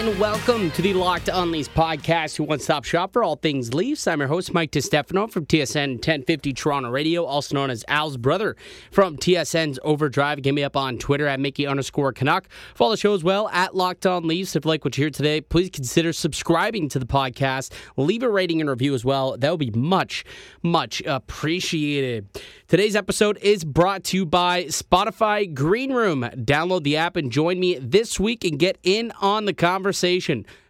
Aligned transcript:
and 0.00 0.18
welcome 0.18 0.70
to 0.70 0.80
the 0.80 0.94
Locked 0.94 1.28
On 1.28 1.52
Leafs 1.52 1.68
podcast, 1.68 2.38
your 2.38 2.46
one-stop 2.46 2.84
shop 2.84 3.12
for 3.12 3.22
all 3.22 3.36
things 3.36 3.74
Leafs. 3.74 4.06
I'm 4.06 4.20
your 4.20 4.28
host, 4.28 4.54
Mike 4.54 4.70
DiStefano 4.70 5.30
from 5.30 5.44
TSN 5.44 5.96
1050 5.96 6.54
Toronto 6.54 6.88
Radio, 6.88 7.26
also 7.26 7.54
known 7.54 7.68
as 7.68 7.84
Al's 7.86 8.16
brother 8.16 8.56
from 8.90 9.18
TSN's 9.18 9.78
Overdrive. 9.82 10.40
Get 10.40 10.54
me 10.54 10.64
up 10.64 10.74
on 10.74 10.96
Twitter 10.96 11.26
at 11.26 11.38
Mickey 11.38 11.66
underscore 11.66 12.14
Canuck. 12.14 12.48
Follow 12.74 12.92
the 12.92 12.96
show 12.96 13.12
as 13.12 13.22
well 13.22 13.50
at 13.50 13.76
Locked 13.76 14.06
On 14.06 14.26
Leafs. 14.26 14.56
If 14.56 14.64
you 14.64 14.70
like 14.70 14.86
what 14.86 14.96
you 14.96 15.04
hear 15.04 15.10
today, 15.10 15.42
please 15.42 15.68
consider 15.68 16.14
subscribing 16.14 16.88
to 16.88 16.98
the 16.98 17.04
podcast. 17.04 17.70
Leave 17.98 18.22
a 18.22 18.30
rating 18.30 18.62
and 18.62 18.70
review 18.70 18.94
as 18.94 19.04
well. 19.04 19.36
That 19.36 19.50
would 19.50 19.60
be 19.60 19.78
much, 19.78 20.24
much 20.62 21.02
appreciated. 21.04 22.26
Today's 22.68 22.96
episode 22.96 23.36
is 23.42 23.64
brought 23.64 24.04
to 24.04 24.16
you 24.16 24.24
by 24.24 24.64
Spotify 24.64 25.52
Green 25.52 25.92
Room. 25.92 26.22
Download 26.36 26.84
the 26.84 26.96
app 26.96 27.16
and 27.16 27.30
join 27.30 27.60
me 27.60 27.76
this 27.78 28.18
week 28.18 28.44
and 28.46 28.58
get 28.58 28.78
in 28.82 29.12
on 29.20 29.44
the 29.44 29.52
conversation. 29.52 29.89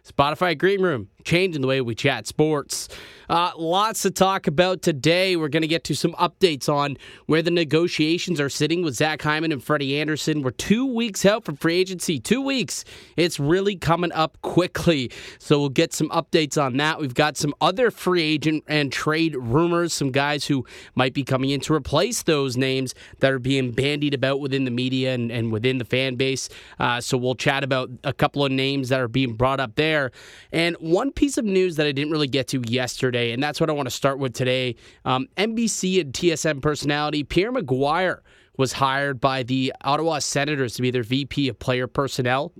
Spotify 0.03 0.57
Green 0.57 0.81
Room, 0.81 1.09
changing 1.23 1.61
the 1.61 1.67
way 1.67 1.81
we 1.81 1.95
chat 1.95 2.27
sports. 2.27 2.89
Uh, 3.31 3.49
lots 3.55 4.01
to 4.01 4.11
talk 4.11 4.45
about 4.45 4.81
today. 4.81 5.37
We're 5.37 5.47
going 5.47 5.61
to 5.61 5.67
get 5.67 5.85
to 5.85 5.95
some 5.95 6.11
updates 6.15 6.67
on 6.67 6.97
where 7.27 7.41
the 7.41 7.49
negotiations 7.49 8.41
are 8.41 8.49
sitting 8.49 8.83
with 8.83 8.95
Zach 8.95 9.21
Hyman 9.21 9.53
and 9.53 9.63
Freddie 9.63 9.97
Andersen. 10.01 10.41
We're 10.41 10.51
two 10.51 10.85
weeks 10.85 11.25
out 11.25 11.45
from 11.45 11.55
free 11.55 11.77
agency. 11.77 12.19
Two 12.19 12.41
weeks. 12.41 12.83
It's 13.15 13.39
really 13.39 13.77
coming 13.77 14.11
up 14.11 14.37
quickly. 14.41 15.11
So 15.39 15.61
we'll 15.61 15.69
get 15.69 15.93
some 15.93 16.09
updates 16.09 16.61
on 16.61 16.75
that. 16.75 16.99
We've 16.99 17.13
got 17.13 17.37
some 17.37 17.53
other 17.61 17.89
free 17.89 18.21
agent 18.21 18.65
and 18.67 18.91
trade 18.91 19.37
rumors, 19.37 19.93
some 19.93 20.11
guys 20.11 20.47
who 20.47 20.65
might 20.95 21.13
be 21.13 21.23
coming 21.23 21.51
in 21.51 21.61
to 21.61 21.73
replace 21.73 22.23
those 22.23 22.57
names 22.57 22.93
that 23.19 23.31
are 23.31 23.39
being 23.39 23.71
bandied 23.71 24.13
about 24.13 24.41
within 24.41 24.65
the 24.65 24.71
media 24.71 25.13
and, 25.13 25.31
and 25.31 25.53
within 25.53 25.77
the 25.77 25.85
fan 25.85 26.15
base. 26.15 26.49
Uh, 26.81 26.99
so 26.99 27.17
we'll 27.17 27.35
chat 27.35 27.63
about 27.63 27.91
a 28.03 28.11
couple 28.11 28.43
of 28.43 28.51
names 28.51 28.89
that 28.89 28.99
are 28.99 29.07
being 29.07 29.35
brought 29.35 29.61
up 29.61 29.75
there. 29.75 30.11
And 30.51 30.75
one 30.81 31.13
piece 31.13 31.37
of 31.37 31.45
news 31.45 31.77
that 31.77 31.87
I 31.87 31.93
didn't 31.93 32.11
really 32.11 32.27
get 32.27 32.49
to 32.49 32.61
yesterday 32.67 33.20
and 33.29 33.41
that's 33.41 33.59
what 33.59 33.69
I 33.69 33.73
want 33.73 33.87
to 33.87 33.95
start 33.95 34.17
with 34.19 34.33
today. 34.33 34.75
Um, 35.05 35.27
NBC 35.37 36.01
and 36.01 36.13
TSN 36.13 36.61
personality 36.61 37.23
Pierre 37.23 37.51
McGuire 37.51 38.19
was 38.57 38.73
hired 38.73 39.21
by 39.21 39.43
the 39.43 39.73
Ottawa 39.81 40.19
Senators 40.19 40.75
to 40.75 40.81
be 40.81 40.91
their 40.91 41.03
VP 41.03 41.47
of 41.49 41.59
player 41.59 41.87
personnel. 41.87 42.53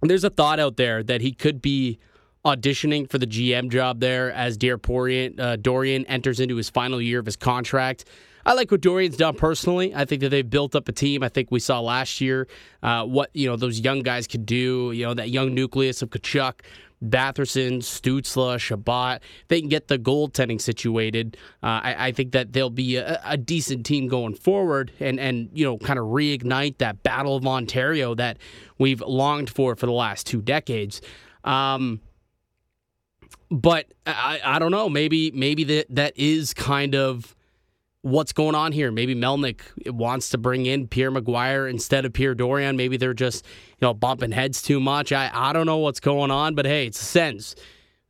And 0.00 0.10
there's 0.10 0.24
a 0.24 0.30
thought 0.30 0.58
out 0.58 0.76
there 0.76 1.02
that 1.02 1.20
he 1.20 1.32
could 1.32 1.62
be 1.62 1.98
auditioning 2.44 3.08
for 3.08 3.18
the 3.18 3.26
GM 3.26 3.70
job 3.70 4.00
there 4.00 4.32
as 4.32 4.58
Darren 4.58 4.78
Porian, 4.78 5.38
uh, 5.38 5.56
Dorion 5.56 6.04
enters 6.08 6.40
into 6.40 6.56
his 6.56 6.68
final 6.68 7.00
year 7.00 7.20
of 7.20 7.26
his 7.26 7.36
contract. 7.36 8.04
I 8.44 8.54
like 8.54 8.72
what 8.72 8.80
Dorion's 8.80 9.16
done 9.16 9.34
personally. 9.34 9.94
I 9.94 10.04
think 10.04 10.20
that 10.22 10.30
they've 10.30 10.48
built 10.48 10.74
up 10.74 10.88
a 10.88 10.92
team. 10.92 11.22
I 11.22 11.28
think 11.28 11.52
we 11.52 11.60
saw 11.60 11.80
last 11.80 12.20
year 12.20 12.48
uh, 12.82 13.04
what 13.04 13.30
you 13.34 13.48
know 13.48 13.56
those 13.56 13.78
young 13.78 14.00
guys 14.00 14.26
could 14.26 14.44
do. 14.44 14.90
You 14.92 15.06
know 15.06 15.14
that 15.14 15.30
young 15.30 15.54
nucleus 15.54 16.02
of 16.02 16.10
Tkachuk, 16.10 16.54
Batherson, 17.02 17.78
Stützle, 17.78 18.58
Chabot, 18.58 19.20
they 19.48 19.60
can 19.60 19.68
get 19.68 19.88
the 19.88 19.98
goaltending 19.98 20.60
situated. 20.60 21.36
Uh, 21.62 21.80
I, 21.82 22.08
I, 22.08 22.12
think 22.12 22.32
that 22.32 22.52
they'll 22.52 22.70
be 22.70 22.96
a, 22.96 23.20
a, 23.24 23.36
decent 23.36 23.84
team 23.84 24.06
going 24.08 24.34
forward 24.34 24.92
and, 25.00 25.18
and 25.18 25.50
you 25.52 25.64
know, 25.64 25.78
kind 25.78 25.98
of 25.98 26.06
reignite 26.06 26.78
that 26.78 27.02
Battle 27.02 27.36
of 27.36 27.46
Ontario 27.46 28.14
that 28.14 28.38
we've 28.78 29.00
longed 29.00 29.50
for 29.50 29.74
for 29.74 29.86
the 29.86 29.92
last 29.92 30.26
two 30.26 30.40
decades. 30.40 31.00
Um, 31.44 32.00
but 33.50 33.92
I, 34.06 34.40
I 34.44 34.58
don't 34.58 34.70
know. 34.70 34.88
Maybe 34.88 35.30
maybe 35.32 35.64
that 35.64 35.86
that 35.90 36.12
is 36.16 36.54
kind 36.54 36.94
of 36.94 37.34
what's 38.02 38.32
going 38.32 38.54
on 38.54 38.72
here. 38.72 38.92
Maybe 38.92 39.14
Melnyk 39.14 39.60
wants 39.92 40.28
to 40.30 40.38
bring 40.38 40.66
in 40.66 40.88
Pierre 40.88 41.10
McGuire 41.10 41.70
instead 41.70 42.04
of 42.04 42.12
Pierre 42.12 42.34
Dorion. 42.34 42.76
Maybe 42.76 42.96
they're 42.96 43.14
just, 43.14 43.44
you 43.44 43.86
know, 43.86 43.94
bumping 43.94 44.32
heads 44.32 44.60
too 44.60 44.80
much. 44.80 45.12
I, 45.12 45.30
I 45.32 45.52
don't 45.52 45.66
know 45.66 45.78
what's 45.78 46.00
going 46.00 46.30
on, 46.30 46.54
but 46.54 46.66
hey, 46.66 46.86
it's 46.86 47.00
a 47.00 47.04
sense. 47.04 47.54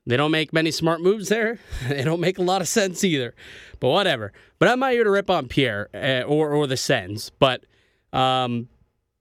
They 0.06 0.16
don't 0.16 0.32
make 0.32 0.52
many 0.52 0.70
smart 0.70 1.00
moves 1.00 1.28
there. 1.28 1.58
They 1.88 2.02
don't 2.02 2.20
make 2.20 2.38
a 2.38 2.42
lot 2.42 2.60
of 2.60 2.68
sense 2.68 3.04
either. 3.04 3.34
But 3.78 3.90
whatever. 3.90 4.32
But 4.58 4.68
I'm 4.68 4.80
not 4.80 4.92
here 4.92 5.04
to 5.04 5.10
rip 5.10 5.30
on 5.30 5.46
Pierre 5.48 5.88
uh, 5.94 6.26
or, 6.26 6.50
or 6.50 6.66
the 6.66 6.76
Sens. 6.76 7.30
But 7.38 7.64
um, 8.12 8.68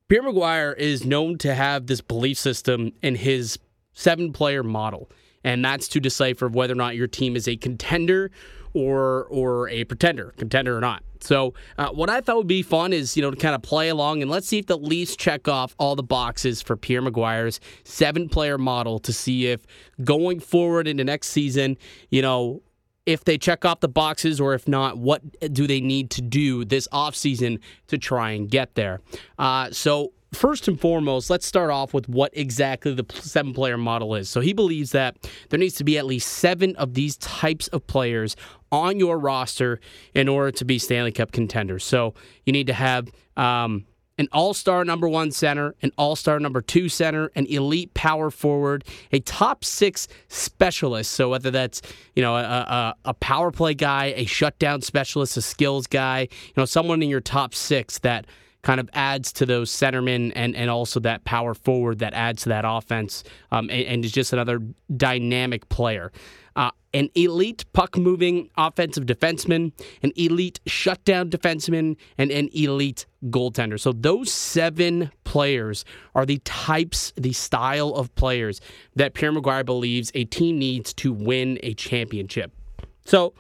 Pierre 0.08 0.24
McGuire 0.24 0.76
is 0.78 1.06
known 1.06 1.38
to 1.40 1.54
have 1.54 1.88
this 1.88 2.02
belief 2.02 2.38
system 2.38 2.94
in 3.02 3.16
his 3.16 3.60
seven 3.94 4.34
player 4.34 4.64
model. 4.64 5.10
And 5.44 5.66
that's 5.66 5.88
to 5.90 6.00
decipher 6.00 6.48
whether 6.48 6.74
or 6.74 6.76
not 6.76 6.96
your 6.96 7.08
team 7.08 7.36
is 7.36 7.48
a 7.48 7.58
contender 7.58 8.32
or 8.74 9.26
or 9.26 9.70
a 9.70 9.84
pretender, 9.84 10.34
contender 10.38 10.78
or 10.78 10.82
not. 10.82 11.04
So 11.20 11.54
uh, 11.78 11.90
what 11.90 12.10
I 12.10 12.22
thought 12.22 12.38
would 12.38 12.48
be 12.48 12.64
fun 12.64 12.94
is 12.94 13.16
you 13.16 13.22
know 13.22 13.32
to 13.32 13.38
kind 13.38 13.56
of 13.56 13.62
play 13.62 13.90
along 13.90 14.22
and 14.22 14.32
let's 14.32 14.48
see 14.48 14.60
if 14.60 14.68
the 14.68 14.78
Leafs 14.78 15.16
check 15.16 15.48
off 15.48 15.76
all 15.78 15.96
the 15.96 16.04
boxes 16.04 16.62
for 16.62 16.76
Pierre 16.76 17.02
McGuire's 17.02 17.60
seven 17.84 18.30
player 18.30 18.58
model 18.58 19.00
to 19.00 19.14
see 19.14 19.48
if 19.48 19.66
going 20.04 20.40
forward 20.40 20.88
into 20.88 21.04
next 21.04 21.30
season, 21.30 21.78
you 22.10 22.22
know. 22.22 22.62
If 23.08 23.24
they 23.24 23.40
check 23.40 23.66
off 23.66 23.80
the 23.80 23.90
boxes, 23.90 24.40
or 24.40 24.54
if 24.54 24.68
not, 24.68 24.96
what 24.96 25.24
do 25.52 25.66
they 25.66 25.82
need 25.82 26.12
to 26.12 26.22
do 26.22 26.64
this 26.64 26.88
offseason 26.90 27.58
to 27.88 27.98
try 27.98 28.30
and 28.30 28.48
get 28.48 28.76
there? 28.76 29.02
Uh, 29.40 29.72
so, 29.72 30.14
first 30.34 30.68
and 30.68 30.80
foremost, 30.80 31.30
let's 31.30 31.46
start 31.46 31.72
off 31.72 31.94
with 31.94 32.08
what 32.08 32.32
exactly 32.34 32.94
the 32.94 33.06
seven 33.20 33.54
player 33.54 33.78
model 33.78 34.16
is. 34.16 34.30
So 34.30 34.42
he 34.42 34.54
believes 34.54 34.92
that 34.92 35.18
there 35.50 35.60
needs 35.60 35.76
to 35.76 35.84
be 35.84 35.98
at 35.98 36.06
least 36.06 36.28
seven 36.28 36.76
of 36.78 36.94
these 36.94 37.18
types 37.18 37.68
of 37.70 37.86
players 37.88 38.36
on 38.72 39.00
your 39.00 39.20
roster 39.20 39.80
in 40.14 40.30
order 40.30 40.52
to 40.52 40.66
be 40.66 40.80
Stanley 40.80 41.12
Cup 41.12 41.32
contenders. 41.32 41.84
So 41.84 42.14
you 42.46 42.54
need 42.54 42.68
to 42.68 42.74
have 42.74 43.10
um, 43.36 43.86
an 44.18 44.30
all 44.32 44.54
star 44.54 44.86
number 44.86 45.10
one 45.10 45.32
center, 45.32 45.76
an 45.82 45.92
all 45.98 46.16
star 46.16 46.40
number 46.40 46.62
two 46.62 46.88
center, 46.88 47.32
an 47.36 47.46
elite 47.48 47.94
power 47.94 48.30
forward, 48.30 48.86
a 49.12 49.20
top 49.20 49.66
six 49.66 50.08
specialist. 50.30 51.12
So 51.12 51.30
whether 51.30 51.52
that's 51.52 51.82
you 52.16 52.22
know 52.22 52.36
a, 52.36 52.42
a, 52.42 52.96
a, 53.06 53.14
power 53.16 53.52
play 53.52 53.74
guy, 53.74 54.14
a 54.16 54.26
shutdown 54.26 54.82
specialist, 54.82 55.36
a 55.38 55.42
skills 55.42 55.88
guy, 55.88 56.28
you 56.32 56.54
know 56.56 56.66
someone 56.66 57.02
in 57.02 57.10
your 57.10 57.22
top 57.22 57.54
six 57.54 58.00
that 58.00 58.26
kind 58.62 58.80
of 58.80 58.90
adds 58.94 59.32
to 59.34 59.46
those 59.46 59.72
centermen 59.72 60.32
and, 60.36 60.56
and 60.56 60.70
also 60.70 61.00
that 61.00 61.24
power 61.24 61.54
forward 61.54 62.00
that 62.00 62.14
adds 62.14 62.44
to 62.44 62.50
that 62.50 62.64
offense 62.68 63.24
um, 63.52 63.70
and, 63.70 63.86
and 63.88 64.06
is 64.06 64.12
just 64.12 64.34
another 64.34 64.60
dynamic 64.96 65.68
player 65.70 66.12
uh, 66.56 66.72
an 66.94 67.10
elite 67.16 67.66
puck 67.74 67.98
moving 67.98 68.50
offensive 68.58 69.06
defenseman, 69.06 69.72
an 70.04 70.12
elite 70.16 70.60
shutdown 70.66 71.30
defenseman, 71.30 71.96
and 72.18 72.32
an 72.32 72.50
elite 72.54 73.06
goaltender. 73.26 73.80
So 73.80 73.94
those 73.94 74.32
seven 74.32 75.12
players 75.24 75.86
are 76.14 76.26
the 76.26 76.40
types, 76.40 77.14
the 77.16 77.34
style 77.34 77.90
of 77.90 78.14
players 78.16 78.60
that 78.96 79.14
Pierre 79.14 79.32
McGuire 79.32 79.66
believes 79.66 80.12
a 80.14 80.26
team 80.26 80.60
needs 80.60 80.94
to 80.96 81.14
win 81.14 81.58
a 81.64 81.74
championship. 81.74 82.52
So 83.06 83.34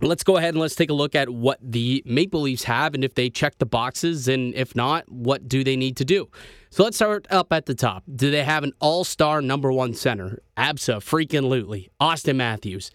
let's 0.00 0.22
go 0.22 0.36
ahead 0.36 0.54
and 0.54 0.60
let's 0.60 0.74
take 0.74 0.90
a 0.90 0.94
look 0.94 1.14
at 1.14 1.28
what 1.28 1.58
the 1.62 2.02
Maple 2.06 2.42
Leafs 2.42 2.64
have 2.64 2.94
and 2.94 3.04
if 3.04 3.14
they 3.14 3.30
check 3.30 3.58
the 3.58 3.66
boxes, 3.66 4.28
and 4.28 4.54
if 4.54 4.76
not, 4.76 5.10
what 5.10 5.48
do 5.48 5.64
they 5.64 5.76
need 5.76 5.96
to 5.96 6.04
do? 6.04 6.28
So 6.70 6.84
let's 6.84 6.96
start 6.96 7.26
up 7.30 7.52
at 7.52 7.66
the 7.66 7.74
top. 7.74 8.04
Do 8.14 8.30
they 8.30 8.44
have 8.44 8.62
an 8.62 8.72
all 8.80 9.04
star 9.04 9.40
number 9.40 9.72
one 9.72 9.94
center? 9.94 10.40
Absa, 10.56 10.96
freaking 10.96 11.48
lootly. 11.48 11.88
Auston 12.00 12.36
Matthews, 12.36 12.90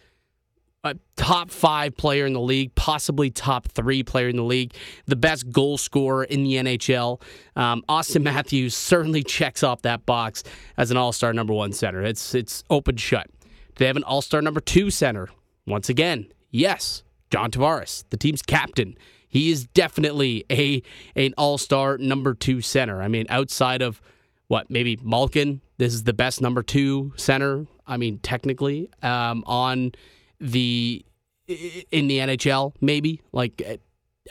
a 0.83 0.95
top 1.15 1.49
five 1.49 1.95
player 1.97 2.25
in 2.25 2.33
the 2.33 2.41
league, 2.41 2.75
possibly 2.75 3.31
top 3.31 3.67
three 3.69 4.03
player 4.03 4.27
in 4.27 4.35
the 4.35 4.43
league, 4.43 4.73
the 5.05 5.15
best 5.15 5.49
goal 5.49 5.77
scorer 5.77 6.23
in 6.25 6.43
the 6.43 6.55
NHL. 6.55 7.21
Um, 7.55 7.83
Auston 7.89 8.23
Matthews 8.23 8.75
certainly 8.75 9.23
checks 9.27 9.63
off 9.63 9.81
that 9.83 10.05
box 10.05 10.43
as 10.77 10.91
an 10.91 10.97
all 10.97 11.11
star 11.11 11.33
number 11.33 11.53
one 11.53 11.73
center. 11.73 12.03
It's, 12.03 12.35
it's 12.35 12.63
open 12.69 12.97
shut. 12.97 13.27
Do 13.41 13.49
they 13.77 13.87
have 13.87 13.97
an 13.97 14.03
all 14.03 14.21
star 14.21 14.41
number 14.41 14.59
two 14.59 14.89
center? 14.89 15.29
Once 15.65 15.87
again, 15.87 16.27
yes, 16.53 17.03
John 17.29 17.51
Tavares, 17.51 18.05
the 18.11 18.17
team's 18.17 18.41
captain. 18.41 18.95
He 19.27 19.51
is 19.51 19.65
definitely 19.65 20.45
a 20.51 20.81
an 21.15 21.33
all 21.37 21.57
star 21.57 21.97
number 21.97 22.33
two 22.33 22.61
center. 22.61 23.01
I 23.01 23.09
mean, 23.09 23.25
outside 23.29 23.81
of 23.81 24.01
what 24.47 24.69
maybe 24.69 24.97
Malkin, 25.01 25.61
this 25.79 25.93
is 25.93 26.03
the 26.03 26.13
best 26.13 26.39
number 26.39 26.61
two 26.61 27.11
center. 27.17 27.65
I 27.87 27.97
mean, 27.97 28.19
technically 28.19 28.89
um, 29.01 29.43
on 29.47 29.93
the 30.39 31.03
in 31.47 32.07
the 32.07 32.19
NHL, 32.19 32.75
maybe 32.79 33.21
like 33.31 33.61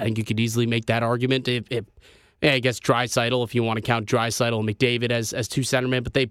I 0.00 0.04
think 0.04 0.18
you 0.18 0.24
could 0.24 0.38
easily 0.40 0.66
make 0.66 0.86
that 0.86 1.02
argument 1.02 1.48
if, 1.48 1.64
if 1.70 1.84
I 2.42 2.60
guess 2.60 2.78
Draisaitl, 2.78 3.44
if 3.44 3.54
you 3.54 3.62
want 3.62 3.78
to 3.78 3.82
count 3.82 4.06
Draisaitl 4.06 4.58
and 4.60 4.68
McDavid 4.68 5.10
as 5.10 5.32
as 5.32 5.48
two 5.48 5.62
centermen, 5.62 6.04
but 6.04 6.14
they 6.14 6.30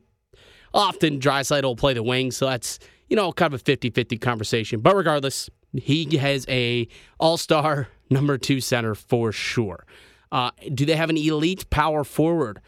often 0.73 1.19
Draisaitl 1.19 1.63
will 1.63 1.75
play 1.75 1.93
the 1.93 2.03
wing, 2.03 2.31
so 2.31 2.45
that's 2.45 2.79
you 3.09 3.17
know 3.17 3.33
kind 3.33 3.53
of 3.53 3.59
a 3.59 3.63
50-50 3.63 4.19
conversation. 4.21 4.79
But 4.79 4.95
regardless, 4.95 5.49
he 5.73 6.18
has 6.18 6.45
a 6.50 6.88
all-star 7.19 7.88
number 8.09 8.38
two 8.38 8.59
center 8.62 8.95
for 8.95 9.31
sure. 9.31 9.85
Uh, 10.31 10.51
do 10.73 10.85
they 10.85 10.95
have 10.95 11.09
an 11.09 11.18
elite 11.18 11.69
power 11.69 12.03
forward? 12.03 12.62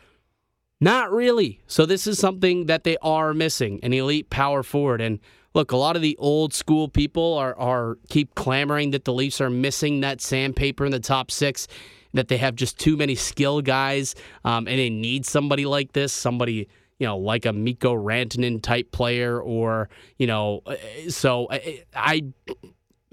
Not 0.81 1.11
really. 1.11 1.61
So 1.65 1.85
this 1.85 2.07
is 2.07 2.19
something 2.19 2.65
that 2.65 2.83
they 2.83 2.97
are 3.01 3.33
missing 3.33 3.79
an 3.83 3.93
elite 3.93 4.29
power 4.29 4.63
forward. 4.63 4.99
And 4.99 5.19
look, 5.53 5.71
a 5.71 5.77
lot 5.77 5.95
of 5.95 6.01
the 6.01 6.17
old 6.17 6.53
school 6.53 6.89
people 6.89 7.35
are, 7.35 7.57
are 7.57 7.97
keep 8.09 8.35
clamoring 8.35 8.91
that 8.91 9.05
the 9.05 9.13
Leafs 9.13 9.39
are 9.39 9.49
missing 9.49 10.01
that 10.01 10.19
sandpaper 10.19 10.85
in 10.85 10.91
the 10.91 10.99
top 10.99 11.31
six, 11.31 11.67
that 12.13 12.27
they 12.27 12.37
have 12.37 12.55
just 12.55 12.77
too 12.77 12.97
many 12.97 13.15
skill 13.15 13.61
guys, 13.61 14.13
um, 14.43 14.67
and 14.67 14.77
they 14.77 14.89
need 14.89 15.25
somebody 15.25 15.65
like 15.65 15.93
this, 15.93 16.11
somebody 16.11 16.67
you 16.99 17.07
know 17.07 17.17
like 17.17 17.45
a 17.45 17.53
Mikko 17.53 17.95
Rantanen 17.95 18.61
type 18.61 18.91
player, 18.91 19.39
or 19.39 19.89
you 20.17 20.27
know, 20.27 20.61
uh, 20.65 20.75
so 21.09 21.47
I, 21.49 21.83
I 21.95 22.23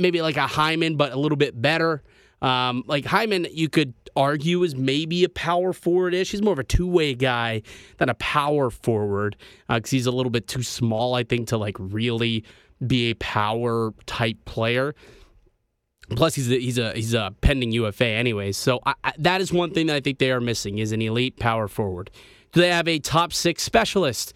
maybe 0.01 0.23
like 0.23 0.37
a 0.37 0.47
Hyman, 0.47 0.97
but 0.97 1.13
a 1.13 1.17
little 1.17 1.37
bit 1.37 1.61
better. 1.61 2.03
Um, 2.43 2.85
like 2.87 3.05
Hyman, 3.05 3.47
you 3.53 3.69
could 3.69 3.93
argue 4.17 4.63
is 4.63 4.75
maybe 4.75 5.25
a 5.25 5.29
power 5.29 5.73
forward 5.73 6.15
ish. 6.15 6.31
He's 6.31 6.43
more 6.43 6.53
of 6.53 6.59
a 6.59 6.65
two 6.65 6.87
way 6.87 7.15
guy 7.15 7.63
than 7.99 8.09
a 8.09 8.15
power 8.15 8.71
forward 8.71 9.37
because 9.69 9.93
uh, 9.93 9.97
he's 9.97 10.07
a 10.07 10.11
little 10.11 10.31
bit 10.31 10.49
too 10.49 10.63
small, 10.63 11.15
I 11.15 11.23
think, 11.23 11.49
to 11.49 11.59
like 11.59 11.77
really 11.79 12.45
be 12.85 13.11
a 13.11 13.15
power 13.15 13.93
type 14.07 14.39
player. 14.47 14.95
Plus, 16.17 16.35
he's 16.35 16.51
a, 16.51 16.59
he's 16.59 16.79
a 16.79 16.93
he's 16.95 17.15
a 17.15 17.33
pending 17.41 17.71
UFA 17.73 18.07
anyway. 18.07 18.53
So 18.53 18.81
I, 18.85 18.95
I, 19.05 19.13
that 19.19 19.41
is 19.41 19.53
one 19.53 19.73
thing 19.73 19.87
that 19.87 19.97
I 19.97 20.01
think 20.01 20.19
they 20.19 20.33
are 20.33 20.41
missing 20.41 20.79
is 20.79 20.93
an 20.93 21.03
elite 21.03 21.39
power 21.39 21.69
forward. 21.69 22.11
Do 22.53 22.61
they 22.61 22.71
have 22.71 22.89
a 22.89 22.99
top 22.99 23.33
six 23.33 23.63
specialist? 23.63 24.35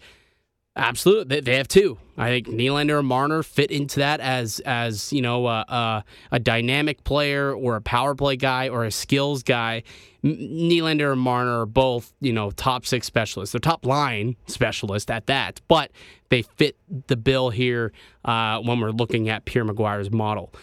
Absolutely, 0.77 1.39
they 1.39 1.55
have 1.55 1.69
two. 1.69 1.97
I 2.17 2.27
think 2.29 2.47
Nylander 2.47 2.99
and 2.99 3.07
Marner 3.07 3.43
fit 3.43 3.71
into 3.71 3.99
that 4.01 4.19
as 4.19 4.59
as 4.61 5.13
you 5.13 5.21
know 5.21 5.45
uh, 5.45 5.63
uh, 5.69 6.01
a 6.31 6.39
dynamic 6.39 7.03
player 7.05 7.53
or 7.53 7.77
a 7.77 7.81
power 7.81 8.13
play 8.13 8.35
guy 8.35 8.67
or 8.67 8.83
a 8.83 8.91
skills 8.91 9.41
guy. 9.41 9.83
Nylander 10.23 11.13
and 11.13 11.21
Marner 11.21 11.61
are 11.61 11.65
both 11.65 12.13
you 12.19 12.33
know 12.33 12.51
top 12.51 12.85
six 12.85 13.07
specialists. 13.07 13.53
They're 13.53 13.59
top 13.59 13.85
line 13.85 14.35
specialists 14.47 15.09
at 15.09 15.27
that, 15.27 15.61
but 15.69 15.91
they 16.27 16.41
fit 16.41 16.75
the 17.07 17.15
bill 17.15 17.51
here 17.51 17.93
uh, 18.25 18.59
when 18.59 18.81
we're 18.81 18.91
looking 18.91 19.29
at 19.29 19.45
Pierre 19.45 19.63
McGuire's 19.63 20.11
model. 20.11 20.53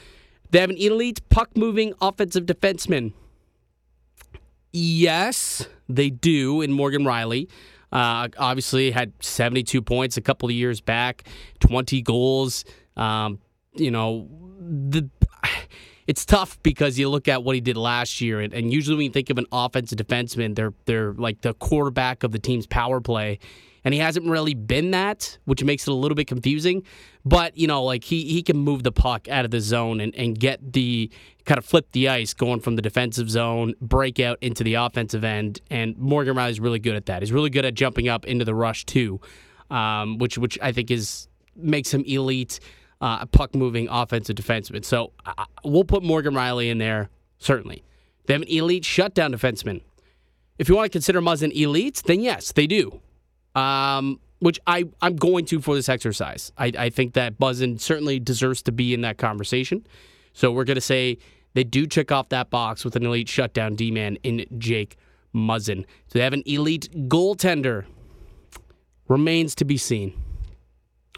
They 0.50 0.60
have 0.60 0.68
an 0.68 0.76
elite 0.76 1.26
puck 1.30 1.56
moving 1.56 1.94
offensive 2.02 2.44
defenseman. 2.44 3.14
Yes, 4.72 5.68
they 5.88 6.10
do 6.10 6.60
in 6.60 6.72
Morgan 6.72 7.04
Rielly. 7.04 7.48
Uh, 7.92 8.28
obviously, 8.38 8.90
had 8.90 9.12
72 9.20 9.82
points 9.82 10.16
a 10.16 10.22
couple 10.22 10.48
of 10.48 10.54
years 10.54 10.80
back, 10.80 11.24
20 11.60 12.00
goals. 12.02 12.64
Um, 12.96 13.38
you 13.74 13.90
know, 13.90 14.28
the 14.60 15.08
it's 16.06 16.24
tough 16.24 16.62
because 16.62 16.98
you 16.98 17.08
look 17.08 17.28
at 17.28 17.44
what 17.44 17.54
he 17.54 17.60
did 17.60 17.76
last 17.76 18.20
year, 18.20 18.40
and, 18.40 18.52
and, 18.52 18.72
usually 18.72 18.96
when 18.96 19.04
you 19.04 19.12
think 19.12 19.30
of 19.30 19.38
an 19.38 19.46
offensive 19.52 19.98
defenseman, 19.98 20.54
they're 20.54 20.74
they're 20.84 21.12
like 21.12 21.42
the 21.42 21.54
quarterback 21.54 22.22
of 22.22 22.32
the 22.32 22.38
team's 22.38 22.66
power 22.66 23.00
play 23.00 23.38
and 23.84 23.92
he 23.92 24.00
hasn't 24.00 24.26
really 24.26 24.54
been 24.54 24.92
that, 24.92 25.38
which 25.44 25.64
makes 25.64 25.86
it 25.86 25.90
a 25.90 25.94
little 25.94 26.14
bit 26.14 26.26
confusing. 26.26 26.84
But 27.24 27.56
you 27.56 27.66
know, 27.66 27.82
like 27.82 28.04
he 28.04 28.24
he 28.24 28.42
can 28.42 28.56
move 28.56 28.82
the 28.82 28.92
puck 28.92 29.28
out 29.28 29.44
of 29.44 29.50
the 29.50 29.60
zone 29.60 30.00
and, 30.00 30.14
and 30.14 30.38
get 30.38 30.72
the 30.72 31.10
kind 31.44 31.58
of 31.58 31.64
flip 31.64 31.88
the 31.92 32.08
ice 32.08 32.34
going 32.34 32.60
from 32.60 32.76
the 32.76 32.82
defensive 32.82 33.30
zone, 33.30 33.74
break 33.80 34.20
out 34.20 34.38
into 34.40 34.64
the 34.64 34.74
offensive 34.74 35.24
end. 35.24 35.60
And 35.70 35.96
Morgan 35.98 36.36
Rielly's 36.36 36.60
really 36.60 36.78
good 36.78 36.94
at 36.94 37.06
that. 37.06 37.22
He's 37.22 37.32
really 37.32 37.50
good 37.50 37.64
at 37.64 37.74
jumping 37.74 38.08
up 38.08 38.24
into 38.24 38.44
the 38.44 38.54
rush 38.54 38.84
too, 38.84 39.20
um, 39.70 40.18
which 40.18 40.38
which 40.38 40.58
I 40.62 40.72
think 40.72 40.90
is 40.90 41.28
makes 41.56 41.92
him 41.92 42.04
elite. 42.06 42.60
Uh, 43.00 43.26
puck 43.26 43.52
moving 43.52 43.88
offensive 43.90 44.36
defenseman. 44.36 44.84
So 44.84 45.10
we'll 45.64 45.82
put 45.82 46.04
Morgan 46.04 46.34
Rielly 46.34 46.70
in 46.70 46.78
there, 46.78 47.10
certainly. 47.38 47.82
They 48.26 48.34
have 48.34 48.42
an 48.42 48.48
elite 48.48 48.84
shutdown 48.84 49.32
defenseman. 49.32 49.80
If 50.56 50.68
you 50.68 50.76
want 50.76 50.86
to 50.86 50.90
consider 50.90 51.20
Muzzin 51.20 51.50
elite, 51.52 52.00
then 52.06 52.20
yes, 52.20 52.52
they 52.52 52.68
do 52.68 53.00
um, 53.54 54.20
which 54.38 54.58
I, 54.66 54.84
I'm 55.00 55.16
going 55.16 55.44
to 55.46 55.60
for 55.60 55.74
this 55.74 55.88
exercise. 55.88 56.52
I, 56.58 56.72
I 56.76 56.90
think 56.90 57.14
that 57.14 57.38
Muzzin 57.38 57.80
certainly 57.80 58.18
deserves 58.18 58.62
to 58.62 58.72
be 58.72 58.92
in 58.92 59.02
that 59.02 59.18
conversation. 59.18 59.86
So 60.32 60.50
we're 60.50 60.64
going 60.64 60.76
to 60.76 60.80
say 60.80 61.18
they 61.54 61.64
do 61.64 61.86
check 61.86 62.10
off 62.10 62.28
that 62.30 62.50
box 62.50 62.84
with 62.84 62.96
an 62.96 63.06
elite 63.06 63.28
shutdown 63.28 63.74
D 63.74 63.90
man 63.90 64.16
in 64.22 64.44
Jake 64.58 64.96
Muzzin. 65.34 65.84
So 66.08 66.18
they 66.18 66.20
have 66.24 66.32
an 66.32 66.42
elite 66.46 66.88
goaltender. 67.08 67.84
Remains 69.08 69.54
to 69.56 69.64
be 69.64 69.76
seen. 69.76 70.20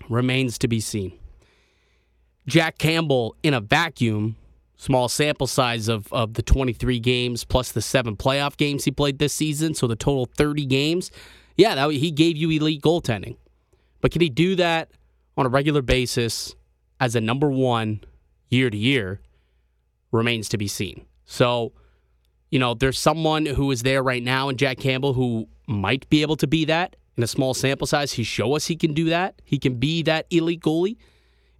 Remains 0.08 0.58
to 0.58 0.68
be 0.68 0.80
seen. 0.80 1.18
Jack 2.46 2.76
Campbell 2.76 3.36
in 3.42 3.54
a 3.54 3.60
vacuum, 3.60 4.36
small 4.76 5.08
sample 5.08 5.46
size 5.46 5.88
of, 5.88 6.12
of 6.12 6.34
the 6.34 6.42
23 6.42 7.00
games 7.00 7.44
plus 7.44 7.72
the 7.72 7.80
seven 7.80 8.16
playoff 8.16 8.56
games 8.56 8.84
he 8.84 8.90
played 8.90 9.18
this 9.18 9.32
season, 9.32 9.74
so 9.74 9.86
the 9.86 9.96
total 9.96 10.26
30 10.26 10.66
games 10.66 11.10
yeah, 11.56 11.74
that, 11.74 11.90
he 11.90 12.10
gave 12.10 12.36
you 12.36 12.50
elite 12.50 12.82
goaltending. 12.82 13.36
But 14.00 14.12
can 14.12 14.20
he 14.20 14.28
do 14.28 14.56
that 14.56 14.90
on 15.36 15.46
a 15.46 15.48
regular 15.48 15.82
basis 15.82 16.54
as 17.00 17.14
a 17.14 17.20
number 17.20 17.50
one 17.50 18.00
year 18.48 18.70
to 18.70 18.76
year 18.76 19.20
remains 20.12 20.48
to 20.50 20.58
be 20.58 20.68
seen. 20.68 21.04
So, 21.24 21.72
you 22.50 22.58
know, 22.58 22.74
there's 22.74 22.98
someone 22.98 23.46
who 23.46 23.70
is 23.70 23.82
there 23.82 24.02
right 24.02 24.22
now 24.22 24.48
in 24.48 24.56
Jack 24.56 24.78
Campbell 24.78 25.14
who 25.14 25.48
might 25.66 26.08
be 26.08 26.22
able 26.22 26.36
to 26.36 26.46
be 26.46 26.64
that 26.66 26.96
in 27.16 27.22
a 27.22 27.26
small 27.26 27.54
sample 27.54 27.86
size. 27.86 28.12
He 28.12 28.22
show 28.22 28.54
us 28.54 28.66
he 28.66 28.76
can 28.76 28.94
do 28.94 29.06
that. 29.06 29.42
He 29.44 29.58
can 29.58 29.74
be 29.74 30.02
that 30.04 30.26
elite 30.30 30.60
goalie, 30.60 30.96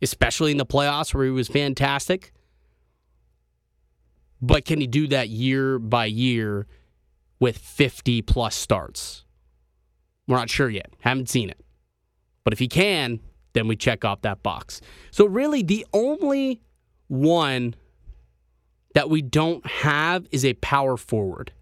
especially 0.02 0.52
in 0.52 0.56
the 0.56 0.66
playoffs 0.66 1.12
where 1.12 1.24
he 1.24 1.30
was 1.30 1.48
fantastic. 1.48 2.32
But 4.40 4.64
can 4.64 4.80
he 4.80 4.86
do 4.86 5.08
that 5.08 5.28
year 5.28 5.78
by 5.78 6.06
year 6.06 6.66
with 7.40 7.58
50 7.58 8.22
plus 8.22 8.54
starts? 8.54 9.23
We're 10.26 10.36
not 10.36 10.50
sure 10.50 10.70
yet. 10.70 10.90
Haven't 11.00 11.28
seen 11.28 11.50
it. 11.50 11.60
But 12.44 12.52
if 12.52 12.58
he 12.58 12.68
can, 12.68 13.20
then 13.52 13.68
we 13.68 13.76
check 13.76 14.04
off 14.04 14.22
that 14.22 14.42
box. 14.42 14.80
So, 15.10 15.26
really, 15.26 15.62
the 15.62 15.86
only 15.92 16.60
one 17.08 17.74
that 18.94 19.10
we 19.10 19.22
don't 19.22 19.64
have 19.66 20.26
is 20.30 20.44
a 20.44 20.54
power 20.54 20.96
forward. 20.96 21.52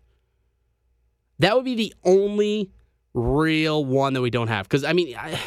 That 1.38 1.56
would 1.56 1.64
be 1.64 1.74
the 1.74 1.94
only 2.04 2.70
real 3.14 3.84
one 3.84 4.12
that 4.14 4.20
we 4.20 4.30
don't 4.30 4.48
have. 4.48 4.68
Because, 4.68 4.84
I 4.84 4.92
mean, 4.92 5.16
I, 5.16 5.38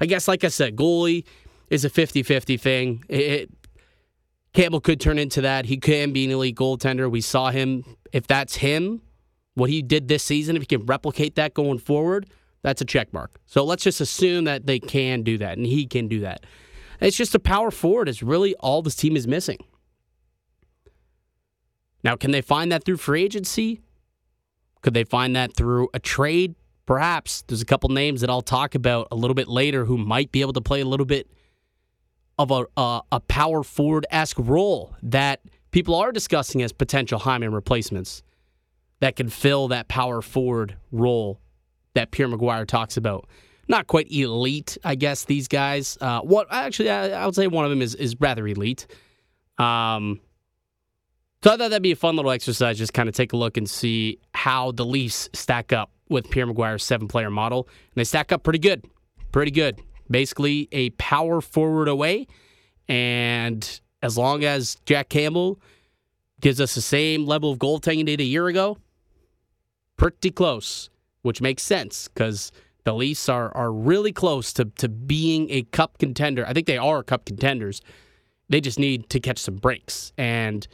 I, 0.00 0.06
guess, 0.06 0.26
like 0.26 0.44
I 0.44 0.48
said, 0.48 0.76
goalie 0.76 1.24
is 1.70 1.84
a 1.84 1.90
50 1.90 2.22
50 2.22 2.56
thing. 2.56 3.04
It, 3.08 3.20
it, 3.20 3.50
Campbell 4.52 4.80
could 4.80 5.00
turn 5.00 5.18
into 5.18 5.40
that. 5.42 5.66
He 5.66 5.76
can 5.76 6.12
be 6.12 6.24
an 6.24 6.30
elite 6.30 6.56
goaltender. 6.56 7.10
We 7.10 7.20
saw 7.20 7.50
him. 7.50 7.84
If 8.12 8.26
that's 8.26 8.56
him, 8.56 9.02
what 9.54 9.68
he 9.68 9.82
did 9.82 10.06
this 10.08 10.22
season, 10.22 10.56
if 10.56 10.62
he 10.62 10.66
can 10.66 10.86
replicate 10.86 11.34
that 11.34 11.54
going 11.54 11.78
forward, 11.78 12.26
that's 12.64 12.80
a 12.80 12.84
check 12.86 13.12
mark. 13.12 13.38
So 13.44 13.62
let's 13.62 13.84
just 13.84 14.00
assume 14.00 14.44
that 14.44 14.66
they 14.66 14.80
can 14.80 15.22
do 15.22 15.36
that 15.36 15.58
and 15.58 15.66
he 15.66 15.86
can 15.86 16.08
do 16.08 16.20
that. 16.20 16.46
It's 16.98 17.16
just 17.16 17.34
a 17.34 17.38
power 17.38 17.70
forward 17.70 18.08
is 18.08 18.22
really 18.22 18.54
all 18.54 18.80
this 18.80 18.96
team 18.96 19.16
is 19.16 19.28
missing. 19.28 19.58
Now, 22.02 22.16
can 22.16 22.30
they 22.30 22.40
find 22.40 22.72
that 22.72 22.84
through 22.84 22.96
free 22.96 23.22
agency? 23.22 23.82
Could 24.80 24.94
they 24.94 25.04
find 25.04 25.36
that 25.36 25.54
through 25.54 25.90
a 25.92 25.98
trade? 25.98 26.54
Perhaps. 26.86 27.42
There's 27.42 27.60
a 27.60 27.66
couple 27.66 27.90
names 27.90 28.22
that 28.22 28.30
I'll 28.30 28.40
talk 28.40 28.74
about 28.74 29.08
a 29.12 29.14
little 29.14 29.34
bit 29.34 29.48
later 29.48 29.84
who 29.84 29.98
might 29.98 30.32
be 30.32 30.40
able 30.40 30.54
to 30.54 30.62
play 30.62 30.80
a 30.80 30.86
little 30.86 31.06
bit 31.06 31.30
of 32.38 32.50
a, 32.50 32.64
a, 32.78 33.02
a 33.12 33.20
power 33.20 33.62
forward 33.62 34.06
esque 34.10 34.38
role 34.38 34.96
that 35.02 35.40
people 35.70 35.94
are 35.94 36.12
discussing 36.12 36.62
as 36.62 36.72
potential 36.72 37.18
Hyman 37.18 37.52
replacements 37.52 38.22
that 39.00 39.16
can 39.16 39.28
fill 39.28 39.68
that 39.68 39.88
power 39.88 40.22
forward 40.22 40.76
role 40.90 41.40
that 41.94 42.10
Pierre 42.10 42.28
McGuire 42.28 42.66
talks 42.66 42.96
about. 42.96 43.28
Not 43.68 43.86
quite 43.86 44.10
elite, 44.10 44.76
I 44.84 44.94
guess. 44.94 45.24
These 45.24 45.48
guys. 45.48 45.96
Uh, 46.00 46.20
what 46.20 46.46
actually, 46.50 46.90
I, 46.90 47.22
I, 47.22 47.26
would 47.26 47.34
say 47.34 47.46
one 47.46 47.64
of 47.64 47.70
them 47.70 47.80
is 47.80 47.94
is 47.94 48.14
rather 48.20 48.46
elite. 48.46 48.86
Um, 49.58 50.20
so 51.42 51.50
I 51.50 51.56
thought 51.56 51.70
that'd 51.70 51.82
be 51.82 51.92
a 51.92 51.96
fun 51.96 52.16
little 52.16 52.30
exercise. 52.30 52.76
Just 52.76 52.92
kind 52.92 53.08
of 53.08 53.14
take 53.14 53.32
a 53.32 53.36
look 53.36 53.56
and 53.56 53.68
see 53.68 54.18
how 54.34 54.72
the 54.72 54.84
Leafs 54.84 55.30
stack 55.32 55.72
up 55.72 55.90
with 56.08 56.28
Pierre 56.30 56.46
McGuire's 56.46 56.82
seven 56.82 57.08
player 57.08 57.30
model, 57.30 57.68
and 57.68 57.94
they 57.96 58.04
stack 58.04 58.32
up 58.32 58.42
pretty 58.42 58.58
good, 58.58 58.84
pretty 59.32 59.50
good. 59.50 59.80
Basically, 60.10 60.68
a 60.70 60.90
power 60.90 61.40
forward 61.40 61.88
away, 61.88 62.26
and 62.88 63.80
as 64.02 64.18
long 64.18 64.44
as 64.44 64.76
Jack 64.84 65.08
Campbell 65.08 65.58
gives 66.42 66.60
us 66.60 66.74
the 66.74 66.82
same 66.82 67.24
level 67.24 67.50
of 67.50 67.58
goaltending 67.58 67.96
he 67.98 68.04
did 68.04 68.20
a 68.20 68.24
year 68.24 68.48
ago, 68.48 68.76
pretty 69.96 70.30
close 70.30 70.90
which 71.24 71.40
makes 71.40 71.62
sense 71.62 72.08
because 72.08 72.52
the 72.84 72.94
Leafs 72.94 73.28
are 73.28 73.54
are 73.56 73.72
really 73.72 74.12
close 74.12 74.52
to 74.52 74.66
to 74.66 74.88
being 74.88 75.50
a 75.50 75.62
cup 75.62 75.98
contender. 75.98 76.46
I 76.46 76.52
think 76.52 76.66
they 76.66 76.78
are 76.78 77.02
cup 77.02 77.24
contenders. 77.24 77.80
They 78.48 78.60
just 78.60 78.78
need 78.78 79.08
to 79.10 79.20
catch 79.20 79.38
some 79.38 79.56
breaks 79.56 80.12
and 80.18 80.68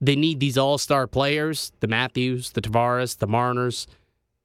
they 0.00 0.16
need 0.16 0.40
these 0.40 0.58
all-star 0.58 1.06
players, 1.06 1.70
the 1.78 1.86
Matthews, 1.86 2.50
the 2.50 2.60
Tavares, 2.60 3.18
the 3.18 3.28
Marners 3.28 3.86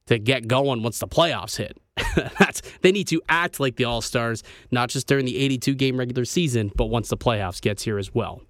to 0.06 0.16
get 0.20 0.46
going 0.46 0.84
once 0.84 1.00
the 1.00 1.08
playoffs 1.08 1.56
hit. 1.56 1.76
That's 2.38 2.62
they 2.82 2.92
need 2.92 3.08
to 3.08 3.20
act 3.28 3.58
like 3.58 3.74
the 3.74 3.84
all-stars 3.84 4.44
not 4.70 4.88
just 4.88 5.08
during 5.08 5.26
the 5.26 5.36
82 5.36 5.74
game 5.74 5.98
regular 5.98 6.24
season, 6.24 6.70
but 6.76 6.86
once 6.86 7.08
the 7.08 7.16
playoffs 7.16 7.60
gets 7.60 7.82
here 7.82 7.98
as 7.98 8.14
well. 8.14 8.40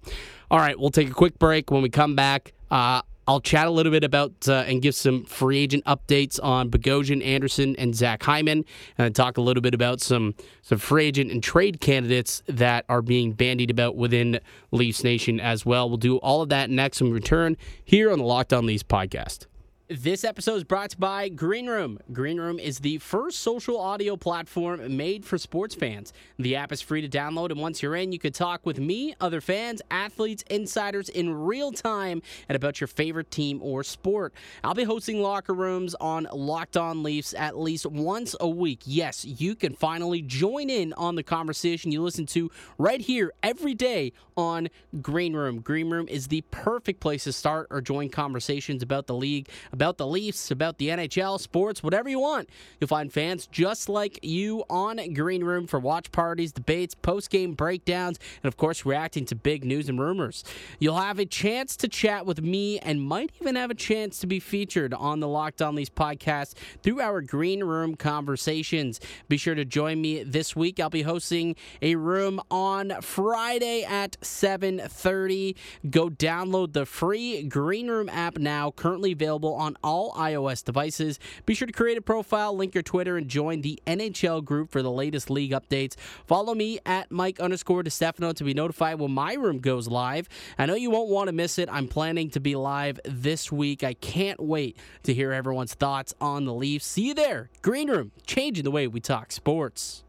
All 0.51 0.59
right, 0.59 0.79
we'll 0.79 0.91
take 0.91 1.09
a 1.09 1.13
quick 1.13 1.39
break 1.39 1.71
when 1.71 1.81
we 1.81 1.89
come 1.89 2.15
back. 2.15 2.53
Uh, 2.69 3.01
I'll 3.29 3.39
chat 3.39 3.67
a 3.67 3.69
little 3.69 3.91
bit 3.91 4.03
about 4.03 4.49
uh, 4.49 4.63
and 4.65 4.81
give 4.81 4.95
some 4.95 5.23
free 5.23 5.59
agent 5.59 5.85
updates 5.85 6.39
on 6.41 6.71
Bogosian, 6.71 7.23
Andersen, 7.23 7.75
and 7.75 7.95
Zach 7.95 8.23
Hyman, 8.23 8.65
and 8.97 9.15
talk 9.15 9.37
a 9.37 9.41
little 9.41 9.61
bit 9.61 9.75
about 9.75 10.01
some 10.01 10.33
some 10.63 10.79
free 10.79 11.05
agent 11.05 11.31
and 11.31 11.43
trade 11.43 11.79
candidates 11.79 12.41
that 12.47 12.85
are 12.89 13.03
being 13.03 13.33
bandied 13.33 13.69
about 13.69 13.95
within 13.95 14.39
Leafs 14.71 15.03
Nation 15.03 15.39
as 15.39 15.63
well. 15.63 15.87
We'll 15.87 15.97
do 15.97 16.17
all 16.17 16.41
of 16.41 16.49
that 16.49 16.71
next 16.71 17.01
when 17.01 17.11
we 17.11 17.13
return 17.13 17.55
here 17.85 18.11
on 18.11 18.17
the 18.17 18.25
Locked 18.25 18.51
On 18.51 18.65
Leafs 18.65 18.81
podcast. 18.81 19.45
This 19.91 20.23
episode 20.23 20.57
is 20.57 20.63
brought 20.63 20.91
to 20.91 20.97
you 20.97 20.99
by 20.99 21.29
Green 21.29 21.65
Room. 21.65 21.97
Green 22.13 22.39
Room 22.39 22.59
is 22.59 22.77
the 22.77 22.99
first 22.99 23.39
social 23.39 23.79
audio 23.79 24.15
platform 24.15 24.95
made 24.95 25.25
for 25.25 25.39
sports 25.39 25.73
fans. 25.73 26.13
The 26.37 26.57
app 26.57 26.71
is 26.71 26.79
free 26.79 27.01
to 27.01 27.09
download, 27.09 27.49
and 27.49 27.59
once 27.59 27.81
you're 27.81 27.95
in, 27.95 28.11
you 28.11 28.19
can 28.19 28.31
talk 28.31 28.67
with 28.67 28.77
me, 28.77 29.15
other 29.19 29.41
fans, 29.41 29.81
athletes, 29.89 30.43
insiders 30.47 31.09
in 31.09 31.33
real 31.33 31.71
time 31.71 32.21
and 32.47 32.55
about 32.55 32.79
your 32.79 32.87
favorite 32.87 33.31
team 33.31 33.63
or 33.63 33.83
sport. 33.83 34.31
I'll 34.63 34.75
be 34.75 34.83
hosting 34.83 35.23
locker 35.23 35.55
rooms 35.55 35.95
on 35.95 36.27
Locked 36.31 36.77
On 36.77 37.01
Leafs 37.01 37.33
at 37.33 37.57
least 37.57 37.87
once 37.87 38.35
a 38.39 38.47
week. 38.47 38.81
Yes, 38.85 39.25
you 39.25 39.55
can 39.55 39.73
finally 39.73 40.21
join 40.21 40.69
in 40.69 40.93
on 40.93 41.15
the 41.15 41.23
conversation 41.23 41.91
you 41.91 42.03
listen 42.03 42.27
to 42.27 42.51
right 42.77 43.01
here 43.01 43.33
every 43.41 43.73
day 43.73 44.13
on 44.37 44.69
Green 45.01 45.35
Room. 45.35 45.61
Green 45.61 45.89
Room 45.89 46.07
is 46.07 46.27
the 46.27 46.41
perfect 46.51 46.99
place 46.99 47.23
to 47.23 47.33
start 47.33 47.65
or 47.71 47.81
join 47.81 48.09
conversations 48.09 48.83
about 48.83 49.07
the 49.07 49.15
league 49.15 49.49
about 49.79 49.95
the 49.95 50.05
Leafs, 50.05 50.51
about 50.51 50.77
the 50.77 50.89
NHL, 50.89 51.39
sports, 51.39 51.81
whatever 51.81 52.09
you 52.09 52.19
want. 52.19 52.49
You'll 52.81 52.89
find 52.89 53.13
fans 53.13 53.47
just 53.47 53.87
like 53.87 54.19
you 54.21 54.65
on 54.69 54.99
Green 55.13 55.41
Room 55.41 55.67
for 55.67 55.79
watch 55.79 56.11
parties, 56.11 56.51
debates, 56.51 56.95
post 56.95 57.29
game 57.29 57.53
breakdowns, 57.53 58.19
and 58.43 58.49
of 58.49 58.57
course, 58.57 58.85
reacting 58.85 59.23
to 59.27 59.35
big 59.35 59.63
news 59.63 59.87
and 59.87 59.97
rumors. 59.97 60.43
You'll 60.79 60.97
have 60.97 61.17
a 61.17 61.25
chance 61.25 61.77
to 61.77 61.87
chat 61.87 62.25
with 62.25 62.41
me 62.41 62.77
and 62.79 63.01
might 63.01 63.31
even 63.39 63.55
have 63.55 63.71
a 63.71 63.73
chance 63.73 64.19
to 64.19 64.27
be 64.27 64.41
featured 64.41 64.93
on 64.93 65.21
the 65.21 65.29
Locked 65.29 65.61
On 65.61 65.75
Leafs 65.75 65.89
podcast 65.89 66.55
through 66.83 66.99
our 66.99 67.21
Green 67.21 67.63
Room 67.63 67.95
conversations. 67.95 68.99
Be 69.29 69.37
sure 69.37 69.55
to 69.55 69.63
join 69.63 70.01
me 70.01 70.23
this 70.23 70.57
week. 70.57 70.81
I'll 70.81 70.89
be 70.89 71.03
hosting 71.03 71.55
a 71.81 71.95
room 71.95 72.41
on 72.51 72.95
Friday 73.01 73.85
at 73.85 74.17
7:30. 74.21 75.55
Go 75.89 76.09
download 76.09 76.73
the 76.73 76.85
free 76.85 77.43
Green 77.43 77.87
Room 77.87 78.09
app 78.09 78.37
now, 78.37 78.71
currently 78.71 79.13
available 79.13 79.53
on 79.53 79.68
all 79.83 80.13
iOS 80.13 80.63
devices. 80.63 81.19
Be 81.45 81.53
sure 81.53 81.65
to 81.65 81.73
create 81.73 81.97
a 81.97 82.01
profile, 82.01 82.55
link 82.55 82.73
your 82.73 82.83
Twitter, 82.83 83.17
and 83.17 83.27
join 83.27 83.61
the 83.61 83.79
NHL 83.87 84.43
group 84.43 84.71
for 84.71 84.81
the 84.81 84.91
latest 84.91 85.29
league 85.29 85.51
updates. 85.51 85.95
Follow 86.27 86.53
me 86.53 86.79
at 86.85 87.11
Mike 87.11 87.39
underscore 87.39 87.83
DiStefano 87.83 88.33
to 88.35 88.43
be 88.43 88.53
notified 88.53 88.99
when 88.99 89.11
my 89.11 89.33
room 89.33 89.59
goes 89.59 89.87
live. 89.87 90.29
I 90.57 90.65
know 90.65 90.75
you 90.75 90.91
won't 90.91 91.09
want 91.09 91.27
to 91.27 91.33
miss 91.33 91.57
it. 91.57 91.69
I'm 91.71 91.87
planning 91.87 92.29
to 92.31 92.39
be 92.39 92.55
live 92.55 92.99
this 93.05 93.51
week. 93.51 93.83
I 93.83 93.93
can't 93.93 94.39
wait 94.39 94.77
to 95.03 95.13
hear 95.13 95.31
everyone's 95.31 95.73
thoughts 95.73 96.13
on 96.19 96.45
the 96.45 96.53
Leafs. 96.53 96.85
See 96.85 97.07
you 97.07 97.13
there. 97.13 97.49
Green 97.61 97.89
Room, 97.89 98.11
changing 98.25 98.63
the 98.63 98.71
way 98.71 98.87
we 98.87 98.99
talk 98.99 99.31
sports. 99.31 100.03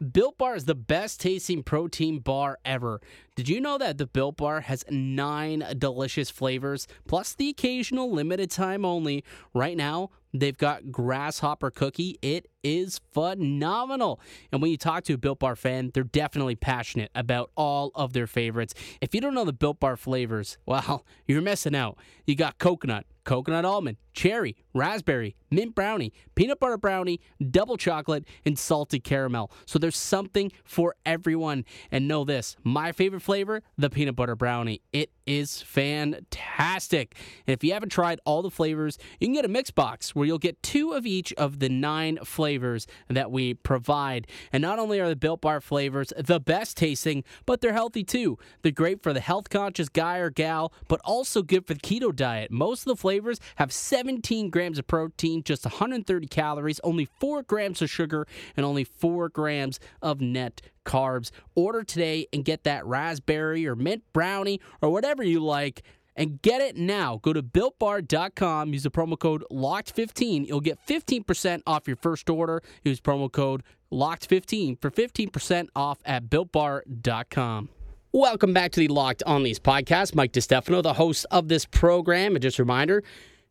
Built 0.00 0.38
Bar 0.38 0.56
is 0.56 0.64
the 0.64 0.74
best 0.74 1.20
tasting 1.20 1.62
protein 1.62 2.20
bar 2.20 2.58
ever. 2.64 3.02
Did 3.40 3.48
you 3.48 3.58
know 3.58 3.78
that 3.78 3.96
the 3.96 4.06
Built 4.06 4.36
Bar 4.36 4.60
has 4.60 4.84
nine 4.90 5.64
delicious 5.78 6.28
flavors, 6.28 6.86
plus 7.08 7.32
the 7.32 7.48
occasional 7.48 8.12
limited 8.12 8.50
time 8.50 8.84
only? 8.84 9.24
Right 9.54 9.78
now, 9.78 10.10
they've 10.34 10.58
got 10.58 10.92
Grasshopper 10.92 11.70
Cookie. 11.70 12.18
It 12.20 12.50
is 12.62 13.00
phenomenal. 13.14 14.20
And 14.52 14.60
when 14.60 14.70
you 14.70 14.76
talk 14.76 15.04
to 15.04 15.14
a 15.14 15.18
Built 15.18 15.38
Bar 15.38 15.56
fan, 15.56 15.90
they're 15.94 16.04
definitely 16.04 16.54
passionate 16.54 17.10
about 17.14 17.50
all 17.56 17.92
of 17.94 18.12
their 18.12 18.26
favorites. 18.26 18.74
If 19.00 19.14
you 19.14 19.22
don't 19.22 19.34
know 19.34 19.44
the 19.44 19.54
Built 19.54 19.80
Bar 19.80 19.96
flavors, 19.96 20.58
well, 20.66 21.06
you're 21.26 21.40
missing 21.40 21.74
out. 21.74 21.96
You 22.26 22.34
got 22.36 22.58
coconut, 22.58 23.06
coconut 23.24 23.64
almond, 23.64 23.96
cherry, 24.12 24.56
raspberry, 24.74 25.34
mint 25.50 25.74
brownie, 25.74 26.12
peanut 26.34 26.60
butter 26.60 26.76
brownie, 26.76 27.20
double 27.50 27.76
chocolate, 27.76 28.24
and 28.44 28.58
salted 28.58 29.04
caramel. 29.04 29.50
So 29.66 29.78
there's 29.78 29.96
something 29.96 30.52
for 30.64 30.94
everyone. 31.04 31.64
And 31.90 32.06
know 32.06 32.24
this 32.24 32.56
my 32.62 32.92
favorite 32.92 33.22
flavor, 33.30 33.62
the 33.78 33.88
peanut 33.88 34.16
butter 34.16 34.34
brownie. 34.34 34.82
It 34.92 35.12
is 35.24 35.62
fantastic. 35.62 37.14
And 37.46 37.54
if 37.54 37.62
you 37.62 37.72
haven't 37.72 37.90
tried 37.90 38.18
all 38.24 38.42
the 38.42 38.50
flavors, 38.50 38.98
you 39.20 39.28
can 39.28 39.34
get 39.34 39.44
a 39.44 39.48
mix 39.48 39.70
box 39.70 40.16
where 40.16 40.26
you'll 40.26 40.38
get 40.38 40.60
two 40.64 40.94
of 40.94 41.06
each 41.06 41.32
of 41.34 41.60
the 41.60 41.68
nine 41.68 42.18
flavors 42.24 42.88
that 43.06 43.30
we 43.30 43.54
provide. 43.54 44.26
And 44.52 44.60
not 44.60 44.80
only 44.80 44.98
are 44.98 45.08
the 45.08 45.14
Built 45.14 45.42
Bar 45.42 45.60
flavors 45.60 46.12
the 46.18 46.40
best 46.40 46.76
tasting, 46.76 47.22
but 47.46 47.60
they're 47.60 47.72
healthy 47.72 48.02
too. 48.02 48.36
They're 48.62 48.72
great 48.72 49.00
for 49.00 49.12
the 49.12 49.20
health 49.20 49.48
conscious 49.48 49.88
guy 49.88 50.16
or 50.18 50.30
gal, 50.30 50.72
but 50.88 51.00
also 51.04 51.40
good 51.40 51.68
for 51.68 51.74
the 51.74 51.80
keto 51.80 52.12
diet. 52.12 52.50
Most 52.50 52.80
of 52.80 52.86
the 52.86 52.96
flavors 52.96 53.38
have 53.56 53.72
17 53.72 54.50
grams 54.50 54.76
of 54.76 54.88
protein, 54.88 55.44
just 55.44 55.64
130 55.64 56.26
calories, 56.26 56.80
only 56.82 57.04
4 57.20 57.44
grams 57.44 57.80
of 57.80 57.88
sugar, 57.88 58.26
and 58.56 58.66
only 58.66 58.82
4 58.82 59.28
grams 59.28 59.78
of 60.02 60.20
net 60.20 60.62
carbs. 60.84 61.30
Order 61.54 61.84
today 61.84 62.26
and 62.32 62.44
get 62.44 62.64
that 62.64 62.84
raspberry 62.86 63.66
or 63.66 63.76
mint 63.76 64.02
brownie 64.12 64.60
or 64.80 64.90
whatever 64.90 65.22
you 65.22 65.40
like 65.40 65.82
and 66.16 66.40
get 66.42 66.60
it 66.60 66.76
now. 66.76 67.18
Go 67.22 67.32
to 67.32 67.42
builtbar.com, 67.42 68.72
use 68.72 68.82
the 68.82 68.90
promo 68.90 69.18
code 69.18 69.44
LOCKED15. 69.50 70.46
You'll 70.46 70.60
get 70.60 70.78
15% 70.86 71.62
off 71.66 71.86
your 71.86 71.96
first 71.96 72.28
order. 72.28 72.62
Use 72.84 73.00
promo 73.00 73.30
code 73.30 73.62
LOCKED15 73.92 74.80
for 74.80 74.90
15% 74.90 75.68
off 75.74 75.98
at 76.04 76.28
builtbar.com. 76.28 77.68
Welcome 78.12 78.52
back 78.52 78.72
to 78.72 78.80
the 78.80 78.88
Locked 78.88 79.22
On 79.22 79.44
These 79.44 79.60
podcast. 79.60 80.16
Mike 80.16 80.32
DiStefano, 80.32 80.82
the 80.82 80.94
host 80.94 81.26
of 81.30 81.46
this 81.46 81.64
program. 81.64 82.34
And 82.34 82.42
just 82.42 82.58
a 82.58 82.64
reminder, 82.64 83.04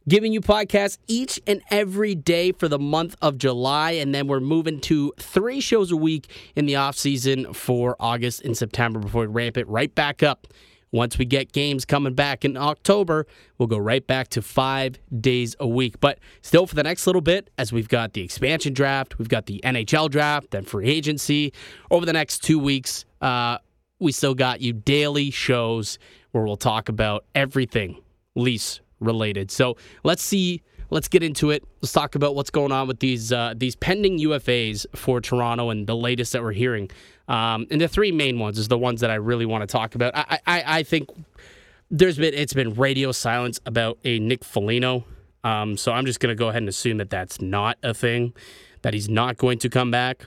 giving 0.10 0.34
you 0.34 0.42
podcasts 0.42 0.98
each 1.08 1.40
and 1.46 1.62
every 1.70 2.16
day 2.16 2.52
for 2.52 2.68
the 2.68 2.80
month 2.80 3.16
of 3.22 3.38
July. 3.38 3.92
And 3.92 4.14
then 4.14 4.28
we're 4.28 4.40
moving 4.40 4.82
to 4.82 5.14
three 5.20 5.62
shows 5.62 5.92
a 5.92 5.96
week 5.96 6.30
in 6.56 6.66
the 6.66 6.76
off 6.76 6.98
season 6.98 7.54
for 7.54 7.96
August 8.00 8.42
and 8.44 8.58
September 8.58 9.00
before 9.00 9.22
we 9.22 9.28
ramp 9.28 9.56
it 9.56 9.68
right 9.68 9.94
back 9.94 10.24
up. 10.24 10.48
Once 10.92 11.20
we 11.20 11.26
get 11.26 11.52
games 11.52 11.86
coming 11.86 12.16
back 12.16 12.44
in 12.44 12.58
October, 12.58 13.28
we'll 13.60 13.68
go 13.68 13.78
right 13.78 14.08
back 14.08 14.28
to 14.28 14.42
five 14.42 14.98
days 15.22 15.56
a 15.60 15.68
week. 15.68 16.00
But 16.00 16.18
still, 16.42 16.66
for 16.66 16.74
the 16.74 16.82
next 16.82 17.06
little 17.06 17.22
bit, 17.22 17.52
as 17.60 17.72
we've 17.72 17.88
got 17.88 18.14
the 18.14 18.22
expansion 18.22 18.74
draft, 18.74 19.20
we've 19.20 19.30
got 19.30 19.46
the 19.46 19.62
NHL 19.64 20.10
draft, 20.10 20.50
then 20.50 20.64
free 20.64 20.90
agency. 20.90 21.54
Over 21.92 22.08
the 22.08 22.14
next 22.14 22.40
two 22.40 22.58
weeks, 22.58 23.06
uh, 23.22 23.60
we 24.00 24.12
still 24.12 24.34
got 24.34 24.62
you 24.62 24.74
daily 24.74 25.30
shows 25.30 26.00
where 26.32 26.44
we'll 26.44 26.58
talk 26.58 26.90
about 26.90 27.24
everything 27.36 28.02
Leafs 28.36 28.82
related. 29.00 29.52
So 29.52 29.78
let's 30.04 30.24
see. 30.24 30.62
Let's 30.92 31.08
get 31.08 31.22
into 31.22 31.52
it. 31.52 31.64
Let's 31.82 31.94
talk 31.94 32.16
about 32.16 32.34
what's 32.36 32.50
going 32.50 32.72
on 32.72 32.88
with 32.88 33.00
these 33.00 33.32
uh, 33.32 33.54
these 33.56 33.76
pending 33.76 34.20
UFAs 34.20 34.86
for 34.96 35.22
Toronto 35.22 35.70
and 35.70 35.86
the 35.86 35.96
latest 35.96 36.34
that 36.34 36.42
we're 36.42 36.52
hearing. 36.52 36.90
Um, 37.28 37.68
and 37.70 37.80
the 37.80 37.88
three 37.88 38.12
main 38.12 38.40
ones 38.40 38.58
is 38.58 38.68
the 38.68 38.78
ones 38.78 39.02
that 39.02 39.12
I 39.12 39.16
really 39.16 39.46
want 39.46 39.62
to 39.62 39.68
talk 39.68 39.94
about. 39.94 40.16
I, 40.16 40.40
I, 40.48 40.64
I 40.66 40.84
think 40.84 41.10
there's 41.92 42.18
been 42.18 42.34
it's 42.34 42.54
been 42.54 42.74
radio 42.74 43.12
silence 43.12 43.60
about 43.66 44.00
a 44.04 44.20
Nick 44.20 44.44
Foligno. 44.44 45.06
Um, 45.44 45.78
so 45.78 45.92
I'm 45.92 46.06
just 46.06 46.20
going 46.20 46.36
to 46.36 46.36
go 46.36 46.50
ahead 46.50 46.64
and 46.64 46.70
assume 46.70 46.98
that 46.98 47.10
that's 47.10 47.40
not 47.40 47.78
a 47.84 47.94
thing, 47.94 48.34
that 48.82 48.94
he's 48.94 49.08
not 49.08 49.38
going 49.38 49.60
to 49.60 49.70
come 49.70 49.92
back. 49.92 50.26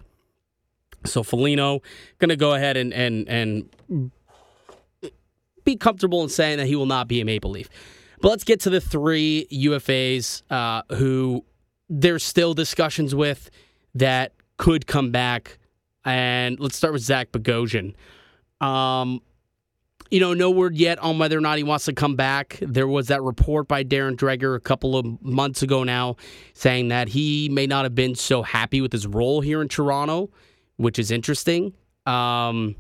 So 1.05 1.23
Foligno 1.23 1.83
going 2.19 2.31
to 2.31 2.37
go 2.37 2.55
ahead 2.55 2.77
and 2.77 2.95
and 2.95 3.29
and 3.29 4.11
be 5.65 5.77
comfortable 5.77 6.23
in 6.23 6.29
saying 6.29 6.59
that 6.59 6.67
he 6.67 6.77
will 6.77 6.87
not 6.87 7.09
be 7.09 7.21
a 7.21 7.25
Maple 7.25 7.51
Leaf. 7.51 7.69
But 8.23 8.29
let's 8.29 8.45
get 8.45 8.61
to 8.61 8.71
the 8.71 8.81
three 8.81 9.49
UFAs 9.51 10.43
uh, 10.49 10.83
who 10.95 11.45
there's 11.91 12.23
still 12.23 12.55
discussions 12.55 13.17
with 13.17 13.51
that 13.97 14.33
could 14.59 14.87
come 14.87 15.11
back. 15.11 15.59
And 16.05 16.59
let's 16.61 16.77
start 16.77 16.93
with 16.93 17.03
Zach 17.03 17.33
Bogosian. 17.33 17.95
Um, 18.61 19.23
you 20.13 20.21
know, 20.21 20.35
no 20.35 20.53
word 20.53 20.77
yet 20.77 21.01
on 21.01 21.19
whether 21.19 21.37
or 21.37 21.41
not 21.41 21.59
he 21.59 21.65
wants 21.65 21.87
to 21.87 21.93
come 21.93 22.15
back. 22.15 22.59
There 22.63 22.87
was 22.87 23.09
that 23.09 23.23
report 23.23 23.67
by 23.67 23.83
Darren 23.83 24.15
Dreger 24.15 24.55
a 24.55 24.61
couple 24.61 24.97
of 24.97 25.21
months 25.21 25.63
ago 25.63 25.83
now 25.83 26.15
saying 26.55 26.89
that 26.89 27.09
he 27.09 27.49
may 27.49 27.67
not 27.67 27.85
have 27.85 27.97
been 27.97 28.15
so 28.15 28.43
happy 28.43 28.81
with 28.81 28.93
his 28.93 29.05
role 29.05 29.41
here 29.41 29.61
in 29.61 29.67
Toronto, 29.67 30.31
which 30.77 31.01
is 31.01 31.11
interesting. 31.11 31.73
Um, 32.07 32.77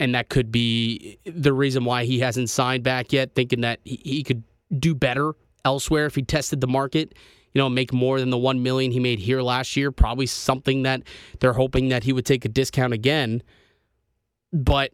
and 0.00 0.14
that 0.14 0.28
could 0.28 0.52
be 0.52 1.18
the 1.24 1.52
reason 1.52 1.84
why 1.84 2.04
he 2.04 2.20
hasn't 2.20 2.50
signed 2.50 2.84
back 2.84 3.12
yet, 3.12 3.34
thinking 3.34 3.62
that 3.62 3.80
he 3.84 4.22
could 4.22 4.42
do 4.78 4.94
better 4.94 5.32
elsewhere 5.64 6.06
if 6.06 6.14
he 6.14 6.22
tested 6.22 6.60
the 6.60 6.66
market. 6.66 7.14
You 7.54 7.62
know, 7.62 7.68
make 7.68 7.92
more 7.92 8.20
than 8.20 8.30
the 8.30 8.38
one 8.38 8.62
million 8.62 8.92
he 8.92 9.00
made 9.00 9.18
here 9.18 9.40
last 9.42 9.76
year. 9.76 9.90
Probably 9.90 10.26
something 10.26 10.82
that 10.82 11.02
they're 11.40 11.54
hoping 11.54 11.88
that 11.88 12.04
he 12.04 12.12
would 12.12 12.26
take 12.26 12.44
a 12.44 12.48
discount 12.48 12.92
again. 12.92 13.42
But 14.52 14.92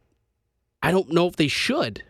I 0.83 0.91
don't 0.91 1.13
know 1.13 1.27
if 1.27 1.37
they 1.37 1.49
should. 1.49 2.03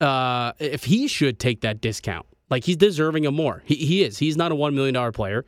Uh, 0.00 0.52
if 0.58 0.84
he 0.84 1.08
should 1.08 1.38
take 1.38 1.62
that 1.62 1.80
discount, 1.80 2.26
like 2.50 2.64
he's 2.64 2.76
deserving 2.76 3.26
of 3.26 3.34
more. 3.34 3.62
He, 3.64 3.76
he 3.76 4.02
is. 4.02 4.18
He's 4.18 4.36
not 4.36 4.52
a 4.52 4.54
one 4.54 4.74
million 4.74 4.94
dollar 4.94 5.12
player. 5.12 5.44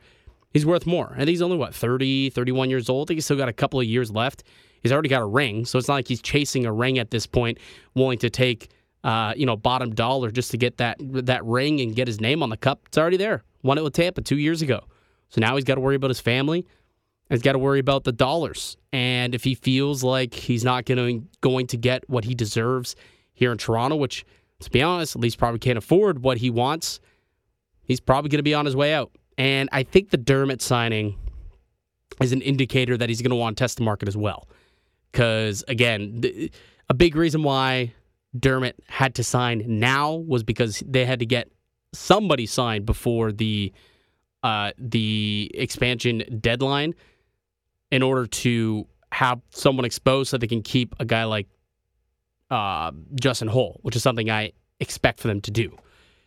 He's 0.51 0.65
worth 0.65 0.85
more. 0.85 1.13
And 1.17 1.29
he's 1.29 1.41
only 1.41 1.57
what 1.57 1.73
30, 1.73 2.29
31 2.31 2.69
years 2.69 2.89
old. 2.89 3.07
I 3.07 3.09
think 3.09 3.17
he's 3.17 3.25
still 3.25 3.37
got 3.37 3.49
a 3.49 3.53
couple 3.53 3.79
of 3.79 3.85
years 3.85 4.11
left. 4.11 4.43
He's 4.81 4.91
already 4.91 5.09
got 5.09 5.21
a 5.21 5.25
ring, 5.25 5.65
so 5.65 5.77
it's 5.77 5.87
not 5.87 5.95
like 5.95 6.07
he's 6.07 6.21
chasing 6.21 6.65
a 6.65 6.73
ring 6.73 6.99
at 6.99 7.11
this 7.11 7.27
point, 7.27 7.59
willing 7.93 8.17
to 8.19 8.29
take 8.29 8.69
uh, 9.03 9.33
you 9.35 9.45
know, 9.45 9.55
bottom 9.55 9.93
dollar 9.93 10.31
just 10.31 10.51
to 10.51 10.57
get 10.57 10.77
that 10.77 10.97
that 10.99 11.43
ring 11.45 11.81
and 11.81 11.95
get 11.95 12.07
his 12.07 12.21
name 12.21 12.43
on 12.43 12.49
the 12.49 12.57
cup. 12.57 12.81
It's 12.87 12.97
already 12.97 13.17
there. 13.17 13.43
Won 13.63 13.77
it 13.77 13.83
with 13.83 13.93
Tampa 13.93 14.21
two 14.21 14.37
years 14.37 14.61
ago. 14.61 14.81
So 15.29 15.41
now 15.41 15.55
he's 15.55 15.63
got 15.63 15.75
to 15.75 15.81
worry 15.81 15.95
about 15.95 16.09
his 16.09 16.19
family. 16.19 16.65
He's 17.29 17.41
got 17.41 17.53
to 17.53 17.59
worry 17.59 17.79
about 17.79 18.03
the 18.03 18.11
dollars. 18.11 18.75
And 18.91 19.33
if 19.33 19.43
he 19.43 19.55
feels 19.55 20.03
like 20.03 20.33
he's 20.33 20.63
not 20.63 20.85
going 20.85 21.27
going 21.39 21.67
to 21.67 21.77
get 21.77 22.07
what 22.09 22.25
he 22.25 22.35
deserves 22.35 22.95
here 23.33 23.51
in 23.51 23.57
Toronto, 23.57 23.95
which 23.95 24.25
to 24.59 24.69
be 24.69 24.81
honest, 24.81 25.15
at 25.15 25.21
least 25.21 25.37
probably 25.37 25.59
can't 25.59 25.77
afford 25.77 26.21
what 26.21 26.37
he 26.37 26.49
wants, 26.49 26.99
he's 27.83 27.99
probably 27.99 28.29
going 28.29 28.39
to 28.39 28.43
be 28.43 28.53
on 28.53 28.65
his 28.65 28.75
way 28.75 28.93
out. 28.93 29.11
And 29.37 29.69
I 29.71 29.83
think 29.83 30.09
the 30.11 30.17
Dermott 30.17 30.61
signing 30.61 31.17
is 32.21 32.33
an 32.33 32.41
indicator 32.41 32.97
that 32.97 33.09
he's 33.09 33.21
going 33.21 33.31
to 33.31 33.35
want 33.35 33.57
to 33.57 33.63
test 33.63 33.77
the 33.77 33.83
market 33.83 34.07
as 34.07 34.17
well. 34.17 34.47
Because 35.11 35.63
again, 35.67 36.49
a 36.89 36.93
big 36.93 37.15
reason 37.15 37.43
why 37.43 37.93
Dermott 38.37 38.77
had 38.87 39.15
to 39.15 39.23
sign 39.23 39.63
now 39.67 40.15
was 40.15 40.43
because 40.43 40.83
they 40.87 41.05
had 41.05 41.19
to 41.19 41.25
get 41.25 41.49
somebody 41.93 42.45
signed 42.45 42.85
before 42.85 43.31
the 43.31 43.73
uh, 44.43 44.71
the 44.77 45.51
expansion 45.53 46.23
deadline 46.39 46.95
in 47.91 48.01
order 48.01 48.25
to 48.25 48.87
have 49.11 49.39
someone 49.49 49.85
exposed 49.85 50.29
so 50.29 50.37
they 50.37 50.47
can 50.47 50.63
keep 50.63 50.95
a 50.99 51.05
guy 51.05 51.25
like 51.25 51.47
uh, 52.49 52.91
Justin 53.15 53.47
Holl, 53.47 53.79
which 53.83 53.95
is 53.95 54.01
something 54.01 54.29
I 54.29 54.53
expect 54.79 55.19
for 55.19 55.27
them 55.27 55.41
to 55.41 55.51
do. 55.51 55.77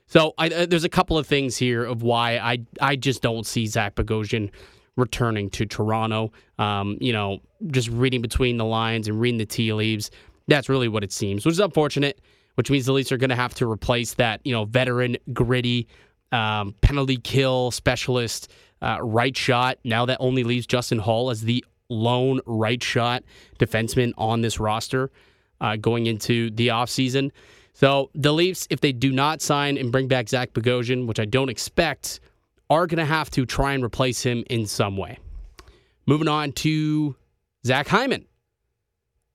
So 0.07 0.35
I, 0.38 0.49
uh, 0.49 0.67
there's 0.67 0.85
a 0.85 0.88
couple 0.88 1.19
of 1.19 1.26
things 1.26 1.57
here 1.57 1.85
of 1.85 2.03
why 2.03 2.37
I 2.38 2.59
I 2.81 2.97
just 2.97 3.23
don't 3.23 3.47
see 3.47 3.67
Zach 3.67 3.95
Bogosian 3.95 4.50
returning 4.97 5.50
to 5.50 5.67
Toronto. 5.67 6.33
Um, 6.59 6.99
you 7.00 7.12
know, 7.12 7.41
just 7.68 7.88
reading 7.88 8.23
between 8.23 8.56
the 8.56 8.64
lines 8.64 9.09
and 9.09 9.21
reading 9.21 9.38
the 9.38 9.47
tea 9.47 9.73
leaves, 9.73 10.11
that's 10.49 10.68
really 10.68 10.88
what 10.88 11.04
it 11.04 11.12
seems, 11.12 11.44
which 11.44 11.52
is 11.52 11.61
unfortunate. 11.61 12.21
Which 12.56 12.71
means 12.71 12.87
the 12.87 12.92
Leafs 12.92 13.11
are 13.11 13.16
going 13.16 13.30
to 13.30 13.37
have 13.37 13.52
to 13.54 13.68
replace 13.68 14.14
that 14.14 14.40
you 14.44 14.52
know 14.52 14.64
veteran, 14.64 15.16
gritty, 15.33 15.88
um, 16.30 16.73
penalty 16.83 17.16
kill 17.16 17.73
specialist 17.73 18.52
uh, 18.80 18.99
right 19.00 19.37
shot. 19.37 19.78
Now 19.83 20.06
that 20.06 20.18
only 20.21 20.44
leaves 20.44 20.64
Justin 20.64 21.00
Holl 21.00 21.30
as 21.30 21.42
the 21.42 21.64
lone 21.88 22.40
right 22.47 22.83
shot 22.83 23.25
defenseman 23.59 24.12
on 24.16 24.40
this 24.40 24.61
roster 24.61 25.11
uh, 25.61 25.76
going 25.76 26.06
into 26.06 26.50
the 26.50 26.68
offseason. 26.68 27.30
So 27.73 28.11
the 28.14 28.33
Leafs, 28.33 28.66
if 28.71 28.80
they 28.80 28.92
do 28.92 29.11
not 29.11 29.42
sign 29.42 29.76
and 29.76 29.90
bring 29.90 30.06
back 30.06 30.28
Zach 30.28 30.52
Bogosian, 30.52 31.06
which 31.06 31.18
I 31.18 31.25
don't 31.25 31.49
expect, 31.49 32.21
are 32.71 32.87
going 32.87 32.99
to 32.99 33.04
have 33.04 33.30
to 33.30 33.44
try 33.44 33.73
and 33.73 33.85
replace 33.85 34.23
him 34.23 34.44
in 34.49 34.66
some 34.66 34.97
way. 34.97 35.18
Moving 36.06 36.28
on 36.28 36.52
to 36.52 37.16
Zach 37.66 37.88
Hyman. 37.88 38.26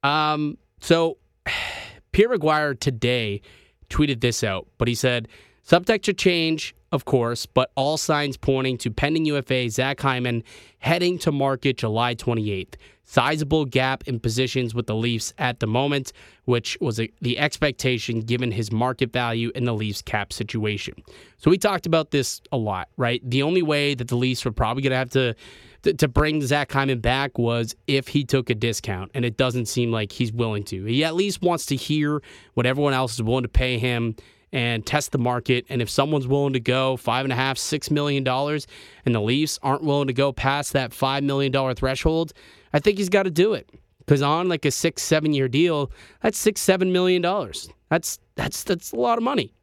Um, 0.04 0.58
so 0.80 1.18
Pierre 2.12 2.30
McGuire 2.30 2.80
today 2.80 3.42
tweeted 3.90 4.22
this 4.22 4.44
out, 4.44 4.68
but 4.78 4.88
he 4.88 4.96
said, 4.96 5.28
Subject 5.64 6.04
to 6.06 6.14
change, 6.14 6.74
of 6.92 7.06
course, 7.06 7.46
but 7.46 7.72
all 7.76 7.96
signs 7.96 8.38
pointing 8.38 8.76
to 8.80 8.90
pending 8.90 9.26
UFA 9.26 9.70
Zach 9.70 10.00
Hyman 10.00 10.44
heading 10.80 11.20
to 11.20 11.32
market 11.32 11.78
July 11.78 12.16
28th. 12.16 12.74
Sizable 13.04 13.66
gap 13.66 14.08
in 14.08 14.20
positions 14.20 14.74
with 14.74 14.88
the 14.88 14.96
Leafs 14.96 15.32
at 15.38 15.60
the 15.60 15.68
moment, 15.68 16.12
which 16.46 16.76
was 16.82 17.00
a, 17.00 17.12
the 17.22 17.38
expectation 17.38 18.22
given 18.22 18.52
his 18.52 18.72
market 18.72 19.14
value 19.14 19.52
in 19.54 19.66
the 19.66 19.74
Leafs 19.74 20.02
cap 20.02 20.34
situation. 20.34 20.96
So 21.38 21.52
we 21.52 21.60
talked 21.60 21.86
about 21.86 22.10
this 22.10 22.42
a 22.52 22.58
lot, 22.58 22.90
right? 22.98 23.22
The 23.24 23.44
only 23.44 23.62
way 23.62 23.94
that 23.94 24.08
the 24.08 24.16
Leafs 24.16 24.44
were 24.44 24.52
probably 24.52 24.82
going 24.82 24.92
to 24.92 24.98
have 24.98 25.12
to 25.12 25.36
to 25.84 26.08
bring 26.08 26.42
Zach 26.42 26.72
Hyman 26.72 27.00
back 27.00 27.38
was 27.38 27.76
if 27.88 28.08
he 28.08 28.24
took 28.24 28.50
a 28.50 28.56
discount, 28.56 29.12
and 29.14 29.24
it 29.26 29.38
doesn't 29.38 29.68
seem 29.68 29.92
like 29.92 30.12
he's 30.12 30.32
willing 30.32 30.64
to. 30.66 30.86
He 30.86 31.04
at 31.04 31.16
least 31.16 31.42
wants 31.42 31.66
to 31.68 31.76
hear 31.76 32.22
what 32.54 32.66
everyone 32.66 32.94
else 32.94 33.14
is 33.14 33.24
willing 33.24 33.44
to 33.44 33.50
pay 33.50 33.78
him 33.78 34.16
and 34.52 34.86
test 34.86 35.12
the 35.12 35.18
market. 35.18 35.66
And 35.70 35.82
if 35.82 35.90
someone's 35.90 36.28
willing 36.28 36.54
to 36.54 36.60
go 36.60 36.98
five 36.98 37.26
and 37.26 37.32
a 37.32 37.36
half, 37.36 37.58
six 37.58 37.92
million 37.92 38.24
dollars, 38.24 38.68
and 39.06 39.14
the 39.14 39.22
Leafs 39.22 39.60
aren't 39.62 39.84
willing 39.84 40.08
to 40.08 40.14
go 40.14 40.32
past 40.32 40.74
that 40.74 40.94
five 40.94 41.24
million 41.24 41.52
dollar 41.52 41.74
threshold, 41.74 42.34
I 42.74 42.80
think 42.80 42.98
he's 42.98 43.10
got 43.10 43.24
to 43.24 43.32
do 43.32 43.54
it. 43.54 43.70
Because 44.00 44.22
on 44.22 44.50
like 44.50 44.66
a 44.66 44.72
six, 44.72 45.04
seven 45.04 45.34
year 45.34 45.48
deal, 45.48 45.92
that's 46.22 46.38
six, 46.38 46.62
seven 46.62 46.92
million 46.92 47.22
dollars. 47.22 47.70
That's 47.90 48.20
that's 48.36 48.64
that's 48.64 48.92
a 48.92 48.96
lot 48.96 49.18
of 49.18 49.24
money. 49.24 49.54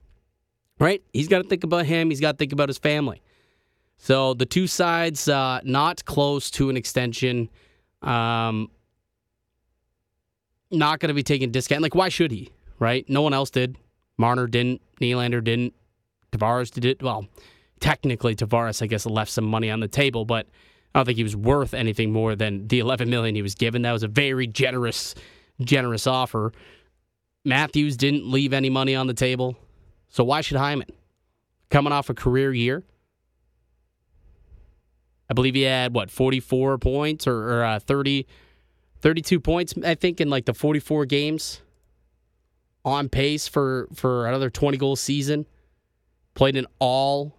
Right? 0.79 1.03
He's 1.13 1.29
got 1.29 1.43
to 1.43 1.49
think 1.49 1.65
about 1.65 1.87
him, 1.87 2.11
he's 2.11 2.21
got 2.21 2.33
to 2.33 2.39
think 2.39 2.53
about 2.53 2.69
his 2.69 2.79
family. 2.79 3.23
So 3.99 4.35
the 4.35 4.47
two 4.47 4.67
sides 4.67 5.29
uh, 5.29 5.61
not 5.65 6.05
close 6.05 6.51
to 6.53 6.71
an 6.71 6.77
extension. 6.77 7.49
Um, 8.03 8.71
not 10.71 11.01
going 11.01 11.09
to 11.09 11.15
be 11.15 11.23
taking 11.23 11.51
discount. 11.51 11.83
Like, 11.83 11.95
why 11.95 12.09
should 12.09 12.31
he? 12.31 12.51
Right? 12.79 13.09
No 13.09 13.23
one 13.23 13.33
else 13.33 13.51
did. 13.51 13.77
Marner 14.19 14.47
didn't. 14.47 14.83
Nylander 15.01 15.43
didn't. 15.43 15.75
Tavares 16.33 16.71
did 16.71 16.85
it. 16.85 17.03
Well, 17.03 17.27
technically, 17.81 18.35
Tavares, 18.35 18.83
I 18.83 18.87
guess, 18.87 19.07
left 19.07 19.31
some 19.31 19.45
money 19.45 19.71
on 19.71 19.81
the 19.81 19.89
table, 19.89 20.25
but 20.25 20.47
I 20.95 20.99
don't 20.99 21.07
think 21.07 21.17
he 21.17 21.23
was 21.23 21.37
worth 21.37 21.75
anything 21.75 22.13
more 22.13 22.35
than 22.35 22.69
the 22.69 22.79
11 22.79 23.09
million 23.09 23.35
he 23.35 23.43
was 23.43 23.55
given. 23.55 23.83
That 23.83 23.93
was 23.93 24.03
a 24.03 24.09
very 24.09 24.47
generous, 24.47 25.15
generous 25.61 26.07
offer. 26.07 26.53
Matthews 27.45 27.97
didn't 27.97 28.31
leave 28.31 28.53
any 28.53 28.71
money 28.71 28.95
on 28.95 29.07
the 29.07 29.15
table. 29.15 29.57
So 30.09 30.25
why 30.25 30.41
should 30.41 30.57
Hyman? 30.57 30.89
Coming 31.71 31.93
off 31.93 32.11
a 32.11 32.15
career 32.15 32.53
year. 32.53 32.83
I 35.29 35.35
believe 35.35 35.55
he 35.55 35.63
had, 35.63 35.95
what, 35.95 36.11
44 36.11 36.79
points 36.79 37.27
or, 37.27 37.59
or 37.59 37.65
uh, 37.65 37.79
30, 37.81 38.27
32 39.01 39.41
points, 39.41 39.75
I 39.85 39.95
think, 39.95 40.21
in 40.21 40.31
like 40.31 40.45
the 40.45 40.55
44 40.55 41.07
games 41.07 41.63
on 42.87 43.09
pace 43.09 43.49
for 43.49 43.89
for 43.93 44.29
another 44.29 44.49
20 44.49 44.79
goal 44.79 44.97
season. 44.97 45.45
Played 46.35 46.57
in 46.57 46.67
all 46.79 47.37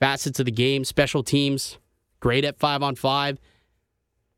facets 0.00 0.40
of 0.40 0.46
the 0.46 0.52
game, 0.52 0.84
special 0.84 1.22
teams, 1.22 1.78
great 2.20 2.44
at 2.44 2.58
5 2.58 2.82
on 2.82 2.96
5. 2.96 3.38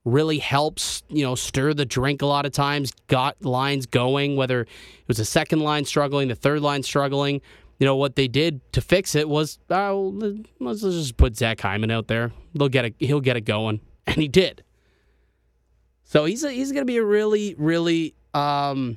Really 0.05 0.39
helps, 0.39 1.03
you 1.09 1.25
know, 1.25 1.35
stir 1.35 1.73
the 1.75 1.87
drink 1.87 2.23
a 2.23 2.27
lot 2.27 2.47
of 2.47 2.53
times, 2.53 2.93
got 3.09 3.45
lines 3.45 3.87
going, 3.87 4.37
whether 4.37 4.63
it 4.63 4.69
was 5.09 5.17
the 5.17 5.25
second 5.25 5.61
line 5.61 5.85
struggling, 5.85 6.29
the 6.29 6.35
third 6.35 6.61
line 6.61 6.83
struggling. 6.83 7.41
You 7.79 7.87
know, 7.87 7.97
what 7.97 8.17
they 8.17 8.29
did 8.29 8.61
to 8.73 8.81
fix 8.81 9.15
it 9.15 9.29
was, 9.29 9.59
oh, 9.71 10.41
let's 10.61 10.81
just 10.81 11.17
put 11.17 11.37
Zach 11.37 11.61
Hyman 11.61 11.91
out 11.91 12.09
there. 12.09 12.33
They'll 12.55 12.69
get 12.69 12.87
it, 12.87 12.95
he'll 12.99 13.21
get 13.21 13.37
it 13.37 13.43
going. 13.43 13.81
And 14.09 14.19
he 14.19 14.29
did. 14.29 14.63
So 16.05 16.27
he's 16.27 16.45
a, 16.45 16.53
he's 16.53 16.71
going 16.71 16.83
to 16.83 16.87
be 16.87 16.99
a 16.99 17.05
really, 17.05 17.57
really 17.59 18.15
um, 18.35 18.97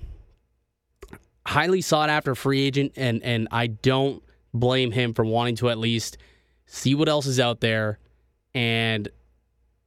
highly 1.47 1.81
sought 1.81 2.09
after 2.11 2.35
free 2.35 2.61
agent, 2.61 2.93
and 2.95 3.23
and 3.23 3.47
I 3.51 3.65
don't 3.65 4.21
blame 4.53 4.91
him 4.91 5.15
for 5.15 5.25
wanting 5.25 5.55
to 5.57 5.69
at 5.69 5.79
least 5.79 6.17
see 6.67 6.93
what 6.93 7.09
else 7.09 7.25
is 7.25 7.39
out 7.39 7.59
there 7.59 7.97
and 8.53 9.09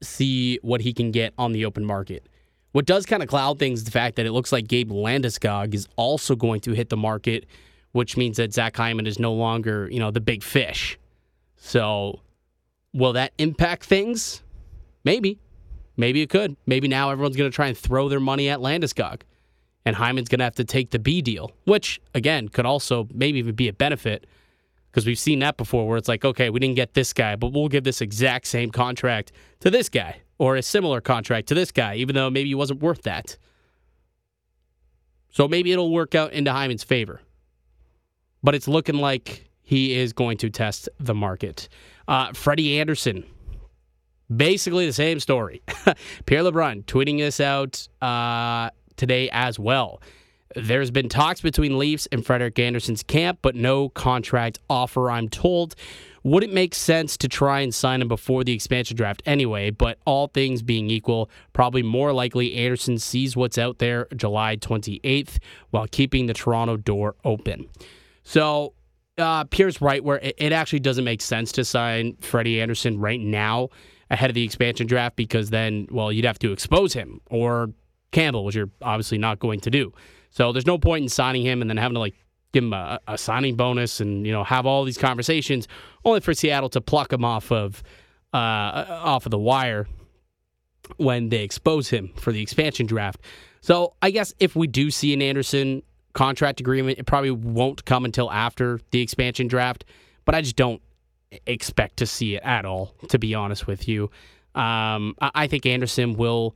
see 0.03 0.59
what 0.63 0.81
he 0.81 0.93
can 0.93 1.13
get 1.13 1.33
on 1.39 1.53
the 1.53 1.65
open 1.65 1.85
market. 1.85 2.29
What 2.73 2.87
does 2.87 3.07
kind 3.07 3.23
of 3.23 3.29
cloud 3.29 3.59
things 3.59 3.81
is 3.81 3.85
the 3.85 3.91
fact 3.91 4.17
that 4.17 4.27
it 4.27 4.33
looks 4.33 4.51
like 4.51 4.67
Gabe 4.67 4.91
Landeskog 4.91 5.75
is 5.75 5.87
also 5.97 6.35
going 6.35 6.61
to 6.63 6.73
hit 6.73 6.89
the 6.89 6.97
market, 6.97 7.47
which 7.93 8.17
means 8.17 8.37
that 8.39 8.53
Zach 8.53 8.77
Hyman 8.77 9.07
is 9.07 9.19
no 9.19 9.33
longer, 9.33 9.89
you 9.91 9.99
know, 9.99 10.11
the 10.11 10.21
big 10.21 10.43
fish. 10.43 10.99
So, 11.57 12.21
will 12.93 13.13
that 13.15 13.33
impact 13.39 13.85
things? 13.85 14.43
Maybe. 15.05 15.39
Maybe 15.97 16.23
it 16.23 16.31
could. 16.31 16.57
Maybe 16.67 16.89
now 16.89 17.11
everyone's 17.11 17.37
going 17.37 17.51
to 17.51 17.55
try 17.55 17.69
and 17.69 17.77
throw 17.77 18.09
their 18.09 18.21
money 18.21 18.49
at 18.49 18.59
Landeskog 18.61 19.23
and 19.85 19.97
Hyman's 19.97 20.29
going 20.29 20.39
to 20.39 20.45
have 20.45 20.55
to 20.57 20.65
take 20.65 20.91
the 20.91 20.99
B 20.99 21.23
deal, 21.23 21.53
which 21.65 22.01
again 22.15 22.49
could 22.49 22.67
also 22.67 23.09
maybe 23.13 23.39
even 23.39 23.55
be 23.55 23.69
a 23.69 23.73
benefit 23.73 24.27
because 24.91 25.07
we've 25.07 25.19
seen 25.19 25.39
that 25.41 25.57
before 25.57 25.89
where 25.89 25.97
it's 25.97 26.09
like, 26.09 26.25
okay, 26.25 26.51
we 26.51 26.61
didn't 26.61 26.77
get 26.77 26.95
this 26.95 27.13
guy, 27.13 27.35
but 27.37 27.53
we'll 27.53 27.69
give 27.69 27.85
this 27.85 28.01
exact 28.01 28.47
same 28.47 28.71
contract 28.71 29.33
to 29.61 29.71
this 29.71 29.89
guy 29.89 30.21
or 30.39 30.57
a 30.57 30.63
similar 30.63 31.01
contract 31.01 31.49
to 31.49 31.55
this 31.55 31.73
guy, 31.73 31.95
even 31.97 32.15
though 32.15 32.31
maybe 32.31 32.49
he 32.49 32.55
wasn't 32.55 32.81
worth 32.81 33.03
that. 33.03 33.37
So 35.31 35.49
maybe 35.49 35.73
it'll 35.73 35.91
work 35.91 36.15
out 36.15 36.33
into 36.33 36.53
Hyman's 36.53 36.85
favor. 36.85 37.23
But 38.43 38.55
it's 38.55 38.69
looking 38.69 38.97
like 38.97 39.49
he 39.63 39.95
is 39.95 40.13
going 40.13 40.39
to 40.39 40.51
test 40.51 40.89
the 40.99 41.15
market. 41.15 41.69
Uh, 42.09 42.33
Freddie 42.33 42.81
Andersen, 42.81 43.25
basically 44.35 44.87
the 44.87 44.93
same 44.93 45.21
story. 45.21 45.63
Pierre 46.27 46.43
LeBrun 46.43 46.85
tweeting 46.85 47.19
this 47.19 47.41
out. 47.41 47.87
Uh, 48.01 48.71
today 48.97 49.29
as 49.33 49.59
well. 49.59 50.01
There's 50.55 50.91
been 50.91 51.09
talks 51.09 51.41
between 51.41 51.79
Leafs 51.79 52.07
and 52.13 52.25
Frederik 52.25 52.59
Andersen's 52.59 53.03
camp, 53.03 53.39
but 53.43 53.57
no 53.57 53.89
contract 53.89 54.59
offer, 54.71 55.11
I'm 55.11 55.29
told. 55.29 55.75
Would 56.25 56.45
it 56.45 56.53
make 56.53 56.73
sense 56.75 57.17
to 57.17 57.29
try 57.29 57.61
and 57.61 57.75
sign 57.75 58.01
him 58.01 58.07
before 58.07 58.45
the 58.45 58.53
expansion 58.53 58.97
draft 58.97 59.23
anyway? 59.27 59.71
But 59.71 59.99
all 60.05 60.29
things 60.29 60.63
being 60.63 60.89
equal, 60.89 61.31
probably 61.53 61.83
more 61.83 62.13
likely 62.13 62.55
Andersen 62.55 62.99
sees 62.99 63.35
what's 63.35 63.59
out 63.59 63.79
there 63.79 64.07
July 64.15 64.57
28th 64.57 65.39
while 65.71 65.89
keeping 65.91 66.27
the 66.27 66.35
Toronto 66.35 66.77
door 66.77 67.17
open. 67.25 67.69
So 68.23 68.75
uh, 69.19 69.45
Pierre's 69.45 69.81
right 69.81 70.03
where 70.03 70.19
it, 70.19 70.35
it 70.39 70.53
actually 70.53 70.81
doesn't 70.81 71.05
make 71.05 71.21
sense 71.21 71.53
to 71.53 71.65
sign 71.65 72.17
Freddie 72.21 72.61
Andersen 72.61 72.99
right 72.99 73.21
now 73.21 73.69
ahead 74.11 74.31
of 74.31 74.35
the 74.35 74.45
expansion 74.45 74.87
draft 74.87 75.17
because 75.17 75.51
then, 75.51 75.87
well, 75.91 76.13
you'd 76.13 76.25
have 76.25 76.39
to 76.41 76.53
expose 76.53 76.93
him 76.93 77.21
or 77.31 77.71
Campbell, 78.11 78.45
which 78.45 78.55
you're 78.55 78.71
obviously 78.83 79.19
not 79.19 79.39
going 79.39 79.61
to 79.61 79.71
do. 79.71 79.93
So 80.31 80.53
there's 80.53 80.67
no 80.67 80.79
point 80.79 81.03
in 81.03 81.09
signing 81.09 81.45
him 81.45 81.61
and 81.61 81.71
then 81.71 81.77
having 81.77 81.95
to 81.95 82.01
like 82.01 82.15
give 82.53 82.65
him 82.65 82.73
a, 82.73 83.01
a 83.09 83.19
signing 83.19 83.57
bonus 83.57 84.01
and 84.01 84.27
you 84.27 84.33
know 84.33 84.45
have 84.45 84.67
all 84.67 84.85
these 84.85 84.99
conversations 84.99 85.67
only 86.05 86.21
for 86.21 86.35
Seattle 86.35 86.69
to 86.71 86.81
pluck 86.81 87.13
him 87.13 87.25
off 87.25 87.51
of 87.51 87.83
uh, 88.33 88.87
off 88.89 89.27
of 89.27 89.31
the 89.31 89.39
wire 89.39 89.89
when 90.97 91.29
they 91.29 91.43
expose 91.43 91.89
him 91.89 92.13
for 92.17 92.33
the 92.33 92.43
expansion 92.43 92.87
draft. 92.87 93.21
So 93.61 93.95
I 94.03 94.11
guess 94.11 94.35
if 94.41 94.57
we 94.57 94.67
do 94.67 94.91
see 94.91 95.13
an 95.13 95.23
Andersen 95.23 95.83
contract 96.13 96.61
agreement, 96.61 96.99
it 96.99 97.07
probably 97.07 97.31
won't 97.31 97.85
come 97.85 98.05
until 98.05 98.31
after 98.31 98.81
the 98.91 99.01
expansion 99.01 99.49
draft. 99.49 99.85
But 100.25 100.35
I 100.35 100.43
just 100.43 100.57
don't 100.57 100.83
expect 101.47 101.99
to 101.99 102.07
see 102.07 102.37
it 102.37 102.43
at 102.45 102.65
all, 102.65 102.95
to 103.09 103.19
be 103.19 103.35
honest 103.35 103.67
with 103.67 103.89
you. 103.89 104.11
Um, 104.55 105.15
I 105.21 105.47
think 105.47 105.65
Andersen 105.65 106.15
will 106.15 106.55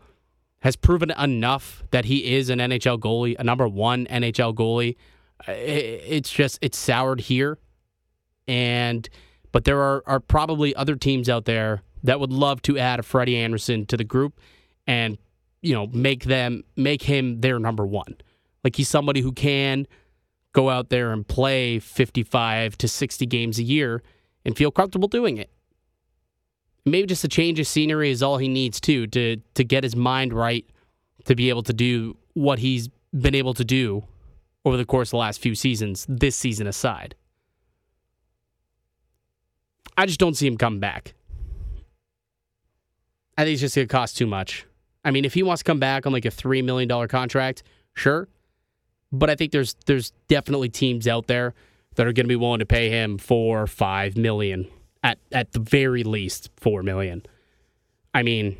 has 0.61 0.77
proven 0.77 1.11
enough 1.13 1.83
that 1.91 2.05
he 2.05 2.35
is 2.35 2.51
an 2.51 2.59
NHL 2.59 2.99
goalie, 2.99 3.37
a 3.39 3.45
number 3.45 3.69
one 3.69 4.07
NHL 4.07 4.55
goalie. 4.55 4.97
It's 5.47 6.31
just 6.31 6.59
it's 6.61 6.79
soured 6.79 7.21
here, 7.21 7.59
and 8.49 9.09
but 9.53 9.65
there 9.65 9.81
are, 9.81 10.03
are 10.07 10.21
probably 10.21 10.75
other 10.75 10.97
teams 10.97 11.29
out 11.29 11.45
there 11.45 11.83
that 12.03 12.21
would 12.21 12.33
love 12.33 12.63
to 12.63 12.79
add 12.79 13.01
a 13.01 13.03
Freddie 13.03 13.37
Andersen 13.37 13.87
to 13.87 13.97
the 13.97 14.05
group 14.05 14.39
and 14.87 15.19
you 15.63 15.75
know 15.75 15.87
make 15.89 16.25
them 16.25 16.65
make 16.77 17.03
him 17.03 17.41
their 17.41 17.59
number 17.59 17.87
one. 17.87 18.17
Like 18.67 18.75
he's 18.75 18.89
somebody 18.89 19.21
who 19.21 19.31
can 19.31 19.87
go 20.53 20.71
out 20.71 20.89
there 20.89 21.13
and 21.13 21.25
play 21.25 21.79
55 21.79 22.77
to 22.79 22.89
60 22.89 23.25
games 23.27 23.61
a 23.61 23.63
year 23.63 24.03
and 24.45 24.57
feel 24.57 24.73
comfortable 24.73 25.07
doing 25.07 25.37
it. 25.37 25.51
Maybe 26.85 27.07
just 27.07 27.23
a 27.23 27.29
change 27.29 27.61
of 27.61 27.69
scenery 27.69 28.11
is 28.11 28.25
all 28.25 28.39
he 28.39 28.49
needs 28.49 28.81
too 28.81 29.07
to 29.07 29.37
to 29.55 29.63
get 29.63 29.85
his 29.85 29.95
mind 29.95 30.33
right 30.33 30.67
to 31.27 31.37
be 31.37 31.49
able 31.49 31.63
to 31.63 31.73
do 31.73 32.17
what 32.35 32.59
he's 32.59 32.89
been 33.17 33.37
able 33.37 33.55
to 33.55 33.65
do 33.65 34.03
over 34.65 34.77
the 34.77 34.85
course 34.85 35.11
of 35.11 35.13
the 35.13 35.19
last 35.19 35.41
few 35.41 35.55
seasons, 35.55 36.05
this 36.09 36.35
season 36.35 36.67
aside. 36.67 37.15
I 39.97 40.07
just 40.07 40.19
don't 40.19 40.37
see 40.37 40.49
him 40.49 40.59
coming 40.59 40.81
back. 40.81 41.15
I 43.39 43.45
think 43.45 43.53
it's 43.53 43.61
just 43.61 43.77
going 43.77 43.87
to 43.87 43.93
cost 43.93 44.17
too 44.17 44.27
much. 44.27 44.67
I 45.05 45.13
mean, 45.13 45.25
if 45.25 45.35
he 45.35 45.45
wants 45.45 45.63
to 45.63 45.65
come 45.65 45.79
back 45.79 46.05
on 46.05 46.13
like 46.13 46.25
a 46.25 46.31
$3 46.31 46.65
million 46.65 47.07
contract, 47.07 47.63
sure. 47.95 48.27
But 49.19 49.31
I 49.31 49.35
think 49.35 49.53
there's 49.53 49.75
there's 49.87 50.13
definitely 50.29 50.69
teams 50.69 51.09
out 51.09 51.27
there 51.27 51.55
that 51.95 52.07
are 52.07 52.13
going 52.13 52.25
to 52.25 52.29
be 52.29 52.37
willing 52.37 52.61
to 52.61 52.67
pay 52.67 52.91
him 52.91 53.19
four, 53.19 53.67
five 53.67 54.17
million 54.17 54.69
at 55.03 55.19
at 55.33 55.53
the 55.53 55.61
very 55.61 56.05
least 56.05 56.51
four 56.57 56.83
million. 56.83 57.23
I 58.15 58.23
mean, 58.23 58.57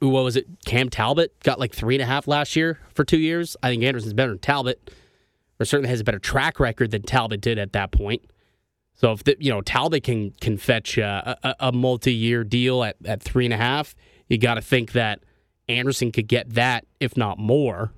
what 0.00 0.24
was 0.24 0.36
it? 0.36 0.46
Cam 0.64 0.88
Talbot 0.88 1.38
got 1.42 1.58
like 1.58 1.74
three 1.74 1.94
and 1.94 2.02
a 2.02 2.06
half 2.06 2.26
last 2.26 2.56
year 2.56 2.78
for 2.94 3.04
two 3.04 3.18
years. 3.18 3.56
I 3.62 3.70
think 3.70 3.82
Andersen's 3.82 4.14
better 4.14 4.30
than 4.30 4.38
Talbot, 4.38 4.90
or 5.58 5.64
certainly 5.64 5.90
has 5.90 6.00
a 6.00 6.04
better 6.04 6.18
track 6.18 6.60
record 6.60 6.90
than 6.90 7.02
Talbot 7.02 7.40
did 7.40 7.58
at 7.58 7.72
that 7.72 7.92
point. 7.92 8.22
So 8.94 9.12
if 9.12 9.24
the, 9.24 9.36
you 9.40 9.50
know 9.50 9.60
Talbot 9.60 10.04
can 10.04 10.30
can 10.40 10.56
fetch 10.56 10.98
a, 10.98 11.38
a, 11.42 11.68
a 11.68 11.72
multi 11.72 12.14
year 12.14 12.44
deal 12.44 12.84
at 12.84 12.96
at 13.04 13.22
three 13.22 13.44
and 13.44 13.54
a 13.54 13.58
half, 13.58 13.94
you 14.28 14.38
got 14.38 14.54
to 14.54 14.62
think 14.62 14.92
that 14.92 15.20
Andersen 15.68 16.12
could 16.12 16.28
get 16.28 16.54
that, 16.54 16.84
if 17.00 17.16
not 17.16 17.38
more, 17.38 17.92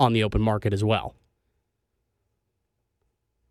on 0.00 0.14
the 0.14 0.24
open 0.24 0.40
market 0.40 0.72
as 0.72 0.82
well. 0.82 1.14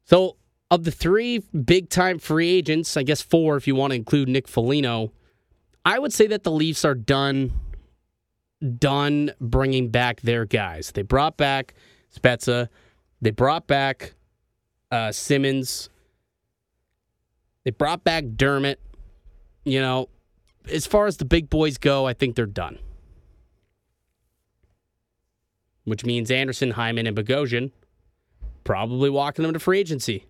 So, 0.04 0.36
of 0.72 0.84
the 0.84 0.92
three 0.92 1.40
big 1.40 1.90
time 1.90 2.20
free 2.20 2.50
agents, 2.50 2.98
I 2.98 3.04
guess 3.04 3.22
four 3.22 3.56
if 3.56 3.68
you 3.68 3.76
want 3.76 3.92
to 3.92 3.96
include 3.96 4.28
Nick 4.28 4.48
Foligno, 4.48 5.14
I 5.86 6.00
would 6.00 6.12
say 6.12 6.28
that 6.28 6.44
the 6.44 6.52
Leafs 6.52 6.84
are 6.84 6.96
done 6.96 7.54
done 8.78 9.32
bringing 9.40 9.90
back 9.90 10.20
their 10.22 10.44
guys. 10.46 10.92
They 10.92 11.02
brought 11.04 11.38
back 11.38 11.76
Spezza, 12.14 12.68
they 13.22 13.32
brought 13.32 13.68
back 13.68 14.16
uh, 14.92 15.12
Simmonds, 15.12 15.90
they 17.64 17.72
brought 17.72 18.04
back 18.04 18.26
Dermott. 18.36 18.80
You 19.64 19.80
know, 19.80 20.10
as 20.72 20.88
far 20.88 21.06
as 21.08 21.18
the 21.18 21.26
big 21.26 21.50
boys 21.50 21.78
go, 21.78 22.08
I 22.08 22.14
think 22.14 22.36
they're 22.36 22.46
done. 22.46 22.80
Which 25.90 26.06
means 26.06 26.32
Andersen, 26.32 26.72
Hyman, 26.72 27.08
and 27.08 27.18
Bogosian 27.18 27.72
probably 28.64 29.10
walking 29.10 29.44
them 29.44 29.54
to 29.54 29.60
free 29.60 29.80
agency. 29.80 30.26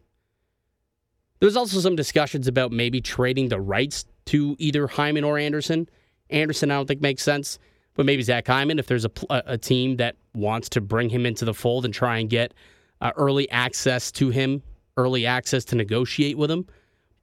There's 1.40 1.56
also 1.56 1.80
some 1.80 1.96
discussions 1.96 2.48
about 2.48 2.72
maybe 2.72 3.02
trading 3.02 3.50
the 3.50 3.60
rights 3.60 4.06
to 4.26 4.56
either 4.60 4.88
Hyman 4.88 5.24
or 5.24 5.38
Andersen. 5.38 5.90
Andersen, 6.30 6.72
I 6.72 6.76
don't 6.76 6.86
think 6.86 7.02
makes 7.02 7.24
sense, 7.24 7.60
but 7.96 8.06
maybe 8.06 8.22
Zach 8.22 8.48
Hyman, 8.48 8.80
if 8.80 8.88
there's 8.88 9.06
a, 9.06 9.12
a 9.30 9.58
team 9.58 9.98
that 9.98 10.16
wants 10.34 10.70
to 10.70 10.82
bring 10.82 11.10
him 11.10 11.26
into 11.26 11.46
the 11.46 11.54
fold 11.54 11.86
and 11.86 11.94
try 11.94 12.18
and 12.18 12.30
get 12.30 12.54
uh, 13.02 13.12
early 13.16 13.50
access 13.52 14.12
to 14.14 14.30
him, 14.30 14.62
early 14.98 15.26
access 15.26 15.66
to 15.66 15.76
negotiate 15.76 16.38
with 16.38 16.52
him, 16.52 16.66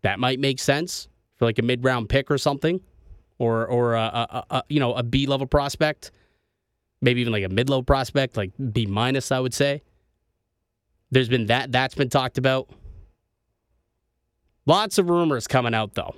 that 0.03 0.19
might 0.19 0.41
make 0.41 0.59
sense 0.59 1.09
for 1.37 1.45
like 1.45 1.59
a 1.59 1.63
mid 1.63 1.85
round 1.85 2.09
pick 2.09 2.31
or 2.31 2.39
something, 2.39 2.81
or 3.39 3.67
or 3.67 3.95
a, 3.95 4.01
a, 4.01 4.45
a 4.51 4.63
you 4.69 4.81
know 4.81 4.95
a 4.95 5.03
B 5.03 5.27
level 5.27 5.47
prospect, 5.47 6.11
maybe 7.01 7.21
even 7.21 7.33
like 7.33 7.45
a 7.45 7.49
mid 7.49 7.69
low 7.69 7.83
prospect, 7.83 8.37
like 8.37 8.53
B 8.73 8.87
minus, 8.87 9.31
I 9.33 9.41
would 9.41 9.55
say. 9.55 9.83
There's 11.11 11.29
been 11.29 11.47
that 11.47 11.73
that's 11.73 11.95
been 11.95 12.09
talked 12.09 12.39
about. 12.39 12.69
Lots 14.67 14.99
of 14.99 15.09
rumors 15.09 15.47
coming 15.47 15.75
out 15.75 15.95
though. 15.95 16.15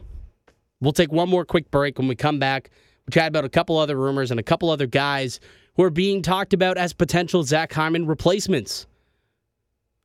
We'll 0.81 0.93
take 0.93 1.13
one 1.13 1.29
more 1.29 1.45
quick 1.45 1.71
break 1.71 1.99
when 1.99 2.09
we 2.09 2.17
come 2.17 2.39
back. 2.39 2.71
We'll 3.07 3.13
chat 3.13 3.29
about 3.29 3.45
a 3.45 3.49
couple 3.49 3.77
other 3.79 3.97
rumors 3.97 4.31
and 4.31 4.41
a 4.41 4.43
couple 4.43 4.71
other 4.71 4.87
guys 4.87 5.41
who 5.77 5.83
are 5.83 5.91
being 5.91 6.23
talked 6.23 6.53
about 6.53 6.79
as 6.79 6.93
potential 6.93 7.43
Zach 7.43 7.73
Hyman 7.73 8.07
replacements. 8.07 8.87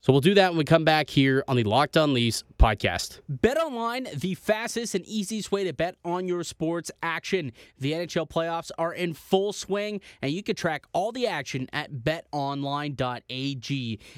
So 0.03 0.11
we'll 0.11 0.19
do 0.19 0.33
that 0.33 0.51
when 0.51 0.57
we 0.57 0.65
come 0.65 0.83
back 0.83 1.09
here 1.09 1.45
on 1.47 1.55
the 1.55 1.63
Locked 1.63 1.95
On 1.95 2.13
Leafs 2.13 2.43
podcast. 2.57 3.21
Bet 3.29 3.57
online, 3.57 4.05
the 4.13 4.35
fastest 4.35 4.95
and 4.95 5.05
easiest 5.05 5.49
way 5.49 5.63
to 5.63 5.71
bet 5.71 5.95
on 6.03 6.27
your 6.27 6.43
sports 6.43 6.91
action. 7.01 7.53
The 7.79 7.93
NHL 7.93 8.29
playoffs 8.29 8.69
are 8.77 8.93
in 8.93 9.13
full 9.13 9.53
swing, 9.53 10.01
and 10.21 10.33
you 10.33 10.43
can 10.43 10.57
track 10.57 10.87
all 10.91 11.13
the 11.13 11.27
action 11.27 11.69
at 11.71 11.93
betonline.ag. 11.93 12.99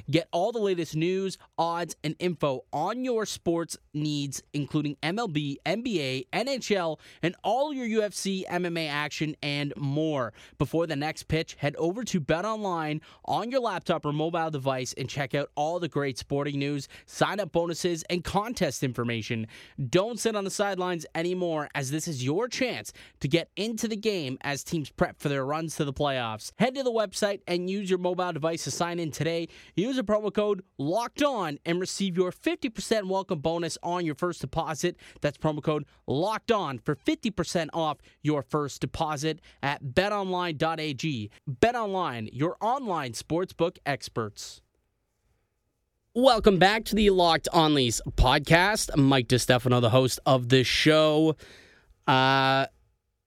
Get 0.10 0.28
all 0.32 0.52
the 0.52 0.58
latest 0.58 0.96
news, 0.96 1.38
odds, 1.56 1.96
and 2.04 2.16
info 2.18 2.66
on 2.74 3.06
your 3.06 3.28
sports 3.28 3.78
needs, 3.94 4.42
including 4.56 4.96
MLB, 5.04 5.58
NBA, 5.68 6.30
NHL, 6.34 6.98
and 7.22 7.36
all 7.44 7.72
your 7.72 7.86
UFC, 7.86 8.44
MMA 8.48 8.90
action, 8.90 9.36
and 9.44 9.72
more. 9.78 10.34
Before 10.58 10.88
the 10.88 10.96
next 10.96 11.28
pitch, 11.28 11.54
head 11.60 11.76
over 11.76 12.04
to 12.06 12.20
BetOnline 12.20 13.02
on 13.26 13.52
your 13.52 13.62
laptop 13.62 14.04
or 14.04 14.14
mobile 14.14 14.50
device 14.50 14.92
and 14.98 15.08
check 15.08 15.36
out 15.36 15.52
all 15.56 15.75
the 15.80 15.88
great 15.88 16.18
sporting 16.18 16.60
news, 16.60 16.88
sign 17.06 17.40
up 17.40 17.52
bonuses, 17.52 18.04
and 18.10 18.24
contest 18.24 18.84
information. 18.84 19.48
Don't 19.90 20.20
sit 20.20 20.36
on 20.36 20.44
the 20.44 20.50
sidelines 20.50 21.06
anymore, 21.16 21.70
as 21.76 21.92
this 21.92 22.08
is 22.08 22.24
your 22.24 22.48
chance 22.48 22.94
to 23.20 23.28
get 23.28 23.50
into 23.56 23.88
the 23.88 23.96
game 23.96 24.38
as 24.42 24.64
teams 24.64 24.90
prep 24.90 25.20
for 25.20 25.30
their 25.30 25.46
runs 25.46 25.76
to 25.76 25.86
the 25.86 25.94
playoffs. 25.94 26.52
Head 26.58 26.76
to 26.76 26.84
the 26.84 26.92
website 26.92 27.42
and 27.48 27.70
use 27.70 27.90
your 27.90 28.00
mobile 28.00 28.34
device 28.34 28.64
to 28.66 28.72
sign 28.72 29.00
in 29.00 29.12
today. 29.12 29.48
Use 29.76 29.98
a 29.98 30.04
promo 30.04 30.34
code 30.34 30.64
LOCKED 30.78 31.24
ON 31.24 31.60
and 31.66 31.80
receive 31.80 32.18
your 32.18 32.32
50% 32.32 33.08
welcome 33.08 33.40
bonus 33.40 33.78
on 33.84 34.06
your 34.06 34.16
first 34.16 34.42
deposit. 34.42 34.98
That's 35.22 35.38
promo 35.38 35.64
code 35.64 35.86
LOCKED 36.08 36.52
ON 36.52 36.80
for 36.80 36.96
50% 36.96 37.70
off 37.74 37.98
your 38.22 38.42
first 38.42 38.82
deposit 38.82 39.42
at 39.62 39.84
betonline.ag. 39.84 41.32
BetOnline, 41.50 42.30
your 42.34 42.58
online 42.62 43.14
sportsbook 43.14 43.78
experts. 43.86 44.62
Welcome 46.18 46.60
back 46.60 46.86
to 46.86 46.96
the 46.96 47.10
Locked 47.10 47.50
On 47.52 47.74
Leafs 47.74 48.02
podcast. 48.12 48.96
Mike 48.96 49.28
DiStefano, 49.28 49.82
the 49.82 49.90
host 49.90 50.18
of 50.26 50.48
the 50.48 50.64
show. 50.64 51.36
Uh, 52.08 52.68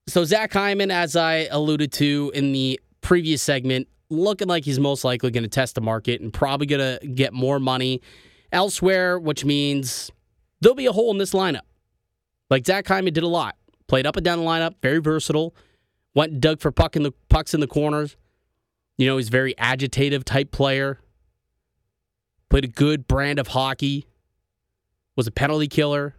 so 0.07 0.25
Zach 0.25 0.51
Hyman, 0.51 0.89
as 0.89 1.15
I 1.15 1.47
alluded 1.51 1.91
to 1.93 2.31
in 2.33 2.51
the 2.51 2.79
previous 3.01 3.43
segment, 3.43 3.89
looking 4.09 4.47
like 4.47 4.65
he's 4.65 4.79
most 4.79 5.03
likely 5.03 5.29
going 5.29 5.43
to 5.43 5.49
test 5.49 5.75
the 5.75 5.81
market 5.81 6.19
and 6.19 6.33
probably 6.33 6.65
going 6.65 6.99
to 6.99 7.07
get 7.09 7.31
more 7.31 7.59
money 7.59 8.01
elsewhere, 8.51 9.19
which 9.19 9.45
means 9.45 10.09
there'll 10.61 10.73
be 10.73 10.87
a 10.87 10.91
hole 10.91 11.11
in 11.11 11.19
this 11.19 11.33
lineup. 11.33 11.67
Like 12.49 12.65
Zach 12.65 12.87
Hyman 12.87 13.13
did 13.13 13.21
a 13.21 13.27
lot, 13.27 13.55
played 13.85 14.07
up 14.07 14.15
and 14.15 14.25
down 14.25 14.39
the 14.39 14.45
lineup, 14.45 14.73
very 14.81 14.97
versatile. 14.97 15.53
Went 16.15 16.41
dug 16.41 16.59
for 16.59 16.71
puck 16.71 16.95
in 16.95 17.03
the 17.03 17.11
pucks 17.29 17.53
in 17.53 17.59
the 17.59 17.67
corners. 17.67 18.17
You 18.97 19.05
know, 19.05 19.17
he's 19.17 19.29
very 19.29 19.53
agitative 19.59 20.23
type 20.23 20.49
player 20.49 20.99
played 22.49 22.65
a 22.65 22.69
good 22.69 23.07
brand 23.07 23.39
of 23.39 23.49
hockey, 23.49 24.07
was 25.15 25.27
a 25.27 25.31
penalty 25.31 25.67
killer, 25.67 26.15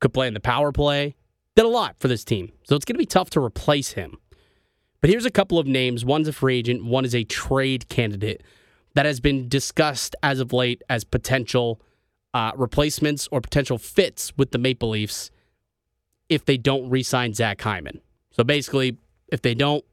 could 0.00 0.12
play 0.12 0.26
in 0.26 0.34
the 0.34 0.40
power 0.40 0.72
play, 0.72 1.16
did 1.54 1.64
a 1.64 1.68
lot 1.68 1.96
for 1.98 2.08
this 2.08 2.24
team. 2.24 2.52
So 2.64 2.76
it's 2.76 2.84
going 2.84 2.94
to 2.94 2.98
be 2.98 3.06
tough 3.06 3.30
to 3.30 3.40
replace 3.40 3.92
him. 3.92 4.18
But 5.00 5.10
here's 5.10 5.24
a 5.24 5.30
couple 5.30 5.58
of 5.58 5.66
names. 5.66 6.04
One's 6.04 6.28
a 6.28 6.32
free 6.32 6.58
agent, 6.58 6.84
one 6.84 7.04
is 7.04 7.14
a 7.14 7.24
trade 7.24 7.88
candidate 7.88 8.42
that 8.94 9.06
has 9.06 9.20
been 9.20 9.48
discussed 9.48 10.16
as 10.22 10.40
of 10.40 10.52
late 10.52 10.82
as 10.88 11.04
potential 11.04 11.80
uh, 12.34 12.52
replacements 12.56 13.28
or 13.30 13.40
potential 13.40 13.78
fits 13.78 14.32
with 14.36 14.50
the 14.50 14.58
Maple 14.58 14.90
Leafs 14.90 15.30
if 16.28 16.44
they 16.44 16.56
don't 16.56 16.88
re 16.90 17.02
sign 17.02 17.34
Zach 17.34 17.60
Hyman. 17.60 18.00
So 18.30 18.42
basically, 18.44 18.98
if 19.28 19.42
they 19.42 19.54
don't 19.54 19.84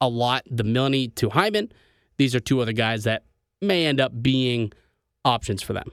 allot 0.00 0.42
the 0.50 0.64
money 0.64 1.08
to 1.08 1.30
Hyman, 1.30 1.72
these 2.16 2.34
are 2.34 2.40
two 2.40 2.60
other 2.60 2.72
guys 2.72 3.04
that 3.04 3.24
may 3.60 3.86
end 3.86 4.00
up 4.00 4.22
being 4.22 4.72
options 5.28 5.62
for 5.62 5.72
them. 5.72 5.90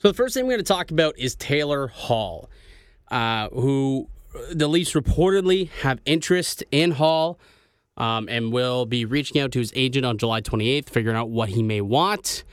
So 0.00 0.08
the 0.08 0.14
first 0.14 0.34
thing 0.34 0.44
we're 0.44 0.54
going 0.54 0.64
to 0.64 0.72
talk 0.72 0.90
about 0.90 1.18
is 1.18 1.34
Taylor 1.36 1.86
Hall, 1.88 2.50
uh, 3.10 3.48
who 3.50 4.08
the 4.50 4.68
Leafs 4.68 4.92
reportedly 4.92 5.70
have 5.82 6.00
interest 6.04 6.64
in 6.70 6.92
Hall 6.92 7.38
um, 7.96 8.28
and 8.28 8.52
will 8.52 8.86
be 8.86 9.04
reaching 9.04 9.40
out 9.40 9.52
to 9.52 9.58
his 9.58 9.72
agent 9.76 10.04
on 10.04 10.18
July 10.18 10.40
28th, 10.40 10.88
figuring 10.88 11.16
out 11.16 11.30
what 11.30 11.50
he 11.50 11.62
may 11.62 11.80
want. 11.80 12.44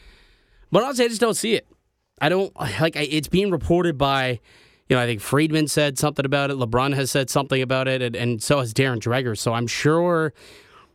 But 0.71 0.83
honestly, 0.83 1.05
I 1.05 1.07
just 1.07 1.21
don't 1.21 1.35
see 1.35 1.55
it. 1.55 1.67
I 2.21 2.29
don't 2.29 2.55
like 2.55 2.95
it's 2.95 3.29
being 3.29 3.49
reported 3.49 3.97
by, 3.97 4.39
you 4.89 4.95
know, 4.95 5.01
I 5.01 5.05
think 5.05 5.21
Friedman 5.21 5.67
said 5.67 5.97
something 5.97 6.25
about 6.25 6.51
it. 6.51 6.57
LeBrun 6.57 6.93
has 6.95 7.09
said 7.09 7.29
something 7.29 7.61
about 7.61 7.87
it, 7.87 8.01
and, 8.01 8.15
and 8.15 8.43
so 8.43 8.59
has 8.59 8.73
Darren 8.73 8.99
Dreger. 8.99 9.37
So 9.37 9.53
I'm 9.53 9.67
sure, 9.67 10.33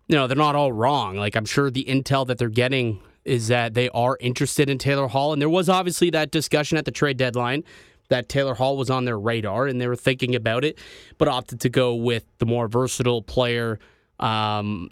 you 0.06 0.16
know, 0.16 0.26
they're 0.26 0.36
not 0.36 0.54
all 0.54 0.72
wrong. 0.72 1.16
Like 1.16 1.34
I'm 1.34 1.46
sure 1.46 1.70
the 1.70 1.84
intel 1.84 2.26
that 2.26 2.36
they're 2.38 2.48
getting 2.48 3.00
is 3.24 3.48
that 3.48 3.74
they 3.74 3.88
are 3.90 4.16
interested 4.20 4.68
in 4.68 4.78
Taylor 4.78 5.08
Hall, 5.08 5.32
and 5.32 5.40
there 5.40 5.48
was 5.48 5.68
obviously 5.68 6.10
that 6.10 6.30
discussion 6.30 6.78
at 6.78 6.84
the 6.84 6.90
trade 6.90 7.16
deadline 7.16 7.64
that 8.08 8.28
Taylor 8.28 8.54
Hall 8.54 8.76
was 8.76 8.90
on 8.90 9.04
their 9.04 9.18
radar 9.18 9.66
and 9.66 9.80
they 9.80 9.88
were 9.88 9.96
thinking 9.96 10.34
about 10.34 10.64
it, 10.64 10.78
but 11.18 11.26
opted 11.28 11.60
to 11.60 11.68
go 11.68 11.94
with 11.94 12.24
the 12.38 12.46
more 12.46 12.68
versatile 12.68 13.22
player 13.22 13.78
um, 14.20 14.88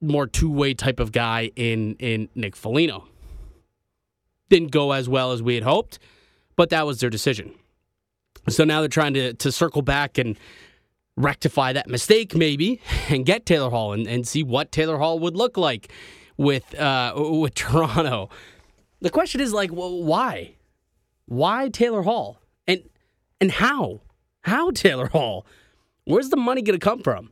more 0.00 0.26
two 0.26 0.50
way 0.50 0.74
type 0.74 1.00
of 1.00 1.12
guy 1.12 1.50
in 1.56 1.94
in 1.96 2.28
Nick 2.34 2.54
Foligno. 2.54 3.08
Didn't 4.48 4.70
go 4.70 4.92
as 4.92 5.08
well 5.08 5.32
as 5.32 5.42
we 5.42 5.54
had 5.54 5.64
hoped, 5.64 5.98
but 6.56 6.70
that 6.70 6.86
was 6.86 7.00
their 7.00 7.10
decision. 7.10 7.54
So 8.48 8.64
now 8.64 8.80
they're 8.80 8.88
trying 8.88 9.14
to 9.14 9.34
to 9.34 9.52
circle 9.52 9.82
back 9.82 10.18
and 10.18 10.38
rectify 11.16 11.72
that 11.72 11.88
mistake 11.88 12.34
maybe 12.34 12.80
and 13.08 13.26
get 13.26 13.44
Taylor 13.44 13.70
Hall 13.70 13.92
and, 13.92 14.06
and 14.06 14.26
see 14.26 14.44
what 14.44 14.70
Taylor 14.70 14.98
Hall 14.98 15.18
would 15.18 15.36
look 15.36 15.56
like 15.56 15.90
with 16.38 16.74
uh, 16.78 17.12
with 17.16 17.54
Toronto. 17.54 18.30
The 19.00 19.10
question 19.10 19.40
is 19.42 19.52
like, 19.52 19.70
why? 19.70 20.54
Why 21.26 21.68
Taylor 21.68 22.02
Hall? 22.02 22.40
And 22.66 22.88
and 23.40 23.50
how? 23.50 24.00
How 24.42 24.70
Taylor 24.72 25.08
Hall? 25.08 25.44
Where's 26.04 26.30
the 26.30 26.38
money 26.38 26.62
going 26.62 26.78
to 26.78 26.84
come 26.84 27.02
from? 27.02 27.30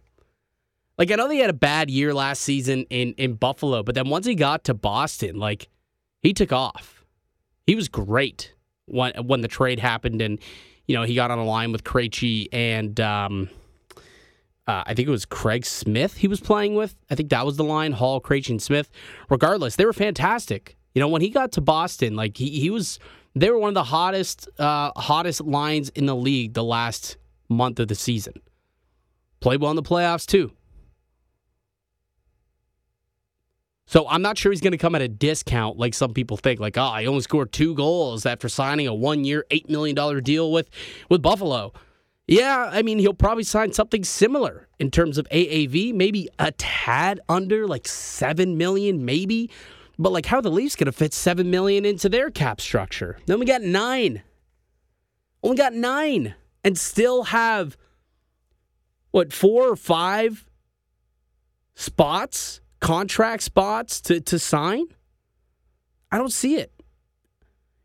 Like 0.98 1.10
I 1.10 1.14
know 1.14 1.28
they 1.28 1.38
had 1.38 1.50
a 1.50 1.54
bad 1.54 1.90
year 1.90 2.12
last 2.12 2.42
season 2.42 2.84
in 2.90 3.14
in 3.14 3.34
Buffalo, 3.34 3.82
but 3.82 3.94
then 3.94 4.08
once 4.10 4.26
he 4.26 4.34
got 4.34 4.64
to 4.64 4.74
Boston, 4.74 5.38
like 5.38 5.68
he 6.22 6.34
took 6.34 6.52
off. 6.52 7.04
He 7.66 7.74
was 7.74 7.88
great 7.88 8.54
when 8.86 9.12
when 9.26 9.40
the 9.40 9.48
trade 9.48 9.78
happened, 9.78 10.22
and 10.22 10.38
you 10.86 10.96
know 10.96 11.02
he 11.02 11.14
got 11.14 11.30
on 11.30 11.38
a 11.38 11.44
line 11.44 11.72
with 11.72 11.84
Krejci 11.84 12.48
and 12.52 12.98
um, 13.00 13.50
uh, 14.66 14.82
I 14.86 14.94
think 14.94 15.06
it 15.08 15.12
was 15.12 15.24
Craig 15.24 15.64
Smith 15.64 16.16
he 16.16 16.28
was 16.28 16.40
playing 16.40 16.74
with. 16.74 16.96
I 17.10 17.14
think 17.14 17.30
that 17.30 17.46
was 17.46 17.56
the 17.56 17.64
line 17.64 17.92
Hall, 17.92 18.20
Krejci, 18.20 18.50
and 18.50 18.62
Smith. 18.62 18.90
Regardless, 19.30 19.76
they 19.76 19.84
were 19.84 19.92
fantastic. 19.92 20.76
You 20.94 21.00
know 21.00 21.08
when 21.08 21.22
he 21.22 21.30
got 21.30 21.52
to 21.52 21.60
Boston, 21.60 22.16
like 22.16 22.36
he 22.36 22.58
he 22.58 22.70
was 22.70 22.98
they 23.34 23.50
were 23.50 23.58
one 23.58 23.68
of 23.68 23.74
the 23.74 23.84
hottest 23.84 24.48
uh, 24.58 24.90
hottest 24.96 25.42
lines 25.42 25.90
in 25.90 26.06
the 26.06 26.16
league 26.16 26.54
the 26.54 26.64
last 26.64 27.16
month 27.48 27.78
of 27.78 27.88
the 27.88 27.94
season. 27.94 28.34
Played 29.40 29.60
well 29.60 29.70
in 29.70 29.76
the 29.76 29.82
playoffs 29.82 30.26
too. 30.26 30.52
So 33.88 34.08
I'm 34.08 34.22
not 34.22 34.36
sure 34.36 34.50
he's 34.50 34.60
going 34.60 34.72
to 34.72 34.78
come 34.78 34.96
at 34.96 35.02
a 35.02 35.06
discount 35.06 35.78
like 35.78 35.94
some 35.94 36.12
people 36.12 36.36
think. 36.36 36.58
Like, 36.58 36.76
oh, 36.76 36.94
he 36.94 37.06
only 37.06 37.20
scored 37.20 37.52
two 37.52 37.72
goals 37.76 38.26
after 38.26 38.48
signing 38.48 38.88
a 38.88 38.94
one-year, 38.94 39.44
eight 39.52 39.70
million 39.70 39.94
dollar 39.94 40.20
deal 40.20 40.50
with 40.50 40.68
with 41.08 41.22
Buffalo. 41.22 41.72
Yeah, 42.26 42.70
I 42.72 42.82
mean 42.82 42.98
he'll 42.98 43.14
probably 43.14 43.44
sign 43.44 43.72
something 43.72 44.02
similar 44.02 44.68
in 44.78 44.90
terms 44.90 45.16
of 45.18 45.28
AAV, 45.30 45.94
maybe 45.94 46.28
a 46.38 46.52
tad 46.52 47.20
under, 47.28 47.66
like 47.66 47.86
seven 47.86 48.56
million, 48.56 49.04
maybe. 49.04 49.50
But 49.98 50.12
like, 50.12 50.26
how 50.26 50.40
the 50.40 50.50
Leafs 50.50 50.76
to 50.76 50.92
fit 50.92 51.14
seven 51.14 51.50
million 51.50 51.84
into 51.84 52.08
their 52.08 52.30
cap 52.30 52.60
structure? 52.60 53.18
Then 53.26 53.38
we 53.38 53.46
got 53.46 53.62
nine. 53.62 54.22
Only 55.42 55.56
got 55.56 55.72
nine, 55.72 56.34
and 56.64 56.76
still 56.76 57.24
have 57.24 57.76
what 59.12 59.32
four 59.32 59.68
or 59.68 59.76
five 59.76 60.46
spots 61.74 62.60
contract 62.80 63.42
spots 63.42 64.00
to, 64.02 64.20
to 64.20 64.38
sign? 64.38 64.86
I 66.10 66.18
don't 66.18 66.32
see 66.32 66.56
it. 66.56 66.72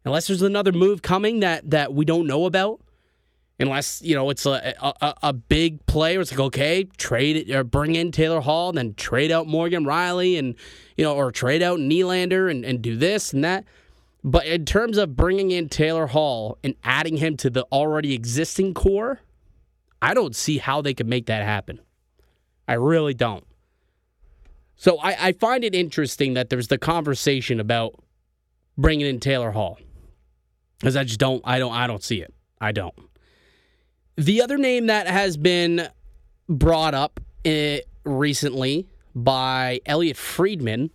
Unless 0.04 0.28
there's 0.28 0.42
another 0.42 0.72
move 0.72 1.02
coming 1.02 1.42
that, 1.42 1.70
that 1.70 1.94
we 1.94 2.06
don't 2.06 2.28
know 2.28 2.46
about. 2.46 2.82
Unless, 3.62 4.02
you 4.02 4.16
know, 4.16 4.30
it's 4.30 4.46
a, 4.46 4.74
a, 4.82 5.14
a 5.24 5.34
big 5.34 5.86
play 5.86 6.18
it's 6.18 6.32
like, 6.32 6.40
okay, 6.40 6.84
trade 6.98 7.38
it 7.38 7.56
or 7.56 7.64
bring 7.64 7.96
in 7.96 8.12
Taylor 8.12 8.42
Hall, 8.42 8.70
and 8.70 8.78
then 8.78 8.94
trade 8.96 9.32
out 9.32 9.48
Morgan 9.48 9.86
Rielly 9.86 10.38
and, 10.38 10.56
you 10.98 11.06
know, 11.06 11.16
or 11.16 11.32
trade 11.32 11.62
out 11.62 11.80
Nylander 11.80 12.50
and, 12.50 12.66
and 12.66 12.82
do 12.82 12.96
this 12.96 13.34
and 13.34 13.44
that. 13.44 13.66
But 14.24 14.46
in 14.46 14.66
terms 14.66 14.98
of 14.98 15.16
bringing 15.16 15.52
in 15.52 15.70
Taylor 15.70 16.08
Hall 16.08 16.58
and 16.64 16.76
adding 16.84 17.18
him 17.18 17.38
to 17.38 17.50
the 17.50 17.64
already 17.72 18.14
existing 18.14 18.74
core, 18.74 19.22
I 20.02 20.14
don't 20.14 20.36
see 20.36 20.58
how 20.58 20.82
they 20.82 20.94
could 20.94 21.08
make 21.08 21.28
that 21.28 21.44
happen. 21.44 21.80
I 22.68 22.74
really 22.74 23.14
don't. 23.14 23.46
So 24.76 24.98
I, 24.98 25.28
I 25.28 25.32
find 25.34 25.64
it 25.64 25.76
interesting 25.76 26.34
that 26.34 26.50
there's 26.50 26.68
the 26.68 26.78
conversation 26.78 27.60
about 27.60 27.94
bringing 28.78 29.06
in 29.06 29.20
Taylor 29.20 29.52
Hall 29.52 29.80
because 30.80 30.96
I 30.96 31.04
just 31.04 31.20
don't 31.20 31.42
I 31.46 31.60
don't 31.60 31.74
I 31.74 31.86
don't 31.86 32.04
see 32.04 32.22
it. 32.22 32.34
I 32.60 32.72
don't. 32.72 32.96
The 34.18 34.42
other 34.42 34.58
name 34.58 34.88
that 34.88 35.08
has 35.08 35.38
been 35.38 35.88
brought 36.50 36.94
up 36.94 37.20
uh, 37.46 37.78
recently 38.04 38.88
by 39.16 39.80
Elliot 39.86 40.18
Friedman 40.18 40.92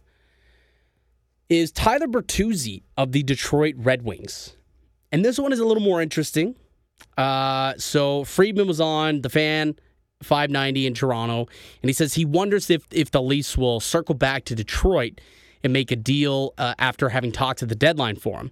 is 1.48 1.72
Tyler 1.72 2.09
Bertuzzi 2.09 2.83
of 2.96 3.12
the 3.12 3.22
Detroit 3.22 3.74
Red 3.79 4.02
Wings. 4.02 4.57
And 5.12 5.24
this 5.24 5.38
one 5.38 5.52
is 5.52 5.61
a 5.61 5.64
little 5.64 5.83
more 5.83 6.02
interesting. 6.02 6.57
Uh, 7.16 7.74
so 7.79 8.24
Friedman 8.24 8.66
was 8.66 8.81
on 8.81 9.22
the 9.22 9.31
fan 9.31 9.76
590 10.22 10.87
in 10.87 10.94
Toronto, 10.94 11.46
and 11.83 11.88
he 11.88 11.92
says 11.92 12.14
he 12.14 12.24
wonders 12.24 12.70
if 12.70 12.87
if 12.90 13.11
the 13.11 13.22
Leafs 13.22 13.57
will 13.57 13.81
circle 13.81 14.14
back 14.14 14.44
to 14.46 14.55
Detroit 14.55 15.20
and 15.62 15.72
make 15.72 15.90
a 15.90 15.96
deal 15.96 16.55
uh, 16.59 16.74
after 16.79 17.11
having 17.11 17.33
talked 17.33 17.61
to 17.61 17.66
the 17.66 17.74
deadline 17.74 18.16
for 18.16 18.38
him. 18.38 18.50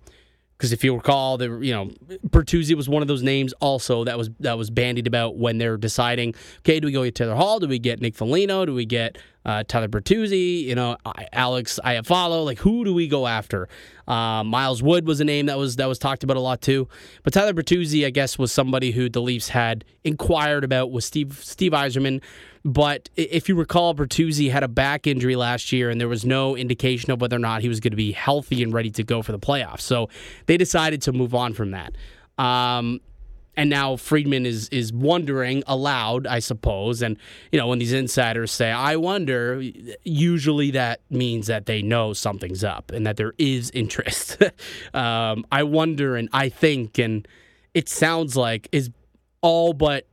Because 0.65 0.73
if 0.73 0.83
you 0.83 0.95
recall, 0.95 1.37
the 1.37 1.59
you 1.61 1.75
know 1.75 1.91
Bertuzzi 2.27 2.75
was 2.75 2.89
one 2.89 3.03
of 3.03 3.09
those 3.09 3.23
names 3.23 3.53
also 3.61 4.03
that 4.05 4.17
was 4.17 4.31
that 4.41 4.57
was 4.57 4.71
bandied 4.71 5.07
about 5.07 5.37
when 5.37 5.59
they're 5.59 5.77
deciding, 5.77 6.35
okay, 6.61 6.81
do 6.81 6.87
we 6.87 6.93
go 6.93 7.05
get 7.05 7.15
Taylor 7.15 7.35
Hall? 7.35 7.61
Do 7.61 7.69
we 7.69 7.79
get 7.79 8.01
Nick 8.01 8.15
Foligno? 8.15 8.65
Do 8.65 8.73
we 8.73 8.87
get 8.87 9.19
uh, 9.45 9.65
Tyler 9.67 9.89
Bertuzzi? 9.89 10.63
You 10.63 10.75
know, 10.75 10.97
Alex 11.33 11.79
Iafallo? 11.85 12.45
Like 12.45 12.59
who 12.59 12.85
do 12.85 12.95
we 12.95 13.09
go 13.09 13.27
after? 13.27 13.69
Uh, 14.07 14.45
Miles 14.45 14.83
Wood 14.83 15.07
was 15.07 15.21
a 15.21 15.25
name 15.25 15.47
that 15.47 15.59
was 15.59 15.77
that 15.77 15.87
was 15.87 15.99
talked 15.99 16.25
about 16.25 16.37
a 16.37 16.41
lot 16.41 16.61
too. 16.61 16.89
But 17.23 17.33
Tyler 17.33 17.53
Bertuzzi, 17.53 18.07
I 18.07 18.11
guess, 18.11 18.39
was 18.39 18.53
somebody 18.53 18.91
who 18.93 19.09
the 19.09 19.23
Leafs 19.23 19.49
had 19.49 19.85
inquired 20.05 20.65
about 20.65 20.91
with 20.91 21.05
Steve 21.05 21.41
Steve 21.43 21.73
Yzerman 21.73 22.21
but 22.65 23.11
if 23.15 23.49
you 23.49 23.57
recall, 23.57 23.95
Bertuzzi 23.95 24.51
had 24.51 24.63
a 24.63 24.69
back 24.69 25.07
injury 25.07 25.37
last 25.37 25.71
year, 25.71 25.91
and 25.91 26.01
there 26.01 26.09
was 26.09 26.25
no 26.25 26.57
indication 26.57 27.11
of 27.11 27.21
whether 27.21 27.37
or 27.37 27.41
not 27.41 27.61
he 27.61 27.69
was 27.69 27.79
going 27.79 27.93
to 27.93 27.97
be 27.97 28.13
healthy 28.13 28.63
and 28.63 28.73
ready 28.73 28.91
to 28.93 29.05
go 29.05 29.21
for 29.21 29.33
the 29.33 29.39
playoffs. 29.39 29.83
So 29.83 30.09
they 30.47 30.57
decided 30.57 31.03
to 31.03 31.13
move 31.13 31.35
on 31.35 31.53
from 31.53 31.73
that. 31.73 31.95
Um, 32.39 33.01
and 33.57 33.71
now 33.71 33.97
Friedman 33.97 34.47
is 34.47 34.69
is 34.71 34.93
wondering 34.93 35.63
aloud, 35.67 36.27
I 36.27 36.39
suppose. 36.39 37.03
And 37.03 37.17
you 37.53 37.59
know, 37.59 37.69
when 37.69 37.79
these 37.79 37.93
insiders 37.93 38.51
say, 38.51 38.71
"I 38.71 38.97
wonder," 38.97 39.63
usually 40.05 40.71
that 40.73 41.01
means 41.11 41.47
that 41.47 41.67
they 41.67 41.83
know 41.83 42.13
something's 42.13 42.65
up 42.65 42.91
and 42.93 43.07
that 43.07 43.17
there 43.17 43.35
is 43.39 43.71
interest. 43.71 44.43
um, 44.95 45.45
I 45.51 45.63
wonder, 45.63 46.17
and 46.17 46.29
I 46.33 46.49
think, 46.49 46.99
and 46.99 47.27
it 47.75 47.89
sounds 47.89 48.37
like 48.37 48.69
is 48.73 48.91
all 49.41 49.73
but 49.73 50.07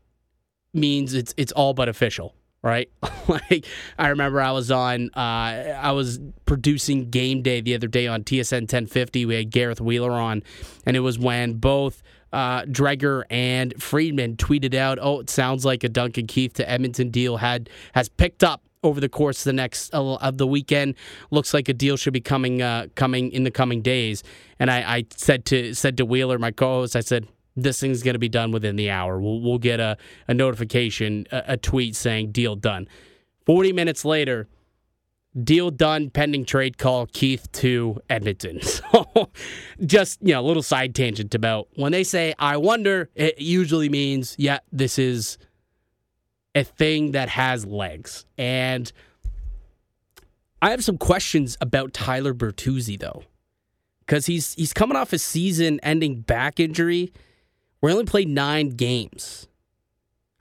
means 0.73 1.13
it's 1.13 1.33
it's 1.37 1.51
all 1.51 1.73
but 1.73 1.89
official 1.89 2.35
right? 2.63 2.89
like 3.27 3.65
I 3.97 4.09
remember 4.09 4.41
I 4.41 4.51
was 4.51 4.71
on 4.71 5.09
uh, 5.15 5.19
I 5.19 5.91
was 5.91 6.19
producing 6.45 7.09
game 7.09 7.41
day 7.41 7.61
the 7.61 7.75
other 7.75 7.87
day 7.87 8.07
on 8.07 8.23
TSN 8.23 8.61
1050. 8.61 9.25
We 9.25 9.35
had 9.35 9.49
Gareth 9.49 9.81
Wheeler 9.81 10.11
on, 10.11 10.43
and 10.85 10.95
it 10.95 11.01
was 11.01 11.17
when 11.17 11.53
both 11.53 12.03
uh, 12.33 12.63
Dreger 12.63 13.23
and 13.29 13.73
Friedman 13.81 14.37
tweeted 14.37 14.73
out, 14.73 14.99
"Oh, 15.01 15.19
it 15.19 15.29
sounds 15.29 15.65
like 15.65 15.83
a 15.83 15.89
Duncan 15.89 16.27
Keith 16.27 16.53
to 16.53 16.69
Edmonton 16.69 17.09
deal 17.09 17.37
had 17.37 17.69
has 17.93 18.09
picked 18.09 18.43
up." 18.43 18.63
Over 18.83 18.99
the 18.99 19.09
course 19.09 19.41
of 19.41 19.43
the 19.43 19.53
next 19.53 19.93
uh, 19.93 20.15
of 20.15 20.39
the 20.39 20.47
weekend, 20.47 20.95
looks 21.29 21.53
like 21.53 21.69
a 21.69 21.73
deal 21.73 21.97
should 21.97 22.13
be 22.13 22.21
coming 22.21 22.63
uh, 22.63 22.87
coming 22.95 23.31
in 23.31 23.43
the 23.43 23.51
coming 23.51 23.83
days. 23.83 24.23
And 24.57 24.71
I, 24.71 24.77
I 24.79 25.05
said 25.15 25.45
to 25.45 25.75
said 25.75 25.97
to 25.97 26.05
Wheeler, 26.05 26.39
my 26.39 26.49
co-host, 26.49 26.95
I 26.95 27.01
said, 27.01 27.27
this 27.55 27.79
thing's 27.79 28.01
going 28.03 28.13
to 28.13 28.19
be 28.19 28.29
done 28.29 28.51
within 28.51 28.75
the 28.75 28.89
hour. 28.89 29.19
We'll, 29.19 29.41
we'll 29.41 29.59
get 29.59 29.79
a, 29.79 29.97
a 30.27 30.33
notification, 30.33 31.27
a, 31.31 31.43
a, 31.49 31.57
tweet 31.57 31.95
saying 31.95 32.31
deal 32.31 32.55
done. 32.55 32.87
40 33.45 33.73
minutes 33.73 34.05
later, 34.05 34.47
deal 35.43 35.71
done, 35.71 36.09
pending 36.09 36.45
trade 36.45 36.77
call, 36.77 37.05
Keith 37.07 37.51
to 37.53 37.99
Edmonton. 38.09 38.59
So 38.91 39.29
just, 39.85 40.19
you 40.21 40.33
know, 40.33 40.41
a 40.41 40.47
little 40.47 40.63
side 40.63 40.93
tangent 40.95 41.33
about 41.33 41.67
when 41.75 41.91
they 41.91 42.03
say, 42.03 42.33
I 42.39 42.57
wonder, 42.57 43.09
it 43.15 43.39
usually 43.39 43.89
means, 43.89 44.35
yeah, 44.37 44.59
this 44.71 44.99
is 44.99 45.37
a 46.55 46.63
thing 46.63 47.11
that 47.11 47.29
has 47.29 47.65
legs. 47.65 48.25
And 48.37 48.91
I 50.61 50.71
have 50.71 50.83
some 50.83 50.97
questions 50.97 51.57
about 51.61 51.93
Tyler 51.93 52.33
Bertuzzi 52.33 52.99
though, 52.99 53.23
because 54.01 54.25
he's 54.25 54.53
he's 54.53 54.73
coming 54.73 54.95
off 54.95 55.13
a 55.13 55.17
season-ending 55.17 56.21
back 56.21 56.59
injury. 56.59 57.11
We 57.81 57.91
only 57.91 58.05
played 58.05 58.29
nine 58.29 58.69
games. 58.69 59.47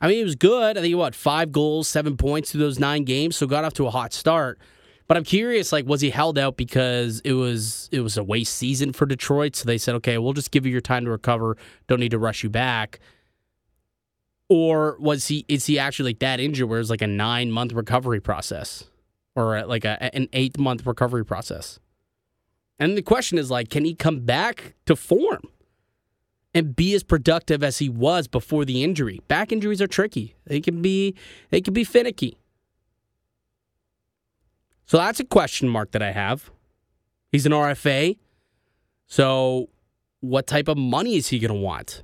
I 0.01 0.09
mean, 0.09 0.21
it 0.21 0.25
was 0.25 0.35
good. 0.35 0.77
I 0.77 0.81
think 0.81 0.89
he 0.89 0.95
what 0.95 1.15
five 1.15 1.53
goals, 1.53 1.89
seven 1.89 2.17
points 2.17 2.53
through 2.53 2.61
those 2.61 2.79
nine 2.79 3.05
games, 3.05 3.37
so 3.37 3.47
got 3.47 3.65
off 3.65 3.75
to 3.75 3.87
a 3.87 3.91
hot 3.91 4.13
start. 4.13 4.59
But 5.11 5.17
I'm 5.17 5.25
curious, 5.25 5.73
like, 5.73 5.87
was 5.87 6.03
he 6.03 6.11
held 6.11 6.39
out 6.39 6.57
because 6.57 7.19
it 7.25 7.33
was 7.33 7.89
it 7.91 7.99
was 7.99 8.17
a 8.17 8.23
waste 8.23 8.55
season 8.55 8.93
for 8.93 9.07
Detroit? 9.07 9.57
So 9.57 9.65
they 9.65 9.77
said, 9.77 9.97
okay, 9.97 10.19
we'll 10.19 10.35
just 10.35 10.53
give 10.53 10.65
you 10.65 10.71
your 10.71 10.81
time 10.81 11.05
to 11.05 11.11
recover. 11.11 11.57
Don't 11.89 11.99
need 11.99 12.13
to 12.13 12.19
rush 12.21 12.45
you 12.45 12.49
back. 12.49 13.01
Or 14.49 14.97
was 15.01 15.27
he 15.27 15.45
is 15.49 15.67
he 15.67 15.81
actually 15.81 16.11
like 16.11 16.21
that 16.21 16.39
injured 16.39 16.69
where 16.69 16.79
it's 16.79 16.91
like 16.91 17.03
a 17.03 17.09
nine 17.09 17.51
month 17.51 17.73
recovery 17.73 18.21
process? 18.21 18.85
Or 19.35 19.57
uh, 19.57 19.67
like 19.67 19.85
a, 19.85 20.15
an 20.15 20.29
eight 20.33 20.57
month 20.61 20.87
recovery 20.87 21.25
process? 21.25 21.81
And 22.79 22.97
the 22.97 23.03
question 23.03 23.37
is 23.37 23.51
like, 23.51 23.69
can 23.69 23.85
he 23.85 23.97
come 23.97 24.21
back 24.21 24.75
to 24.87 24.95
form? 24.95 25.43
and 26.55 26.77
be 26.77 26.95
as 26.95 27.03
productive 27.03 27.65
as 27.65 27.79
he 27.79 27.89
was 27.89 28.27
before 28.29 28.65
the 28.65 28.85
injury. 28.85 29.21
Back 29.27 29.51
injuries 29.51 29.81
are 29.83 29.89
tricky. 29.89 30.37
They 30.47 30.61
can 30.61 30.83
be 30.83 31.17
they 31.51 31.61
can 31.61 31.75
be 31.75 31.83
finicky. 31.83 32.39
So 34.91 34.97
that's 34.97 35.21
a 35.21 35.25
question 35.25 35.69
mark 35.69 35.93
that 35.93 36.03
I 36.03 36.11
have. 36.11 36.51
He's 37.31 37.47
an 37.47 37.53
RFA. 37.53 38.19
So 39.07 39.69
what 40.19 40.49
type 40.49 40.67
of 40.67 40.77
money 40.77 41.15
is 41.15 41.29
he 41.29 41.39
going 41.39 41.55
to 41.55 41.61
want? 41.61 42.03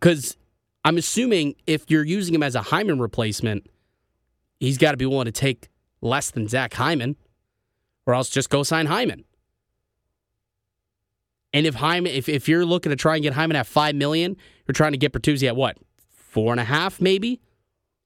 Cuz 0.00 0.36
I'm 0.84 0.96
assuming 0.96 1.54
if 1.64 1.88
you're 1.88 2.04
using 2.04 2.34
him 2.34 2.42
as 2.42 2.56
a 2.56 2.60
Hyman 2.60 2.98
replacement, 2.98 3.70
he's 4.58 4.78
got 4.78 4.90
to 4.90 4.96
be 4.96 5.06
willing 5.06 5.26
to 5.26 5.30
take 5.30 5.68
less 6.00 6.32
than 6.32 6.48
Zach 6.48 6.74
Hyman 6.74 7.14
or 8.04 8.14
else 8.14 8.30
just 8.30 8.50
go 8.50 8.64
sign 8.64 8.86
Hyman. 8.86 9.24
And 11.52 11.68
if 11.68 11.76
Hyman, 11.76 12.10
if, 12.10 12.28
if 12.28 12.48
you're 12.48 12.66
looking 12.66 12.90
to 12.90 12.96
try 12.96 13.14
and 13.14 13.22
get 13.22 13.34
Hyman 13.34 13.54
at 13.54 13.68
five 13.68 13.94
million, 13.94 14.36
you're 14.66 14.72
trying 14.72 14.90
to 14.90 14.98
get 14.98 15.12
Bertuzzi 15.12 15.46
at 15.46 15.54
what? 15.54 15.78
Four 16.08 16.52
and 16.52 16.58
a 16.58 16.64
half, 16.64 17.00
maybe? 17.00 17.40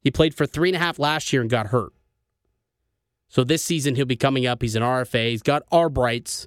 He 0.03 0.11
played 0.11 0.35
for 0.35 0.45
three 0.45 0.69
and 0.69 0.77
a 0.77 0.81
half 0.81 0.99
last 0.99 1.33
year 1.33 1.41
and 1.41 1.51
got 1.51 1.69
hurt. 1.69 1.94
So 3.35 3.43
this 3.43 3.65
season 3.65 3.97
he'll 3.97 4.07
be 4.07 4.15
coming 4.15 4.47
up. 4.47 4.63
He's 4.63 4.77
an 4.77 4.85
RFA. 4.85 5.31
He's 5.31 5.43
got 5.43 5.69
arb 5.71 5.99
rights. 5.99 6.47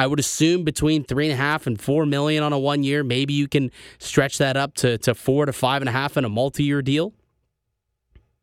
I 0.00 0.08
would 0.08 0.18
assume 0.18 0.64
between 0.64 1.04
three 1.04 1.26
and 1.26 1.32
a 1.32 1.36
half 1.36 1.68
and 1.68 1.80
four 1.80 2.06
million 2.06 2.42
on 2.42 2.52
a 2.52 2.58
one 2.58 2.82
year. 2.82 3.04
Maybe 3.04 3.34
you 3.34 3.46
can 3.46 3.70
stretch 4.00 4.38
that 4.38 4.56
up 4.56 4.74
to, 4.78 4.98
to 4.98 5.14
four 5.14 5.46
to 5.46 5.52
five 5.52 5.80
and 5.80 5.88
a 5.88 5.92
half 5.92 6.16
in 6.16 6.24
a 6.24 6.28
multi 6.28 6.64
year 6.64 6.82
deal. 6.82 7.14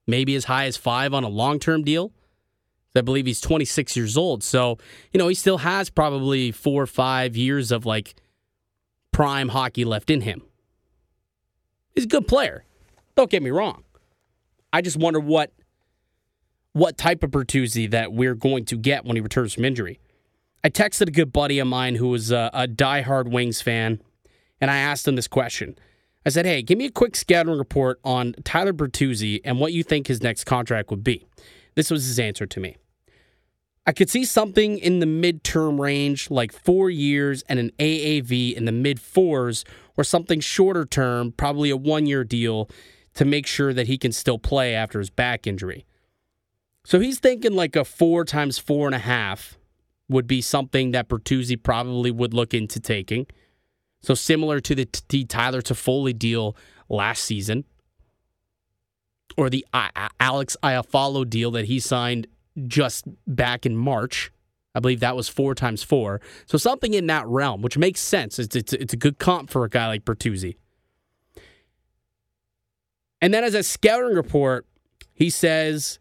Maybe 0.07 0.35
as 0.35 0.45
high 0.45 0.67
as 0.67 0.77
five 0.77 1.13
on 1.13 1.25
a 1.25 1.27
long 1.27 1.59
term 1.59 1.83
deal. 1.83 2.13
I 2.95 3.01
believe 3.01 3.25
he's 3.25 3.41
26 3.41 3.97
years 3.97 4.15
old. 4.15 4.41
So, 4.41 4.77
you 5.11 5.17
know, 5.17 5.27
he 5.27 5.35
still 5.35 5.57
has 5.57 5.89
probably 5.89 6.53
four 6.53 6.83
or 6.83 6.87
five 6.87 7.35
years 7.35 7.73
of 7.73 7.85
like 7.85 8.15
prime 9.11 9.49
hockey 9.49 9.83
left 9.83 10.09
in 10.09 10.21
him. 10.21 10.43
He's 11.93 12.05
a 12.05 12.07
good 12.07 12.25
player. 12.25 12.63
Don't 13.17 13.29
get 13.29 13.43
me 13.43 13.49
wrong. 13.49 13.83
I 14.71 14.81
just 14.81 14.95
wonder 14.95 15.19
what 15.19 15.51
what 16.75 16.97
type 16.97 17.23
of 17.23 17.31
Bertuzzi 17.31 17.89
that 17.91 18.11
we're 18.11 18.35
going 18.35 18.65
to 18.65 18.75
get 18.75 19.05
when 19.05 19.15
he 19.15 19.21
returns 19.21 19.53
from 19.53 19.63
injury. 19.63 19.97
I 20.61 20.69
texted 20.69 21.07
a 21.07 21.11
good 21.11 21.31
buddy 21.31 21.57
of 21.59 21.67
mine 21.67 21.95
who 21.95 22.09
was 22.09 22.31
a, 22.31 22.49
a 22.53 22.67
diehard 22.67 23.31
Wings 23.31 23.61
fan, 23.61 24.01
and 24.59 24.69
I 24.69 24.75
asked 24.75 25.07
him 25.07 25.15
this 25.15 25.29
question. 25.29 25.77
I 26.25 26.31
said, 26.31 26.45
"Hey, 26.45 26.61
give 26.61 26.77
me 26.77 26.87
a 26.87 26.91
quick 26.91 27.15
scouting 27.15 27.57
report 27.57 28.01
on 28.03 28.33
Tyler 28.43 28.73
Bertuzzi 28.73 29.39
and 29.45 29.57
what 29.57 29.71
you 29.71 29.83
think 29.83 30.07
his 30.07 30.21
next 30.21 30.43
contract 30.43 30.89
would 30.89 31.01
be." 31.01 31.25
This 31.75 31.89
was 31.89 32.07
his 32.07 32.19
answer 32.19 32.45
to 32.45 32.59
me. 32.59 32.75
I 33.87 33.93
could 33.93 34.09
see 34.09 34.25
something 34.25 34.77
in 34.77 34.99
the 34.99 35.05
midterm 35.05 35.79
range, 35.79 36.29
like 36.29 36.51
four 36.51 36.89
years 36.89 37.41
and 37.47 37.57
an 37.57 37.71
AAV 37.79 38.53
in 38.53 38.65
the 38.65 38.73
mid 38.73 38.99
fours, 38.99 39.63
or 39.95 40.03
something 40.03 40.41
shorter 40.41 40.83
term, 40.83 41.31
probably 41.31 41.69
a 41.69 41.77
one 41.77 42.05
year 42.05 42.25
deal 42.25 42.69
to 43.13 43.23
make 43.23 43.47
sure 43.47 43.73
that 43.73 43.87
he 43.87 43.97
can 43.97 44.11
still 44.11 44.39
play 44.39 44.75
after 44.75 44.99
his 44.99 45.09
back 45.09 45.47
injury. 45.47 45.85
So 46.85 46.99
he's 46.99 47.19
thinking 47.19 47.53
like 47.53 47.75
a 47.75 47.83
four 47.83 48.23
times 48.23 48.59
four 48.59 48.87
and 48.87 48.95
a 48.95 48.99
half 48.99 49.57
would 50.07 50.27
be 50.27 50.39
something 50.39 50.91
that 50.91 51.09
Bertuzzi 51.09 51.61
probably 51.61 52.11
would 52.11 52.33
look 52.33 52.53
into 52.53 52.79
taking. 52.79 53.25
So 54.01 54.13
similar 54.13 54.59
to 54.59 54.75
the 54.75 54.85
T. 54.85 55.25
Tyler 55.25 55.63
Toffoli 55.63 56.17
deal 56.17 56.55
last 56.87 57.23
season, 57.23 57.65
or 59.35 59.49
the 59.49 59.65
uh, 59.73 59.89
uh, 59.95 60.09
Alex 60.19 60.55
Iafallo 60.61 61.27
deal 61.27 61.49
that 61.51 61.65
he 61.65 61.79
signed 61.79 62.27
just 62.67 63.05
back 63.25 63.65
in 63.65 63.75
March. 63.75 64.31
I 64.75 64.79
believe 64.79 64.99
that 64.99 65.15
was 65.15 65.27
four 65.27 65.55
times 65.55 65.81
four. 65.81 66.21
So 66.45 66.59
something 66.59 66.93
in 66.93 67.07
that 67.07 67.25
realm, 67.25 67.63
which 67.63 67.79
makes 67.79 67.99
sense. 67.99 68.37
It's, 68.37 68.55
it's, 68.55 68.73
it's 68.73 68.93
a 68.93 68.97
good 68.97 69.17
comp 69.17 69.49
for 69.49 69.63
a 69.63 69.69
guy 69.69 69.87
like 69.87 70.05
Bertuzzi. 70.05 70.57
And 73.21 73.33
then 73.33 73.43
as 73.43 73.55
a 73.55 73.63
scouting 73.63 74.15
report, 74.15 74.67
he 75.13 75.31
says, 75.31 75.97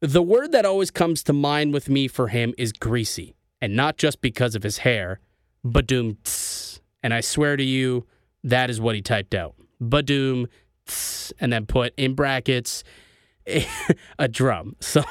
the 0.00 0.22
word 0.22 0.52
that 0.52 0.64
always 0.64 0.90
comes 0.90 1.22
to 1.24 1.32
mind 1.32 1.72
with 1.72 1.88
me 1.88 2.08
for 2.08 2.28
him 2.28 2.54
is 2.58 2.72
greasy. 2.72 3.34
And 3.60 3.74
not 3.74 3.96
just 3.96 4.20
because 4.20 4.54
of 4.54 4.62
his 4.62 4.78
hair. 4.78 5.20
Badoom 5.64 6.18
tss. 6.22 6.80
And 7.02 7.14
I 7.14 7.20
swear 7.20 7.56
to 7.56 7.64
you, 7.64 8.06
that 8.44 8.70
is 8.70 8.80
what 8.80 8.94
he 8.94 9.02
typed 9.02 9.34
out. 9.34 9.54
Badoom 9.80 10.46
tss. 10.86 11.32
And 11.40 11.52
then 11.52 11.66
put 11.66 11.94
in 11.96 12.14
brackets 12.14 12.84
a 14.18 14.28
drum. 14.28 14.76
So, 14.80 15.02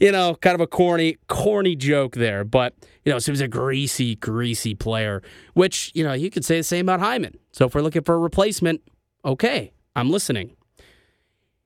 you 0.00 0.12
know, 0.12 0.34
kind 0.36 0.54
of 0.54 0.60
a 0.60 0.66
corny, 0.66 1.18
corny 1.28 1.76
joke 1.76 2.14
there. 2.14 2.44
But, 2.44 2.74
you 3.04 3.12
know, 3.12 3.18
so 3.18 3.26
he 3.26 3.32
was 3.32 3.40
a 3.40 3.48
greasy, 3.48 4.16
greasy 4.16 4.74
player, 4.74 5.22
which, 5.54 5.90
you 5.94 6.04
know, 6.04 6.12
you 6.12 6.30
could 6.30 6.44
say 6.44 6.56
the 6.56 6.64
same 6.64 6.88
about 6.88 7.00
Hyman. 7.00 7.38
So 7.52 7.66
if 7.66 7.74
we're 7.74 7.82
looking 7.82 8.02
for 8.02 8.14
a 8.14 8.18
replacement, 8.18 8.82
okay, 9.24 9.72
I'm 9.94 10.10
listening. 10.10 10.56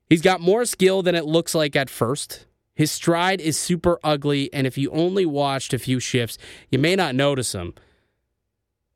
He's 0.09 0.21
got 0.21 0.41
more 0.41 0.65
skill 0.65 1.01
than 1.03 1.15
it 1.15 1.25
looks 1.25 1.53
like 1.53 1.75
at 1.75 1.89
first. 1.89 2.45
His 2.75 2.91
stride 2.91 3.41
is 3.41 3.57
super 3.57 3.99
ugly, 4.03 4.51
and 4.53 4.67
if 4.67 4.77
you 4.77 4.91
only 4.91 5.25
watched 5.25 5.73
a 5.73 5.79
few 5.79 5.99
shifts, 5.99 6.37
you 6.69 6.79
may 6.79 6.95
not 6.95 7.15
notice 7.15 7.53
him, 7.53 7.73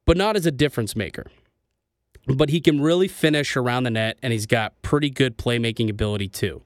but 0.06 0.18
not 0.18 0.36
as 0.36 0.46
a 0.46 0.52
difference 0.52 0.96
maker 0.96 1.26
but 2.28 2.50
he 2.50 2.62
can 2.62 2.82
really 2.82 3.08
finish 3.08 3.56
around 3.56 3.84
the 3.84 3.90
net 3.90 4.18
and 4.22 4.34
he's 4.34 4.46
got 4.46 4.80
pretty 4.82 5.10
good 5.10 5.38
playmaking 5.38 5.90
ability 5.90 6.28
too. 6.28 6.62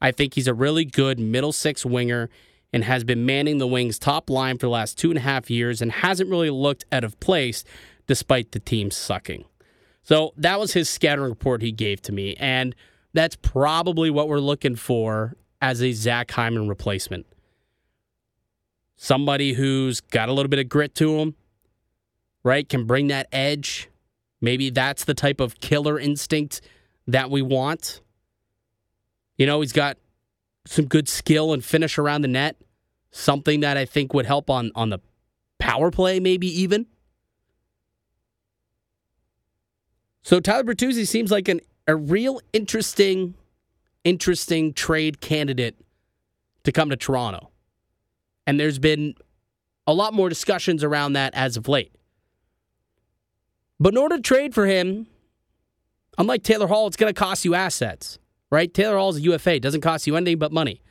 I 0.00 0.12
think 0.12 0.34
he's 0.34 0.46
a 0.46 0.54
really 0.54 0.84
good 0.84 1.18
middle 1.18 1.52
six 1.52 1.84
winger 1.84 2.30
and 2.72 2.84
has 2.84 3.04
been 3.04 3.26
manning 3.26 3.58
the 3.58 3.66
Wings' 3.66 3.98
top 3.98 4.30
line 4.30 4.58
for 4.58 4.66
the 4.66 4.70
last 4.70 4.98
two 4.98 5.10
and 5.10 5.18
a 5.18 5.22
half 5.22 5.50
years 5.50 5.82
and 5.82 5.90
hasn't 5.90 6.30
really 6.30 6.50
looked 6.50 6.84
out 6.92 7.04
of 7.04 7.18
place 7.20 7.64
despite 8.06 8.52
the 8.52 8.60
team 8.60 8.90
sucking. 8.90 9.44
So 10.02 10.32
that 10.36 10.60
was 10.60 10.72
his 10.72 10.88
scattering 10.88 11.30
report 11.30 11.60
he 11.60 11.72
gave 11.72 12.00
to 12.02 12.12
me, 12.12 12.34
and 12.36 12.74
that's 13.12 13.36
probably 13.36 14.10
what 14.10 14.28
we're 14.28 14.38
looking 14.40 14.76
for 14.76 15.36
as 15.60 15.82
a 15.82 15.92
Zach 15.92 16.30
Hyman 16.30 16.68
replacement. 16.68 17.26
Somebody 18.96 19.52
who's 19.52 20.00
got 20.00 20.28
a 20.28 20.32
little 20.32 20.48
bit 20.48 20.58
of 20.58 20.68
grit 20.68 20.94
to 20.96 21.18
him, 21.18 21.34
right? 22.42 22.68
Can 22.68 22.84
bring 22.84 23.08
that 23.08 23.28
edge. 23.32 23.88
Maybe 24.40 24.70
that's 24.70 25.04
the 25.04 25.14
type 25.14 25.40
of 25.40 25.60
killer 25.60 25.98
instinct 25.98 26.60
that 27.06 27.30
we 27.30 27.42
want. 27.42 28.00
You 29.36 29.46
know, 29.46 29.60
he's 29.60 29.72
got 29.72 29.98
some 30.66 30.86
good 30.86 31.08
skill 31.08 31.52
and 31.52 31.64
finish 31.64 31.98
around 31.98 32.22
the 32.22 32.28
net. 32.28 32.56
Something 33.10 33.60
that 33.60 33.76
I 33.76 33.84
think 33.84 34.12
would 34.12 34.26
help 34.26 34.50
on 34.50 34.70
on 34.74 34.90
the 34.90 34.98
power 35.58 35.90
play, 35.90 36.20
maybe 36.20 36.46
even. 36.60 36.86
So 40.22 40.40
Tyler 40.40 40.64
Bertuzzi 40.64 41.06
seems 41.06 41.30
like 41.30 41.48
an 41.48 41.60
a 41.88 41.96
real 41.96 42.40
interesting, 42.52 43.34
interesting 44.04 44.72
trade 44.72 45.20
candidate 45.20 45.76
to 46.62 46.70
come 46.70 46.90
to 46.90 46.96
Toronto. 46.96 47.50
And 48.46 48.60
there's 48.60 48.78
been 48.78 49.14
a 49.86 49.92
lot 49.92 50.14
more 50.14 50.28
discussions 50.28 50.84
around 50.84 51.14
that 51.14 51.34
as 51.34 51.56
of 51.56 51.66
late. 51.66 51.92
But 53.80 53.94
in 53.94 53.98
order 53.98 54.16
to 54.16 54.22
trade 54.22 54.54
for 54.54 54.66
him, 54.66 55.08
unlike 56.16 56.44
Taylor 56.44 56.68
Hall, 56.68 56.86
it's 56.86 56.96
going 56.96 57.12
to 57.12 57.18
cost 57.18 57.44
you 57.44 57.54
assets 57.54 58.18
right? 58.50 58.72
Taylor 58.72 58.96
Hall's 58.96 59.18
a 59.18 59.20
UFA, 59.20 59.60
doesn't 59.60 59.80
cost 59.80 60.06
you 60.06 60.16
anything 60.16 60.38
but 60.38 60.52
money. 60.52 60.82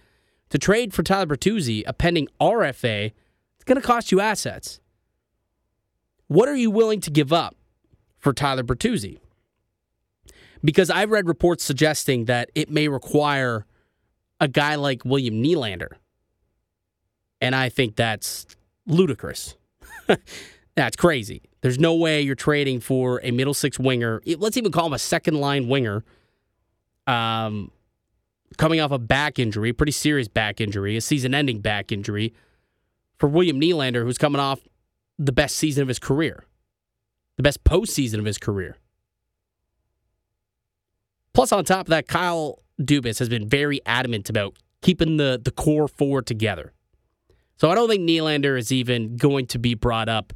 To 0.50 0.58
trade 0.58 0.94
for 0.94 1.04
Tyler 1.04 1.26
Bertuzzi, 1.26 1.84
a 1.86 1.94
pending 1.94 2.28
RFA, 2.40 3.12
it's 3.56 3.64
going 3.66 3.80
to 3.80 3.86
cost 3.86 4.12
you 4.12 4.20
assets. 4.20 4.80
What 6.28 6.48
are 6.48 6.56
you 6.56 6.72
willing 6.72 7.02
to 7.02 7.12
give 7.12 7.34
up 7.34 7.56
for 8.18 8.34
Tyler 8.34 8.64
Bertuzzi? 8.64 9.20
Because 10.68 10.90
I've 10.90 11.12
read 11.12 11.30
reports 11.30 11.64
suggesting 11.64 12.26
that 12.26 12.52
it 12.54 12.70
may 12.70 12.90
require 12.90 13.66
a 14.42 14.50
guy 14.50 14.76
like 14.76 15.06
William 15.06 15.42
Nylander. 15.42 15.92
And 17.40 17.56
I 17.56 17.70
think 17.70 17.96
that's 17.96 18.46
ludicrous. 18.86 19.56
that's 20.76 20.98
crazy. 20.98 21.44
There's 21.62 21.80
no 21.80 21.96
way 21.96 22.22
you're 22.22 22.36
trading 22.36 22.82
for 22.82 23.22
a 23.24 23.32
middle 23.32 23.54
six 23.54 23.80
winger. 23.80 24.22
Let's 24.26 24.58
even 24.58 24.74
call 24.74 24.88
him 24.88 24.92
a 24.92 25.00
second 25.00 25.36
line 25.36 25.70
winger 25.70 26.04
um, 27.08 27.72
coming 28.58 28.82
off 28.82 28.92
a 28.92 29.00
back 29.00 29.40
injury, 29.40 29.72
pretty 29.72 29.94
serious 29.94 30.28
back 30.28 30.60
injury, 30.60 30.98
a 30.98 31.02
season 31.02 31.34
ending 31.34 31.62
back 31.62 31.94
injury 31.94 32.34
for 33.18 33.30
William 33.30 33.58
Nylander, 33.58 34.04
who's 34.04 34.18
coming 34.18 34.42
off 34.42 34.60
the 35.18 35.32
best 35.32 35.56
season 35.56 35.84
of 35.84 35.88
his 35.88 35.98
career, 35.98 36.44
the 37.38 37.44
best 37.44 37.64
postseason 37.64 38.20
of 38.20 38.26
his 38.26 38.38
career. 38.38 38.76
Plus, 41.38 41.52
on 41.52 41.64
top 41.64 41.82
of 41.82 41.90
that, 41.92 42.08
Kyle 42.08 42.64
Dubas 42.82 43.20
has 43.20 43.30
been 43.30 43.48
very 43.48 43.80
adamant 43.86 44.28
about 44.28 44.58
keeping 44.82 45.18
the, 45.18 45.40
the 45.40 45.52
core 45.52 45.88
four 45.88 46.24
together. 46.24 46.74
So 47.58 47.70
I 47.70 47.76
don't 47.76 47.88
think 47.88 48.10
Nylander 48.10 48.58
is 48.58 48.72
even 48.72 49.18
going 49.18 49.46
to 49.46 49.60
be 49.60 49.76
brought 49.76 50.10
up 50.10 50.34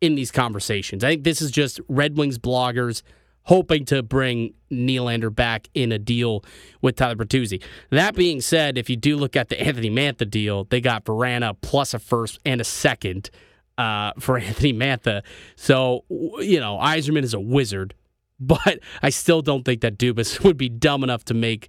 in 0.00 0.14
these 0.14 0.30
conversations. 0.30 1.02
I 1.02 1.08
think 1.08 1.24
this 1.24 1.42
is 1.42 1.50
just 1.50 1.80
Red 1.88 2.16
Wings 2.16 2.38
bloggers 2.38 3.02
hoping 3.42 3.84
to 3.86 4.04
bring 4.04 4.54
Nylander 4.70 5.34
back 5.34 5.68
in 5.74 5.90
a 5.90 5.98
deal 5.98 6.44
with 6.80 6.94
Tyler 6.94 7.16
Bertuzzi. 7.16 7.60
That 7.90 8.14
being 8.14 8.40
said, 8.40 8.78
if 8.78 8.88
you 8.88 8.94
do 8.94 9.16
look 9.16 9.34
at 9.34 9.48
the 9.48 9.60
Anthony 9.60 9.90
Mantha 9.90 10.30
deal, 10.30 10.66
they 10.70 10.80
got 10.80 11.04
Vrana 11.04 11.56
plus 11.62 11.94
a 11.94 11.98
first 11.98 12.38
and 12.44 12.60
a 12.60 12.64
second 12.64 13.28
uh, 13.76 14.12
for 14.20 14.38
Anthony 14.38 14.72
Mantha. 14.72 15.22
So, 15.56 16.04
you 16.08 16.60
know, 16.60 16.78
Yzerman 16.80 17.24
is 17.24 17.34
a 17.34 17.40
wizard, 17.40 17.92
but 18.40 18.80
I 19.02 19.10
still 19.10 19.42
don't 19.42 19.64
think 19.64 19.80
that 19.82 19.98
Dubas 19.98 20.40
would 20.44 20.56
be 20.56 20.68
dumb 20.68 21.02
enough 21.02 21.24
to 21.26 21.34
make 21.34 21.68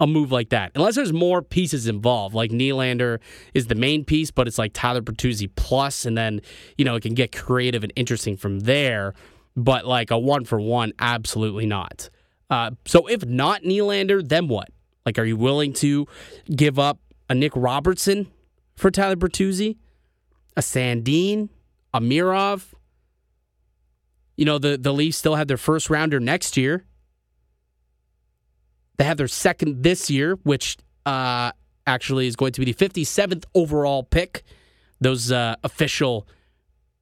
a 0.00 0.06
move 0.06 0.30
like 0.30 0.50
that. 0.50 0.70
Unless 0.76 0.94
there's 0.94 1.12
more 1.12 1.42
pieces 1.42 1.88
involved, 1.88 2.34
like 2.34 2.52
Nylander 2.52 3.18
is 3.52 3.66
the 3.66 3.74
main 3.74 4.04
piece, 4.04 4.30
but 4.30 4.46
it's 4.46 4.58
like 4.58 4.72
Tyler 4.72 5.02
Bertuzzi 5.02 5.50
plus, 5.56 6.06
and 6.06 6.16
then, 6.16 6.40
you 6.76 6.84
know, 6.84 6.94
it 6.94 7.02
can 7.02 7.14
get 7.14 7.34
creative 7.34 7.82
and 7.82 7.92
interesting 7.96 8.36
from 8.36 8.60
there 8.60 9.14
but 9.58 9.86
like 9.86 10.10
a 10.10 10.18
one 10.18 10.44
for 10.44 10.60
one, 10.60 10.92
absolutely 10.98 11.66
not. 11.66 12.08
Uh, 12.48 12.70
so 12.86 13.06
if 13.08 13.26
not 13.26 13.62
Nylander, 13.62 14.26
then 14.26 14.48
what? 14.48 14.68
Like, 15.04 15.18
are 15.18 15.24
you 15.24 15.36
willing 15.36 15.72
to 15.74 16.06
give 16.54 16.78
up 16.78 16.98
a 17.28 17.34
Nick 17.34 17.52
Robertson 17.54 18.28
for 18.76 18.90
Tyler 18.90 19.16
Bertuzzi, 19.16 19.76
a 20.56 20.60
Sandin, 20.60 21.48
a 21.92 22.00
Mirov? 22.00 22.72
You 24.38 24.44
know, 24.44 24.58
the, 24.58 24.78
the 24.78 24.92
Leafs 24.92 25.18
still 25.18 25.34
have 25.34 25.48
their 25.48 25.56
first 25.56 25.90
rounder 25.90 26.20
next 26.20 26.56
year. 26.56 26.84
They 28.96 29.04
have 29.04 29.16
their 29.16 29.28
second 29.28 29.82
this 29.82 30.08
year, 30.08 30.38
which 30.44 30.78
uh, 31.04 31.50
actually 31.86 32.28
is 32.28 32.36
going 32.36 32.52
to 32.52 32.60
be 32.64 32.72
the 32.72 32.88
57th 32.88 33.44
overall 33.54 34.04
pick. 34.04 34.44
Those 35.00 35.30
uh, 35.30 35.56
official 35.64 36.26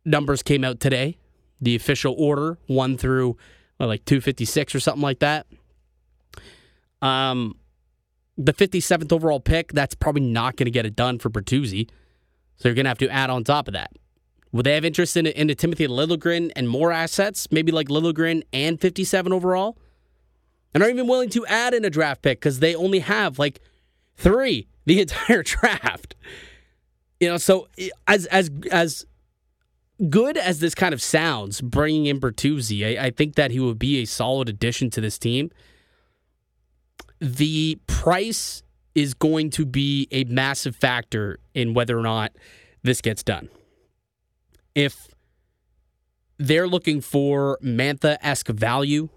numbers 0.04 0.42
came 0.42 0.64
out 0.64 0.80
today 0.80 1.18
the 1.60 1.74
official 1.74 2.14
order, 2.18 2.58
one 2.66 2.96
through 2.96 3.36
well, 3.78 3.88
like 3.88 4.04
256 4.04 4.74
or 4.74 4.80
something 4.80 5.02
like 5.02 5.18
that. 5.20 5.46
Um, 7.02 7.56
the 8.38 8.52
57th 8.52 9.12
overall 9.12 9.40
pick, 9.40 9.72
that's 9.72 9.94
probably 9.94 10.22
not 10.22 10.56
going 10.56 10.66
to 10.66 10.70
get 10.70 10.86
it 10.86 10.96
done 10.96 11.18
for 11.18 11.30
Bertuzzi. 11.30 11.88
So 12.56 12.68
you're 12.68 12.74
going 12.74 12.84
to 12.84 12.90
have 12.90 12.98
to 12.98 13.08
add 13.08 13.30
on 13.30 13.44
top 13.44 13.68
of 13.68 13.74
that. 13.74 13.90
Would 14.56 14.64
they 14.64 14.74
have 14.74 14.86
interest 14.86 15.18
in, 15.18 15.26
in 15.26 15.54
Timothy 15.54 15.86
Liljegren 15.86 16.50
and 16.56 16.66
more 16.66 16.90
assets? 16.90 17.48
Maybe 17.50 17.72
like 17.72 17.88
Liljegren 17.88 18.42
and 18.54 18.80
57 18.80 19.30
overall? 19.32 19.76
And 20.72 20.82
are 20.82 20.88
even 20.88 21.06
willing 21.06 21.28
to 21.30 21.44
add 21.46 21.74
in 21.74 21.84
a 21.84 21.90
draft 21.90 22.22
pick 22.22 22.40
because 22.40 22.60
they 22.60 22.74
only 22.74 23.00
have 23.00 23.38
like 23.38 23.60
three 24.16 24.66
the 24.86 25.00
entire 25.02 25.42
draft. 25.42 26.14
You 27.20 27.28
know, 27.28 27.36
so 27.36 27.68
as 28.06 28.24
as 28.26 28.50
as 28.70 29.06
good 30.08 30.38
as 30.38 30.60
this 30.60 30.74
kind 30.74 30.94
of 30.94 31.02
sounds, 31.02 31.60
bringing 31.60 32.06
in 32.06 32.18
Bertuzzi, 32.18 32.98
I, 32.98 33.06
I 33.06 33.10
think 33.10 33.34
that 33.34 33.50
he 33.50 33.60
would 33.60 33.78
be 33.78 34.00
a 34.02 34.04
solid 34.06 34.48
addition 34.48 34.88
to 34.90 35.02
this 35.02 35.18
team. 35.18 35.50
The 37.20 37.78
price 37.86 38.62
is 38.94 39.12
going 39.12 39.50
to 39.50 39.66
be 39.66 40.08
a 40.10 40.24
massive 40.24 40.76
factor 40.76 41.38
in 41.54 41.74
whether 41.74 41.98
or 41.98 42.02
not 42.02 42.32
this 42.82 43.02
gets 43.02 43.22
done. 43.22 43.50
If 44.76 45.08
they're 46.38 46.68
looking 46.68 47.00
for 47.00 47.58
Mantha 47.64 48.18
esque 48.20 48.48
value, 48.48 49.08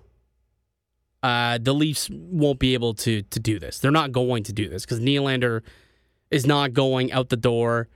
uh, 1.21 1.59
the 1.61 1.73
Leafs 1.73 2.09
won't 2.09 2.59
be 2.59 2.73
able 2.73 2.93
to 2.95 3.21
to 3.23 3.39
do 3.39 3.59
this. 3.59 3.77
They're 3.79 3.91
not 3.91 4.11
going 4.11 4.43
to 4.43 4.53
do 4.53 4.69
this 4.69 4.85
because 4.85 5.01
Nylander 5.01 5.61
is 6.31 6.47
not 6.47 6.73
going 6.73 7.11
out 7.11 7.27
the 7.27 7.37
door 7.37 7.89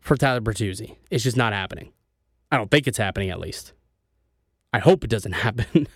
for 0.00 0.14
Tyler 0.16 0.42
Bertuzzi. 0.42 0.96
It's 1.10 1.24
just 1.24 1.38
not 1.38 1.54
happening. 1.54 1.92
I 2.52 2.58
don't 2.58 2.70
think 2.70 2.86
it's 2.86 2.98
happening, 2.98 3.30
at 3.30 3.40
least. 3.40 3.72
I 4.72 4.78
hope 4.78 5.02
it 5.04 5.10
doesn't 5.10 5.32
happen. 5.46 5.66
and 5.74 5.86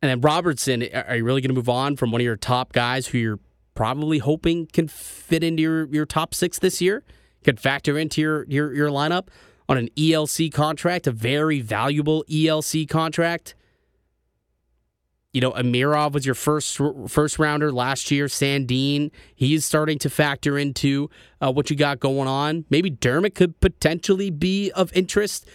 then 0.00 0.20
Robertson, 0.20 0.82
are 0.92 1.16
you 1.16 1.24
really 1.24 1.40
going 1.40 1.50
to 1.50 1.54
move 1.54 1.68
on 1.68 1.96
from 1.96 2.10
one 2.10 2.20
of 2.20 2.24
your 2.24 2.36
top 2.36 2.72
guys 2.72 3.08
who 3.08 3.18
you're 3.18 3.40
probably 3.74 4.18
hoping 4.18 4.66
can 4.66 4.88
fit 4.88 5.44
into 5.44 5.62
your, 5.62 5.86
your 5.86 6.06
top 6.06 6.34
six 6.34 6.58
this 6.58 6.80
year? 6.80 7.04
Could 7.44 7.60
factor 7.60 7.96
into 7.96 8.20
your, 8.20 8.44
your, 8.48 8.74
your 8.74 8.88
lineup 8.88 9.28
on 9.68 9.76
an 9.78 9.88
ELC 9.96 10.52
contract, 10.52 11.06
a 11.06 11.12
very 11.12 11.60
valuable 11.60 12.24
ELC 12.28 12.88
contract? 12.88 13.54
You 15.32 15.40
know, 15.42 15.52
Amirov 15.52 16.12
was 16.12 16.24
your 16.24 16.34
first 16.34 16.80
first 17.08 17.38
rounder 17.38 17.70
last 17.70 18.10
year. 18.10 18.24
Sandin, 18.26 19.10
he's 19.34 19.66
starting 19.66 19.98
to 19.98 20.08
factor 20.08 20.56
into 20.56 21.10
uh, 21.42 21.52
what 21.52 21.68
you 21.68 21.76
got 21.76 22.00
going 22.00 22.26
on. 22.26 22.64
Maybe 22.70 22.88
Dermott 22.88 23.34
could 23.34 23.60
potentially 23.60 24.30
be 24.30 24.70
of 24.72 24.90
interest. 24.94 25.46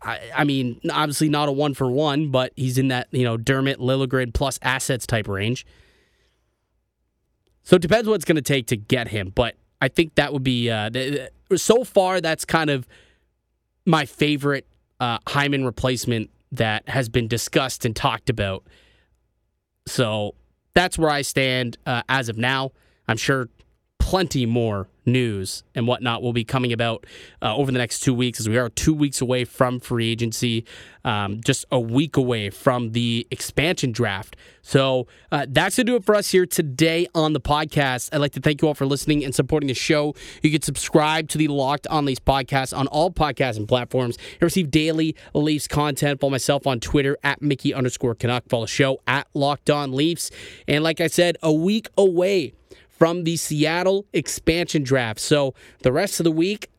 I, 0.00 0.20
I, 0.36 0.44
mean, 0.44 0.80
obviously 0.88 1.28
not 1.28 1.48
a 1.48 1.52
one 1.52 1.74
for 1.74 1.90
one, 1.90 2.30
but 2.30 2.52
he's 2.54 2.78
in 2.78 2.88
that 2.88 3.08
you 3.10 3.24
know 3.24 3.36
Dermott 3.36 3.80
Liljegren 3.80 4.32
plus 4.32 4.60
assets 4.62 5.04
type 5.04 5.26
range. 5.26 5.66
So 7.64 7.76
it 7.76 7.82
depends 7.82 8.08
what 8.08 8.14
it's 8.14 8.26
going 8.26 8.36
to 8.36 8.42
take 8.42 8.68
to 8.68 8.76
get 8.76 9.08
him, 9.08 9.32
but 9.34 9.56
I 9.80 9.88
think 9.88 10.14
that 10.14 10.32
would 10.32 10.44
be 10.44 10.70
uh, 10.70 10.90
so 11.56 11.82
far. 11.82 12.20
That's 12.20 12.44
kind 12.44 12.70
of 12.70 12.86
my 13.86 14.06
favorite 14.06 14.66
uh, 15.00 15.18
Hyman 15.26 15.64
replacement 15.64 16.30
that 16.52 16.88
has 16.88 17.08
been 17.08 17.28
discussed 17.28 17.84
and 17.84 17.94
talked 17.94 18.30
about. 18.30 18.64
So 19.86 20.34
that's 20.74 20.98
where 20.98 21.10
I 21.10 21.22
stand 21.22 21.78
uh, 21.84 22.02
as 22.08 22.28
of 22.28 22.38
now. 22.38 22.72
I'm 23.08 23.16
sure 23.16 23.48
plenty 23.98 24.46
more 24.46 24.88
news 25.06 25.64
and 25.74 25.86
whatnot 25.86 26.22
will 26.22 26.32
be 26.32 26.44
coming 26.44 26.72
about 26.72 27.06
uh, 27.42 27.54
over 27.54 27.70
the 27.70 27.78
next 27.78 28.00
two 28.00 28.14
weeks 28.14 28.40
as 28.40 28.48
we 28.48 28.56
are 28.58 28.68
two 28.68 28.94
weeks 28.94 29.20
away 29.20 29.44
from 29.44 29.80
free 29.80 30.10
agency, 30.10 30.64
um, 31.04 31.40
just 31.44 31.64
a 31.70 31.80
week 31.80 32.16
away 32.16 32.50
from 32.50 32.92
the 32.92 33.26
expansion 33.30 33.92
draft. 33.92 34.36
So 34.62 35.06
uh, 35.30 35.46
that's 35.48 35.76
to 35.76 35.84
do 35.84 35.96
it 35.96 36.04
for 36.04 36.14
us 36.14 36.30
here 36.30 36.46
today 36.46 37.06
on 37.14 37.34
the 37.34 37.40
podcast. 37.40 38.08
I'd 38.12 38.18
like 38.18 38.32
to 38.32 38.40
thank 38.40 38.62
you 38.62 38.68
all 38.68 38.74
for 38.74 38.86
listening 38.86 39.24
and 39.24 39.34
supporting 39.34 39.68
the 39.68 39.74
show. 39.74 40.14
You 40.42 40.50
can 40.50 40.62
subscribe 40.62 41.28
to 41.30 41.38
the 41.38 41.48
Locked 41.48 41.86
On 41.88 42.04
Leafs 42.06 42.20
podcast 42.20 42.76
on 42.76 42.86
all 42.86 43.10
podcasting 43.10 43.68
platforms 43.68 44.16
and 44.32 44.42
receive 44.42 44.70
daily 44.70 45.14
Leafs 45.34 45.68
content. 45.68 46.20
Follow 46.20 46.30
myself 46.30 46.66
on 46.66 46.80
Twitter 46.80 47.18
at 47.22 47.42
Mickey 47.42 47.74
underscore 47.74 48.14
Canuck. 48.14 48.44
Follow 48.48 48.64
the 48.64 48.68
show 48.68 49.00
at 49.06 49.28
Locked 49.34 49.68
On 49.68 49.92
Leafs. 49.92 50.30
And 50.66 50.82
like 50.82 51.00
I 51.00 51.08
said, 51.08 51.36
a 51.42 51.52
week 51.52 51.88
away 51.98 52.54
from 53.04 53.24
the 53.24 53.36
Seattle 53.36 54.06
expansion 54.14 54.82
draft. 54.82 55.20
So 55.20 55.52
the 55.82 55.92
rest 55.92 56.20
of 56.20 56.24
the 56.24 56.32
week, 56.32 56.70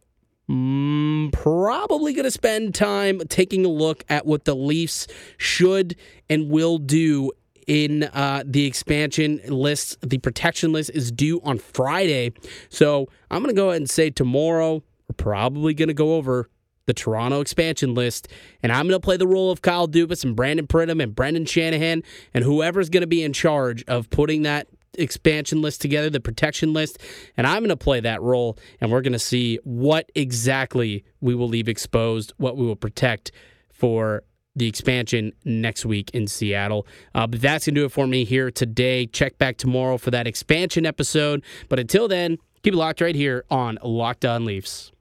mm, 0.49 1.31
probably 1.31 2.13
going 2.13 2.23
to 2.23 2.31
spend 2.31 2.73
time 2.73 3.19
taking 3.29 3.63
a 3.63 3.69
look 3.69 4.03
at 4.09 4.25
what 4.25 4.45
the 4.45 4.55
Leafs 4.55 5.05
should 5.37 5.95
and 6.27 6.49
will 6.49 6.79
do 6.79 7.31
in 7.67 8.05
uh, 8.05 8.41
the 8.43 8.65
expansion 8.65 9.39
list. 9.45 9.99
The 10.01 10.17
protection 10.17 10.73
list 10.73 10.89
is 10.95 11.11
due 11.11 11.41
on 11.43 11.59
Friday. 11.59 12.33
So 12.69 13.07
I'm 13.29 13.43
going 13.43 13.53
to 13.53 13.61
go 13.61 13.69
ahead 13.69 13.81
and 13.81 13.89
say 13.89 14.09
tomorrow, 14.09 14.81
we're 15.07 15.15
probably 15.17 15.75
going 15.75 15.89
to 15.89 15.93
go 15.93 16.15
over 16.15 16.49
the 16.87 16.93
Toronto 16.95 17.39
expansion 17.39 17.93
list, 17.93 18.29
and 18.63 18.71
I'm 18.71 18.87
going 18.87 18.99
to 18.99 19.05
play 19.05 19.17
the 19.17 19.27
role 19.27 19.51
of 19.51 19.61
Kyle 19.61 19.87
Dubas 19.87 20.23
and 20.23 20.35
Brandon 20.35 20.65
Pridham 20.65 21.01
and 21.03 21.15
Brendan 21.15 21.45
Shanahan 21.45 22.01
and 22.33 22.43
whoever's 22.43 22.89
going 22.89 23.01
to 23.01 23.07
be 23.07 23.23
in 23.23 23.31
charge 23.31 23.83
of 23.87 24.09
putting 24.09 24.41
that 24.43 24.67
expansion 24.97 25.61
list 25.61 25.81
together, 25.81 26.09
the 26.09 26.19
protection 26.19 26.73
list, 26.73 26.99
and 27.37 27.45
I'm 27.45 27.59
going 27.59 27.69
to 27.69 27.77
play 27.77 27.99
that 27.99 28.21
role, 28.21 28.57
and 28.81 28.91
we're 28.91 29.01
going 29.01 29.13
to 29.13 29.19
see 29.19 29.59
what 29.63 30.09
exactly 30.15 31.03
we 31.21 31.35
will 31.35 31.47
leave 31.47 31.67
exposed, 31.67 32.33
what 32.37 32.57
we 32.57 32.65
will 32.65 32.75
protect 32.75 33.31
for 33.71 34.23
the 34.55 34.67
expansion 34.67 35.33
next 35.43 35.85
week 35.85 36.09
in 36.11 36.27
Seattle. 36.27 36.87
Uh, 37.13 37.27
but 37.27 37.41
that's 37.41 37.65
going 37.65 37.75
to 37.75 37.81
do 37.81 37.85
it 37.85 37.91
for 37.91 38.07
me 38.07 38.23
here 38.23 38.49
today. 38.49 39.05
Check 39.05 39.37
back 39.37 39.57
tomorrow 39.57 39.97
for 39.97 40.11
that 40.11 40.27
expansion 40.27 40.85
episode. 40.85 41.43
But 41.67 41.79
until 41.79 42.07
then, 42.07 42.37
keep 42.63 42.73
it 42.73 42.77
locked 42.77 43.01
right 43.01 43.15
here 43.15 43.43
on 43.49 43.77
Locked 43.83 44.23
On 44.23 44.45
Leafs. 44.45 44.93